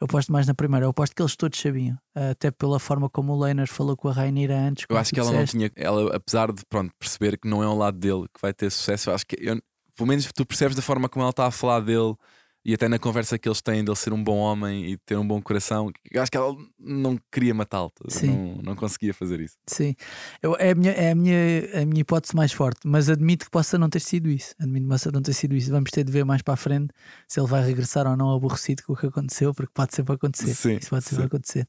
Eu 0.02 0.06
aposto 0.06 0.32
mais 0.32 0.48
na 0.48 0.56
primeira. 0.56 0.86
Eu 0.86 0.90
aposto 0.90 1.16
que 1.16 1.22
eles 1.22 1.36
todos 1.36 1.60
sabiam. 1.60 1.96
Até 2.16 2.50
pela 2.50 2.80
forma 2.80 3.08
como 3.08 3.34
o 3.34 3.40
Leonard 3.40 3.72
falou 3.72 3.96
com 3.96 4.08
a 4.10 4.12
Rainira 4.12 4.58
antes. 4.58 4.86
Eu 4.90 4.98
acho 4.98 5.14
que 5.14 5.20
ela 5.20 5.30
não 5.32 5.44
disseste. 5.44 5.58
tinha. 5.58 5.72
Ela, 5.76 6.16
apesar 6.16 6.52
de 6.52 6.64
pronto, 6.68 6.92
perceber 6.98 7.38
que 7.38 7.48
não 7.48 7.62
é 7.62 7.70
um 7.70 7.78
lado 7.78 8.00
dele 8.00 8.24
que 8.34 8.42
vai 8.42 8.52
ter 8.52 8.72
sucesso, 8.72 9.12
eu 9.12 9.14
acho 9.14 9.26
que 9.28 9.38
eu- 9.40 9.62
pelo 9.96 10.08
menos 10.08 10.28
tu 10.34 10.44
percebes 10.46 10.76
da 10.76 10.82
forma 10.82 11.08
como 11.08 11.22
ela 11.22 11.30
está 11.30 11.46
a 11.46 11.52
falar 11.52 11.82
dele 11.82 12.16
E 12.64 12.76
até 12.76 12.88
na 12.88 13.00
conversa 13.00 13.40
que 13.40 13.48
eles 13.50 13.60
têm 13.60 13.84
dele 13.84 13.96
ser 13.96 14.14
um 14.14 14.24
bom 14.24 14.38
homem 14.38 14.86
e 14.92 14.98
ter 14.98 15.18
um 15.18 15.28
bom 15.28 15.42
coração, 15.42 15.92
eu 16.12 16.22
acho 16.22 16.30
que 16.32 16.38
ela 16.38 16.56
não 16.80 17.18
queria 17.32 17.56
matá-lo, 17.56 17.92
não, 18.24 18.56
não 18.62 18.76
conseguia 18.76 19.14
fazer 19.16 19.40
isso. 19.40 19.58
Sim, 19.66 19.96
Eu- 20.44 20.56
é, 20.58 20.70
a 20.72 20.76
minha, 20.76 20.92
é 20.92 21.12
a, 21.12 21.16
minha, 21.16 21.82
a 21.82 21.86
minha 21.86 22.02
hipótese 22.02 22.36
mais 22.36 22.52
forte, 22.52 22.82
mas 22.86 23.10
admito 23.10 23.46
que 23.46 23.52
possa 23.52 23.80
não 23.80 23.90
ter 23.90 24.00
sido 24.00 24.30
isso. 24.30 24.54
Admito 24.60 24.84
que 24.86 24.90
possa 24.90 25.12
não 25.12 25.22
ter 25.24 25.34
sido 25.34 25.56
isso. 25.56 25.72
Vamos 25.72 25.90
ter 25.90 26.04
de 26.04 26.12
ver 26.12 26.24
mais 26.24 26.44
para 26.44 26.54
a 26.54 26.58
frente 26.58 26.94
se 27.28 27.40
ele 27.40 27.48
vai 27.48 27.66
regressar 27.66 28.06
ou 28.06 28.16
não 28.16 28.32
aborrecido 28.32 28.84
com 28.84 28.94
o 28.94 28.96
que 28.96 29.08
aconteceu, 29.08 29.54
porque 29.56 29.72
pode 29.74 29.96
sempre 29.96 30.14
acontecer. 30.14 30.54
Sim, 30.54 30.78
isso 30.78 30.90
pode 30.90 31.04
sempre 31.06 31.24
sim. 31.24 31.28
acontecer. 31.28 31.68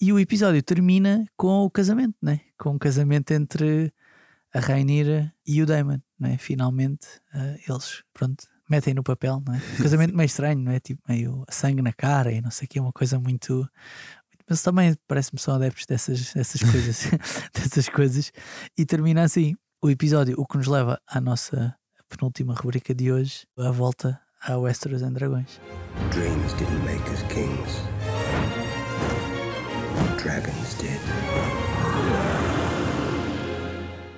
E 0.00 0.12
o 0.12 0.18
episódio 0.18 0.62
termina 0.62 1.26
com 1.36 1.62
o 1.64 1.70
casamento, 1.70 2.14
né? 2.22 2.40
com 2.58 2.74
o 2.74 2.78
casamento 2.78 3.32
entre 3.32 3.92
a 4.54 4.60
Rainira 4.60 5.32
e 5.46 5.60
o 5.60 5.66
Damon. 5.66 5.98
Né? 6.18 6.38
Finalmente 6.38 7.06
eh, 7.34 7.60
eles 7.68 8.02
pronto, 8.14 8.44
metem 8.72 8.94
no 8.94 9.02
papel. 9.02 9.42
Não 9.46 9.54
é? 9.54 9.58
Um 9.58 9.76
casamento 9.82 10.16
meio 10.16 10.26
estranho, 10.26 10.58
não 10.58 10.72
é? 10.72 10.80
Tipo, 10.80 11.02
meio 11.06 11.44
sangue 11.50 11.82
na 11.82 11.92
cara 11.92 12.32
e 12.32 12.40
não 12.40 12.50
sei 12.50 12.64
o 12.64 12.68
que, 12.68 12.80
uma 12.80 12.92
coisa 12.92 13.18
muito. 13.20 13.68
Mas 14.48 14.62
também 14.62 14.96
parece-me 15.06 15.38
são 15.38 15.54
adeptos 15.54 15.84
dessas, 15.86 16.32
dessas 16.32 16.62
coisas, 16.62 17.10
dessas 17.52 17.88
coisas. 17.88 18.32
E 18.76 18.86
termina 18.86 19.22
assim 19.22 19.54
o 19.82 19.90
episódio, 19.90 20.34
o 20.38 20.46
que 20.46 20.56
nos 20.56 20.66
leva 20.66 20.98
à 21.06 21.20
nossa 21.20 21.74
penúltima 22.08 22.54
rubrica 22.54 22.94
de 22.94 23.12
hoje, 23.12 23.46
a 23.58 23.70
volta 23.70 24.20
a 24.42 24.56
Westeros 24.56 25.02
and 25.02 25.12
Dragões. 25.12 25.60
Dreams 26.10 26.52
didn't 26.54 26.84
make 26.84 27.08
us 27.10 27.22
kings. 27.28 27.82
Dragons 30.18 30.74
did. 30.78 32.41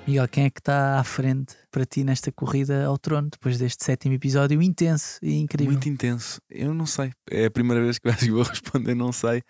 Miguel, 0.07 0.27
quem 0.27 0.45
é 0.45 0.49
que 0.51 0.59
está 0.59 0.99
à 0.99 1.03
frente 1.03 1.55
para 1.71 1.83
ti 1.83 2.03
nesta 2.03 2.31
corrida 2.31 2.85
ao 2.85 2.95
trono, 2.95 3.27
depois 3.31 3.57
deste 3.57 3.83
sétimo 3.83 4.13
episódio 4.13 4.61
intenso 4.61 5.17
e 5.19 5.39
incrível? 5.39 5.71
Muito 5.71 5.89
intenso. 5.89 6.39
Eu 6.47 6.75
não 6.75 6.85
sei. 6.85 7.11
É 7.27 7.45
a 7.45 7.51
primeira 7.51 7.81
vez 7.81 7.97
que 7.97 8.13
que 8.13 8.29
vou 8.29 8.43
responder, 8.43 8.93
não 8.93 9.11
sei, 9.11 9.41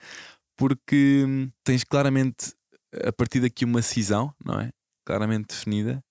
porque 0.56 1.26
hum, 1.28 1.52
tens 1.62 1.84
claramente 1.84 2.54
a 3.06 3.12
partir 3.12 3.42
daqui 3.42 3.66
uma 3.66 3.82
cisão, 3.82 4.34
não 4.46 4.62
é? 4.62 4.72
Claramente 5.06 5.48
definida. 5.50 6.02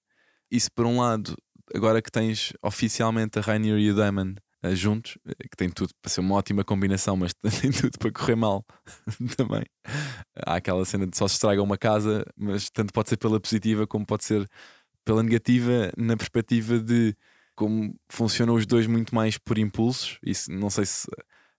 Isso 0.50 0.68
por 0.74 0.84
um 0.84 1.00
lado, 1.00 1.34
agora 1.74 2.02
que 2.02 2.10
tens 2.10 2.52
oficialmente 2.62 3.38
a 3.38 3.42
Rainier 3.42 3.78
e 3.78 3.90
o 3.90 3.94
Daemon 3.96 4.34
eh, 4.34 4.40
juntos, 4.72 5.18
eh, 5.26 5.48
que 5.50 5.56
tem 5.56 5.68
tudo 5.70 5.92
para 6.00 6.10
ser 6.10 6.20
uma 6.20 6.34
ótima 6.36 6.64
combinação, 6.64 7.16
mas 7.16 7.34
tem 7.60 7.70
tudo 7.70 7.98
para 7.98 8.12
correr 8.12 8.36
mal 8.36 8.64
também. 9.36 9.64
Há 10.46 10.56
aquela 10.56 10.84
cena 10.84 11.06
de 11.06 11.16
só 11.16 11.28
se 11.28 11.34
estraga 11.34 11.62
uma 11.62 11.76
casa, 11.76 12.24
mas 12.36 12.70
tanto 12.70 12.92
pode 12.92 13.08
ser 13.08 13.16
pela 13.16 13.40
positiva 13.40 13.86
como 13.86 14.06
pode 14.06 14.24
ser 14.24 14.48
pela 15.04 15.22
negativa, 15.22 15.92
na 15.96 16.16
perspectiva 16.16 16.78
de 16.78 17.14
como 17.54 17.94
funcionam 18.08 18.54
os 18.54 18.66
dois 18.66 18.86
muito 18.86 19.14
mais 19.14 19.38
por 19.38 19.58
impulsos. 19.58 20.18
Isso, 20.24 20.50
não 20.50 20.70
sei 20.70 20.86
se 20.86 21.06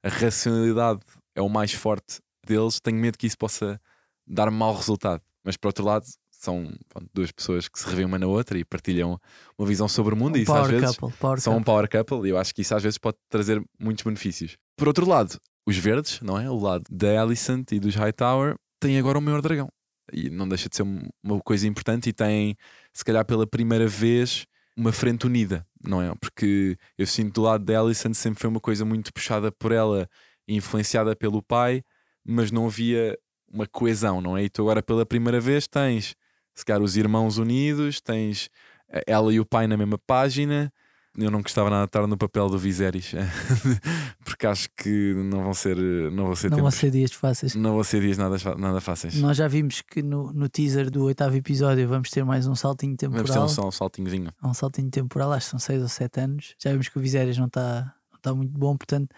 a 0.03 0.09
racionalidade 0.09 1.01
é 1.35 1.41
o 1.41 1.49
mais 1.49 1.73
forte 1.73 2.19
deles. 2.45 2.79
Tenho 2.79 2.97
medo 2.97 3.17
que 3.17 3.27
isso 3.27 3.37
possa 3.37 3.79
dar 4.27 4.49
mau 4.51 4.73
resultado. 4.73 5.21
Mas 5.43 5.57
por 5.57 5.67
outro 5.67 5.85
lado, 5.85 6.05
são 6.39 6.71
pronto, 6.89 7.09
duas 7.13 7.31
pessoas 7.31 7.67
que 7.67 7.79
se 7.79 7.87
revêem 7.87 8.05
uma 8.05 8.19
na 8.19 8.27
outra 8.27 8.57
e 8.57 8.63
partilham 8.65 9.19
uma 9.57 9.67
visão 9.67 9.87
sobre 9.87 10.13
o 10.13 10.17
mundo. 10.17 10.37
e 10.37 10.41
isso 10.43 10.53
às 10.53 10.67
vezes 10.69 10.97
couple, 10.97 11.41
são 11.41 11.53
um 11.53 11.55
couple. 11.57 11.65
power 11.65 11.89
couple 11.89 12.27
e 12.27 12.31
eu 12.31 12.37
acho 12.37 12.53
que 12.53 12.61
isso 12.61 12.75
às 12.75 12.83
vezes 12.83 12.97
pode 12.97 13.17
trazer 13.29 13.61
muitos 13.79 14.03
benefícios. 14.03 14.57
Por 14.77 14.87
outro 14.87 15.07
lado, 15.07 15.39
os 15.65 15.77
verdes, 15.77 16.19
não 16.21 16.39
é? 16.39 16.49
O 16.49 16.57
lado 16.59 16.83
da 16.89 17.21
Alicent 17.21 17.71
e 17.71 17.79
dos 17.79 17.95
Hightower 17.95 18.55
têm 18.79 18.97
agora 18.99 19.17
o 19.17 19.21
maior 19.21 19.41
dragão. 19.41 19.69
E 20.13 20.29
não 20.29 20.47
deixa 20.47 20.69
de 20.69 20.75
ser 20.75 20.83
um- 20.83 21.07
uma 21.23 21.39
coisa 21.41 21.67
importante 21.67 22.09
e 22.09 22.13
têm, 22.13 22.55
se 22.93 23.03
calhar 23.03 23.25
pela 23.25 23.47
primeira 23.47 23.87
vez, 23.87 24.45
uma 24.77 24.91
frente 24.91 25.25
unida, 25.25 25.65
não 25.83 26.01
é? 26.01 26.13
Porque 26.19 26.77
eu 26.97 27.07
sinto 27.07 27.35
do 27.35 27.41
lado 27.41 27.63
da 27.65 27.79
Alicent 27.79 28.13
sempre 28.13 28.39
foi 28.39 28.49
uma 28.49 28.59
coisa 28.59 28.85
muito 28.85 29.11
puxada 29.11 29.51
por 29.51 29.71
ela 29.71 30.07
e 30.47 30.55
influenciada 30.55 31.15
pelo 31.15 31.41
pai, 31.41 31.81
mas 32.23 32.51
não 32.51 32.67
havia 32.67 33.17
uma 33.51 33.65
coesão, 33.65 34.21
não 34.21 34.37
é? 34.37 34.43
E 34.43 34.49
tu 34.49 34.61
agora 34.61 34.83
pela 34.83 35.05
primeira 35.05 35.39
vez 35.39 35.65
tens, 35.67 36.13
se 36.55 36.65
calhar, 36.65 36.81
os 36.81 36.95
irmãos 36.97 37.37
unidos, 37.37 37.99
tens 38.01 38.49
eh, 38.89 39.03
ela 39.05 39.33
e 39.33 39.39
o 39.39 39.45
pai 39.45 39.67
na 39.67 39.75
mesma 39.77 39.97
página. 39.97 40.71
Eu 41.17 41.31
não 41.31 41.41
gostava 41.41 41.69
nada 41.69 41.83
de 41.83 41.87
estar 41.87 42.05
no 42.07 42.17
papel 42.17 42.49
do 42.49 42.57
Viserys, 42.57 43.13
porque 44.25 44.45
acho 44.45 44.67
que 44.75 45.13
não 45.13 45.43
vão 45.43 45.53
ser, 45.53 45.77
não 46.11 46.25
vão 46.25 46.35
ser 46.35 46.51
Não 46.51 46.57
vão 46.59 46.69
ser 46.71 46.91
dias 46.91 47.13
fáceis. 47.13 47.55
não 47.55 47.73
vão 47.75 47.83
ser 47.85 48.01
dias 48.01 48.17
nada, 48.17 48.35
nada 48.57 48.81
fáceis. 48.81 49.15
Nós 49.15 49.37
já 49.37 49.47
vimos 49.47 49.81
que 49.81 50.03
no, 50.03 50.33
no 50.33 50.49
teaser 50.49 50.89
do 50.91 51.05
oitavo 51.05 51.33
episódio 51.37 51.87
vamos 51.87 52.09
ter 52.09 52.25
mais 52.25 52.47
um 52.47 52.53
saltinho 52.55 52.97
Vamos 52.99 53.15
ter 53.21 53.27
temporal. 53.33 53.47
um, 53.63 53.67
um 53.67 53.71
saltinhozinho. 53.71 54.31
Um 54.43 54.53
saltinho 54.53 54.89
temporal, 54.89 55.31
acho 55.31 55.45
que 55.45 55.51
são 55.51 55.59
6 55.59 55.83
ou 55.83 55.87
7 55.87 56.19
anos. 56.19 56.55
Já 56.61 56.71
vimos 56.71 56.89
que 56.89 56.97
o 56.97 57.01
Viserys 57.01 57.37
não 57.37 57.47
está 57.47 57.93
não 58.11 58.19
tá 58.21 58.33
muito 58.35 58.51
bom, 58.59 58.75
portanto, 58.75 59.09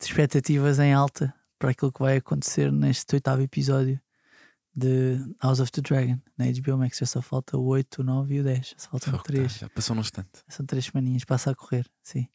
expectativas 0.00 0.78
em 0.78 0.92
alta 0.94 1.34
para 1.58 1.72
aquilo 1.72 1.92
que 1.92 2.00
vai 2.00 2.16
acontecer 2.16 2.72
neste 2.72 3.14
oitavo 3.14 3.42
episódio 3.42 4.00
de 4.74 5.18
House 5.42 5.60
of 5.60 5.70
the 5.72 5.80
Dragon 5.80 6.18
na 6.38 6.46
HBO 6.46 6.78
Max. 6.78 6.98
Já 6.98 7.06
só 7.06 7.22
falta 7.22 7.56
o 7.56 7.64
8, 7.66 8.00
o 8.00 8.04
9 8.04 8.34
e 8.34 8.40
o 8.40 8.44
10. 8.44 8.74
Só 8.76 8.90
faltam 8.90 9.12
Fogo, 9.12 9.24
3. 9.24 9.52
Já 9.52 9.68
passou 9.68 9.94
num 9.94 10.02
instante. 10.02 10.28
São 10.48 10.64
três 10.64 10.86
semaninhas, 10.86 11.24
passa 11.24 11.50
a 11.50 11.54
correr, 11.54 11.86
sim. 12.02 12.28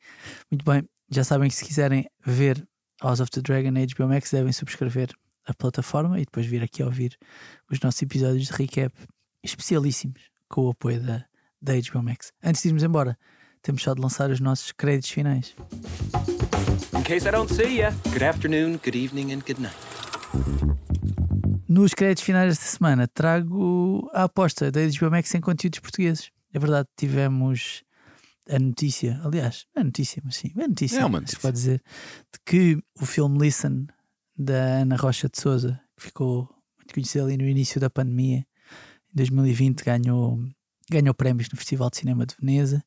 Muito 0.52 0.65
bem, 0.65 0.88
já 1.10 1.24
sabem 1.24 1.50
que 1.50 1.56
se 1.56 1.65
quiserem 1.65 2.06
ver 2.26 2.67
House 3.02 3.19
of 3.19 3.30
the 3.32 3.41
Dragon 3.41 3.71
na 3.71 3.82
HBO 3.82 4.08
Max 4.08 4.32
devem 4.32 4.52
subscrever 4.52 5.10
a 5.45 5.54
plataforma 5.54 6.19
e 6.19 6.26
depois 6.26 6.45
vir 6.45 6.63
aqui 6.63 6.84
ouvir 6.84 7.17
os 7.69 7.80
nossos 7.80 8.02
episódios 8.02 8.48
de 8.48 8.54
recap 8.54 8.93
especialíssimos 9.43 10.21
com 10.50 10.62
o 10.62 10.69
apoio 10.71 11.02
da, 11.02 11.26
da 11.62 11.74
HBO 11.74 12.04
Max. 12.04 12.32
Antes 12.43 12.63
de 12.63 12.69
irmos 12.69 12.84
embora, 12.84 13.17
temos 13.62 13.84
só 13.84 13.93
de 13.93 14.02
lançar 14.02 14.30
os 14.30 14.39
nossos 14.39 14.71
créditos 14.71 15.10
finais. 15.10 15.56
In 16.93 17.04
case 17.04 17.28
I 17.28 17.32
don't 17.32 17.54
see 17.54 17.78
ya, 17.78 17.91
good 18.12 18.24
afternoon, 18.24 18.80
good 18.84 18.95
evening, 18.95 19.34
and 19.34 19.41
good 19.41 19.62
night. 19.62 20.85
Nos 21.67 21.93
créditos 21.93 22.23
finais 22.23 22.49
desta 22.49 22.78
semana 22.78 23.08
trago 23.08 24.10
a 24.13 24.23
aposta 24.23 24.71
da 24.71 24.82
HBO 24.82 25.10
Max 25.10 25.34
em 25.34 25.41
conteúdos 25.41 25.80
portugueses. 25.80 26.30
É 26.54 26.60
verdade, 26.60 26.88
tivemos 26.95 27.84
a 28.47 28.60
notícia, 28.60 29.19
aliás, 29.23 29.65
não 29.75 29.82
é 29.82 29.86
notícia, 29.86 30.21
mas 30.23 30.36
sim, 30.36 30.51
é 30.56 30.67
notícia, 30.67 30.99
É 30.99 31.06
uma 31.06 31.19
notícia. 31.19 31.39
pode 31.39 31.56
dizer, 31.58 31.82
de 32.32 32.39
que 32.45 32.78
o 33.01 33.06
filme 33.06 33.39
Listen 33.39 33.88
da 34.38 34.82
Ana 34.82 34.95
Rocha 34.95 35.28
de 35.28 35.39
Souza, 35.39 35.82
que 35.97 36.04
ficou 36.04 36.47
muito 36.78 36.93
conhecido 36.93 37.25
ali 37.25 37.38
no 37.38 37.47
início 37.47 37.82
da 37.82 37.89
pandemia, 37.89 38.38
em 38.39 39.15
2020 39.15 39.84
ganhou, 39.84 40.39
ganhou 40.89 41.15
prémios 41.15 41.49
no 41.49 41.58
Festival 41.58 41.89
de 41.89 41.97
Cinema 41.97 42.28
de 42.28 42.36
Veneza, 42.39 42.84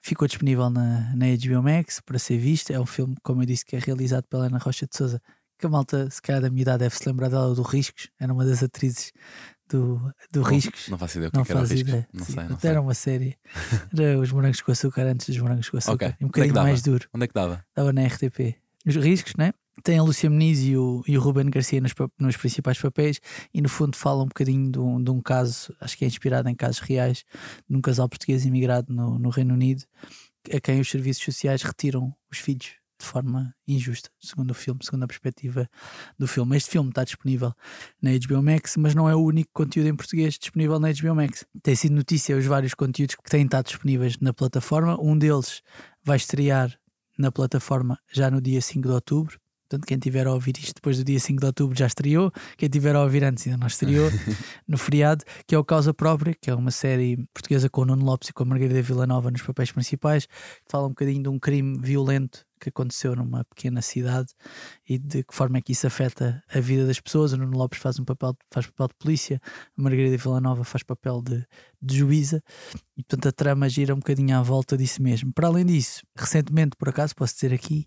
ficou 0.00 0.28
disponível 0.28 0.70
na, 0.70 1.14
na 1.16 1.26
HBO 1.26 1.62
Max 1.64 2.00
para 2.00 2.18
ser 2.18 2.38
visto. 2.38 2.70
É 2.70 2.78
um 2.78 2.86
filme, 2.86 3.16
como 3.24 3.42
eu 3.42 3.46
disse, 3.46 3.64
que 3.64 3.74
é 3.74 3.78
realizado 3.80 4.24
pela 4.28 4.46
Ana 4.46 4.58
Rocha 4.58 4.86
de 4.86 4.96
Souza, 4.96 5.20
que 5.60 5.66
a 5.66 5.70
malta, 5.70 6.10
se 6.10 6.20
calhar 6.20 6.40
da 6.42 6.50
minha 6.50 6.62
idade, 6.62 6.78
deve 6.80 6.96
se 6.96 7.06
lembrar 7.08 7.28
dela 7.28 7.54
do 7.54 7.62
Riscos, 7.62 8.08
era 8.18 8.32
uma 8.32 8.44
das 8.44 8.62
atrizes 8.62 9.12
do, 9.68 10.00
do 10.32 10.42
Riscos. 10.42 10.88
Não 10.88 10.98
faço 10.98 11.18
ideia 11.18 11.28
o 11.28 11.30
que, 11.30 11.36
Não 11.36 11.42
é 11.42 11.46
que 11.46 11.52
era 11.52 11.60
o 11.60 11.66
faz 11.66 11.70
risco. 11.70 11.88
ideia. 11.88 12.08
Não 12.12 12.24
Sim, 12.24 12.32
sei, 12.32 12.44
não 12.44 12.58
sei. 12.58 12.70
Era 12.70 12.80
uma 12.80 12.94
série. 12.94 13.38
Era 13.96 14.18
os 14.18 14.32
morangos 14.32 14.60
com 14.60 14.72
açúcar 14.72 15.02
antes 15.02 15.26
dos 15.28 15.38
morangos 15.38 15.68
com 15.68 15.76
açúcar. 15.76 16.06
Ok. 16.06 16.08
E 16.20 16.24
um 16.24 16.26
é 16.26 16.28
bocadinho 16.28 16.54
dava? 16.54 16.66
mais 16.66 16.82
duro. 16.82 17.08
Onde 17.14 17.24
é 17.24 17.28
que 17.28 17.34
dava? 17.34 17.64
Estava 17.68 17.92
na 17.92 18.06
RTP. 18.06 18.56
Os 18.86 18.96
riscos, 18.96 19.34
né? 19.36 19.52
Tem 19.84 19.98
a 19.98 20.02
Lúcia 20.02 20.28
Meniz 20.28 20.60
e 20.60 20.76
o, 20.76 21.02
e 21.06 21.16
o 21.16 21.20
Ruben 21.20 21.48
Garcia 21.48 21.80
nos, 21.80 21.92
nos 22.18 22.36
principais 22.36 22.78
papéis 22.78 23.20
e 23.54 23.62
no 23.62 23.68
fundo 23.68 23.96
fala 23.96 24.22
um 24.22 24.26
bocadinho 24.26 24.70
de 24.70 24.78
um, 24.78 25.02
de 25.02 25.10
um 25.10 25.22
caso, 25.22 25.74
acho 25.80 25.96
que 25.96 26.04
é 26.04 26.08
inspirado 26.08 26.48
em 26.48 26.54
casos 26.54 26.80
reais, 26.80 27.24
de 27.68 27.76
um 27.76 27.80
casal 27.80 28.08
português 28.08 28.44
imigrado 28.44 28.92
no, 28.92 29.18
no 29.18 29.30
Reino 29.30 29.54
Unido 29.54 29.84
a 30.54 30.60
quem 30.60 30.80
os 30.80 30.90
serviços 30.90 31.24
sociais 31.24 31.62
retiram 31.62 32.14
os 32.30 32.38
filhos 32.38 32.72
de 33.00 33.06
forma 33.06 33.54
injusta, 33.66 34.10
segundo 34.20 34.50
o 34.50 34.54
filme, 34.54 34.80
segundo 34.84 35.04
a 35.04 35.06
perspectiva 35.06 35.68
do 36.18 36.28
filme. 36.28 36.56
Este 36.56 36.70
filme 36.70 36.90
está 36.90 37.02
disponível 37.02 37.52
na 38.00 38.10
HBO 38.12 38.42
Max, 38.42 38.76
mas 38.76 38.94
não 38.94 39.08
é 39.08 39.14
o 39.14 39.24
único 39.24 39.50
conteúdo 39.52 39.88
em 39.88 39.96
português 39.96 40.38
disponível 40.38 40.78
na 40.78 40.92
HBO 40.92 41.14
Max. 41.14 41.44
Tem 41.62 41.74
sido 41.74 41.94
notícia 41.94 42.36
os 42.36 42.46
vários 42.46 42.74
conteúdos 42.74 43.16
que 43.16 43.30
têm 43.30 43.44
estado 43.44 43.66
disponíveis 43.66 44.18
na 44.20 44.32
plataforma. 44.32 45.00
Um 45.00 45.16
deles 45.16 45.62
vai 46.04 46.16
estrear 46.16 46.78
na 47.18 47.32
plataforma 47.32 47.98
já 48.12 48.30
no 48.30 48.40
dia 48.40 48.60
5 48.60 48.86
de 48.86 48.94
outubro. 48.94 49.40
Portanto, 49.70 49.86
quem 49.86 49.98
tiver 49.98 50.26
a 50.26 50.32
ouvir 50.32 50.58
isto 50.58 50.74
depois 50.74 50.98
do 50.98 51.04
dia 51.04 51.20
5 51.20 51.38
de 51.38 51.46
outubro 51.46 51.78
já 51.78 51.86
estreou. 51.86 52.32
Quem 52.58 52.68
tiver 52.68 52.96
a 52.96 53.02
ouvir 53.02 53.22
antes 53.22 53.46
ainda 53.46 53.56
não 53.56 53.68
estreou. 53.68 54.10
no 54.66 54.76
feriado, 54.76 55.24
que 55.46 55.54
é 55.54 55.58
o 55.58 55.64
Causa 55.64 55.94
Própria, 55.94 56.34
que 56.34 56.50
é 56.50 56.54
uma 56.54 56.72
série 56.72 57.24
portuguesa 57.32 57.70
com 57.70 57.82
o 57.82 57.84
Nuno 57.84 58.04
Lopes 58.04 58.30
e 58.30 58.32
com 58.32 58.42
a 58.42 58.46
Margarida 58.46 58.82
Villanova 58.82 59.30
nos 59.30 59.42
papéis 59.42 59.70
principais, 59.70 60.26
que 60.26 60.68
fala 60.68 60.86
um 60.86 60.90
bocadinho 60.90 61.22
de 61.22 61.28
um 61.28 61.38
crime 61.38 61.78
violento 61.80 62.44
que 62.60 62.68
aconteceu 62.68 63.16
numa 63.16 63.44
pequena 63.44 63.80
cidade 63.80 64.34
e 64.86 64.98
de 64.98 65.24
que 65.24 65.34
forma 65.34 65.58
é 65.58 65.62
que 65.62 65.72
isso 65.72 65.86
afeta 65.86 66.42
a 66.52 66.60
vida 66.60 66.86
das 66.86 67.00
pessoas. 67.00 67.32
O 67.32 67.38
Nuno 67.38 67.56
Lopes 67.56 67.78
faz 67.78 67.98
um 67.98 68.04
papel, 68.04 68.36
faz 68.50 68.66
papel 68.66 68.88
de 68.88 68.94
polícia, 68.96 69.40
a 69.78 69.82
Margarida 69.82 70.16
Villanova 70.16 70.62
faz 70.62 70.82
papel 70.82 71.22
de, 71.22 71.44
de 71.80 71.96
juíza 71.96 72.42
e 72.96 73.02
portanto 73.02 73.28
a 73.28 73.32
trama 73.32 73.68
gira 73.68 73.94
um 73.94 73.98
bocadinho 73.98 74.36
à 74.36 74.42
volta 74.42 74.76
disso 74.76 75.02
mesmo. 75.02 75.32
Para 75.32 75.48
além 75.48 75.64
disso, 75.64 76.02
recentemente, 76.14 76.76
por 76.76 76.88
acaso, 76.88 77.14
posso 77.14 77.34
dizer 77.34 77.54
aqui, 77.54 77.86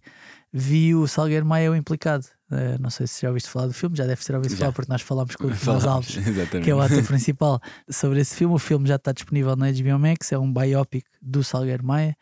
vi 0.53 0.93
o 0.93 1.07
Salgueiro 1.07 1.45
Maia 1.45 1.71
o 1.71 1.75
implicado. 1.75 2.25
Eh, 2.51 2.77
não 2.79 2.91
sei 2.91 3.07
se 3.07 3.23
já 3.23 3.29
ouviste 3.29 3.49
falar 3.49 3.65
do 3.65 3.73
filme, 3.73 3.95
já 3.95 4.05
deve 4.05 4.23
ter 4.23 4.35
ouvido 4.35 4.51
Já. 4.51 4.57
falar 4.57 4.71
porque 4.71 4.91
nós 4.91 5.01
falámos 5.01 5.35
com 5.35 5.47
o 5.47 5.51
Tomás 5.57 5.85
Alves 5.85 6.17
que 6.63 6.69
é 6.69 6.75
o 6.75 6.79
ator 6.79 7.03
principal 7.03 7.59
sobre 7.89 8.19
esse 8.21 8.35
filme. 8.35 8.53
O 8.53 8.59
filme 8.59 8.87
já 8.87 8.95
está 8.95 9.11
disponível 9.11 9.55
na 9.55 9.71
HBO 9.71 9.97
Max, 9.97 10.31
é 10.31 10.37
um 10.37 10.53
biopic 10.53 11.05
do 11.19 11.43
Salgueiro 11.43 11.83
Maia, 11.83 12.15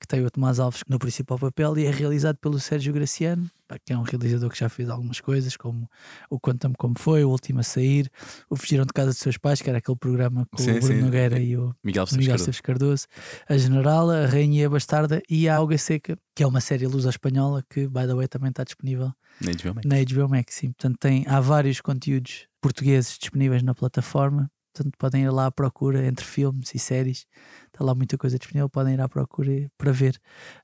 que 0.00 0.06
tem 0.06 0.24
o 0.24 0.30
Tomás 0.30 0.60
Alves 0.60 0.82
no 0.88 0.98
principal 0.98 1.38
papel 1.38 1.76
e 1.78 1.84
é 1.86 1.90
realizado 1.90 2.36
pelo 2.36 2.58
Sérgio 2.60 2.92
Graciano, 2.92 3.50
que 3.84 3.92
é 3.92 3.98
um 3.98 4.02
realizador 4.02 4.48
que 4.50 4.58
já 4.58 4.68
fez 4.68 4.88
algumas 4.88 5.20
coisas, 5.20 5.56
como 5.56 5.88
o 6.30 6.38
Conta-me 6.38 6.74
Como 6.76 6.94
Foi, 6.98 7.24
o 7.24 7.30
Último 7.30 7.60
a 7.60 7.62
Sair, 7.62 8.10
o 8.48 8.56
Fugiram 8.56 8.84
de 8.86 8.92
Casa 8.92 9.10
dos 9.10 9.18
Seus 9.18 9.36
Pais, 9.36 9.60
que 9.60 9.68
era 9.68 9.78
aquele 9.78 9.96
programa 9.96 10.46
com 10.50 10.62
Sim, 10.62 10.70
o 10.70 10.80
Bruno 10.80 10.94
sim. 10.94 11.00
Nogueira 11.00 11.38
e 11.38 11.56
o 11.56 11.74
Miguel 11.82 12.04
o 12.04 12.04
Esteves 12.04 12.26
Miguel 12.26 12.38
Cardoso. 12.38 12.62
Cardoso, 12.62 13.06
a 13.48 13.56
Generala, 13.58 14.24
a 14.24 14.26
Rainha 14.26 14.62
e 14.62 14.64
a 14.64 14.70
Bastarda 14.70 15.22
e 15.28 15.48
a 15.48 15.56
Alga 15.56 15.76
Seca, 15.76 16.16
que 16.34 16.42
é 16.42 16.46
uma 16.46 16.60
série 16.60 16.86
lusa 16.86 17.10
espanhola 17.10 17.64
que, 17.68 17.86
by 17.88 18.06
the 18.06 18.14
way, 18.14 18.28
também 18.28 18.50
está 18.50 18.64
disponível 18.64 19.12
Na 19.40 19.50
HBO 19.52 19.74
Max. 19.74 19.86
na 19.86 19.96
HBO 19.96 20.28
Max. 20.28 20.54
Sim. 20.54 20.72
Portanto, 20.72 20.96
tem, 20.98 21.24
há 21.26 21.40
vários 21.40 21.80
conteúdos 21.80 22.46
portugueses 22.60 23.18
disponíveis 23.18 23.62
na 23.62 23.74
plataforma. 23.74 24.50
Portanto, 24.78 24.96
podem 24.96 25.24
ir 25.24 25.30
lá 25.30 25.46
à 25.46 25.50
procura 25.50 26.06
entre 26.06 26.24
filmes 26.24 26.72
e 26.72 26.78
séries. 26.78 27.26
Está 27.66 27.84
lá 27.84 27.94
muita 27.94 28.16
coisa 28.16 28.38
disponível. 28.38 28.68
Podem 28.68 28.94
ir 28.94 29.00
à 29.00 29.08
procura 29.08 29.70
para 29.76 29.90
ver. 29.90 30.20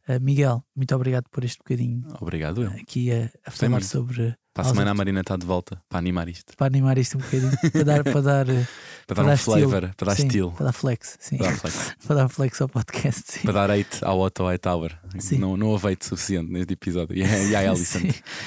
Uh, 0.08 0.20
Miguel, 0.20 0.64
muito 0.74 0.94
obrigado 0.94 1.28
por 1.30 1.44
este 1.44 1.58
bocadinho 1.58 2.06
Obrigado, 2.20 2.62
eu. 2.62 2.70
aqui 2.70 3.10
a, 3.12 3.30
a 3.44 3.50
falar 3.50 3.70
muito. 3.70 3.86
sobre. 3.86 4.36
Para 4.54 4.66
a 4.66 4.68
semana 4.68 4.92
a 4.92 4.94
Marina 4.94 5.20
está 5.20 5.36
de 5.36 5.44
volta 5.44 5.82
para 5.88 5.98
animar 5.98 6.28
isto. 6.28 6.56
Para 6.56 6.68
animar 6.68 6.96
isto 6.96 7.18
um 7.18 7.20
bocadinho. 7.20 7.50
para 7.72 7.82
dar, 7.82 8.04
para 8.04 8.20
dar, 8.20 8.46
uh, 8.48 8.66
Para 9.04 9.16
dar 9.24 9.30
um 9.30 9.34
estilo. 9.34 9.68
flavor, 9.68 9.94
para 9.96 10.06
dar 10.06 10.14
Sim, 10.14 10.26
estilo. 10.28 10.52
Para 10.52 10.66
dar 10.66 10.72
flex. 10.72 11.16
Sim. 11.18 11.38
Para 11.38 11.50
dar 11.50 11.56
flex. 11.58 11.96
para 12.06 12.14
dar 12.14 12.28
flex 12.28 12.60
ao 12.60 12.68
podcast. 12.68 13.32
Sim. 13.32 13.40
Para 13.40 13.52
dar 13.52 13.70
hate 13.72 14.04
ao 14.04 14.20
Otto 14.20 14.44
Hightower. 14.44 14.96
Sim. 15.18 15.38
Não, 15.38 15.56
não 15.56 15.66
houve 15.66 15.88
hate 15.88 16.06
suficiente 16.06 16.52
neste 16.52 16.72
episódio. 16.72 17.16
E, 17.16 17.22
e 17.50 17.56
a 17.56 17.68
Alison. 17.68 17.98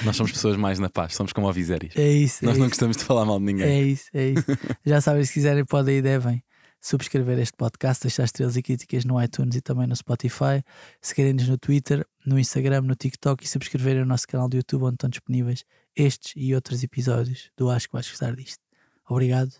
Nós 0.05 0.15
somos 0.15 0.31
pessoas 0.31 0.55
mais 0.55 0.79
na 0.79 0.89
paz, 0.89 1.13
somos 1.13 1.33
como 1.33 1.49
a 1.49 1.51
Viserys. 1.51 1.91
É 1.97 2.09
isso. 2.09 2.45
Nós 2.45 2.55
é 2.55 2.59
não 2.59 2.67
isso. 2.67 2.75
gostamos 2.75 2.95
de 2.95 3.03
falar 3.03 3.25
mal 3.25 3.37
de 3.37 3.45
ninguém. 3.45 3.67
É 3.67 3.81
isso, 3.81 4.05
é 4.13 4.29
isso. 4.29 4.45
Já 4.85 5.01
sabem, 5.01 5.25
se 5.25 5.33
quiserem, 5.33 5.65
podem 5.65 5.97
e 5.97 6.01
devem 6.01 6.41
subscrever 6.81 7.37
este 7.39 7.57
podcast, 7.57 8.03
deixar 8.03 8.23
estrelas 8.23 8.55
e 8.55 8.61
críticas 8.61 9.03
no 9.03 9.21
iTunes 9.21 9.55
e 9.55 9.61
também 9.61 9.87
no 9.87 9.95
Spotify, 9.95 10.63
seguirem-nos 11.01 11.49
no 11.49 11.57
Twitter, 11.57 12.05
no 12.25 12.39
Instagram, 12.39 12.81
no 12.83 12.95
TikTok 12.95 13.43
e 13.43 13.47
subscreverem 13.47 14.03
o 14.03 14.05
nosso 14.05 14.25
canal 14.25 14.47
do 14.47 14.55
YouTube 14.55 14.83
onde 14.83 14.95
estão 14.95 15.09
disponíveis 15.09 15.65
estes 15.97 16.33
e 16.35 16.53
outros 16.53 16.83
episódios 16.83 17.51
do 17.57 17.69
Acho 17.69 17.87
que 17.87 17.93
vais 17.93 18.09
gostar 18.09 18.35
disto. 18.35 18.63
Obrigado 19.09 19.51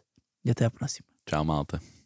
e 0.46 0.52
até 0.52 0.66
à 0.66 0.72
próxima. 0.72 1.08
Tchau, 1.26 1.44
malta. 1.44 1.97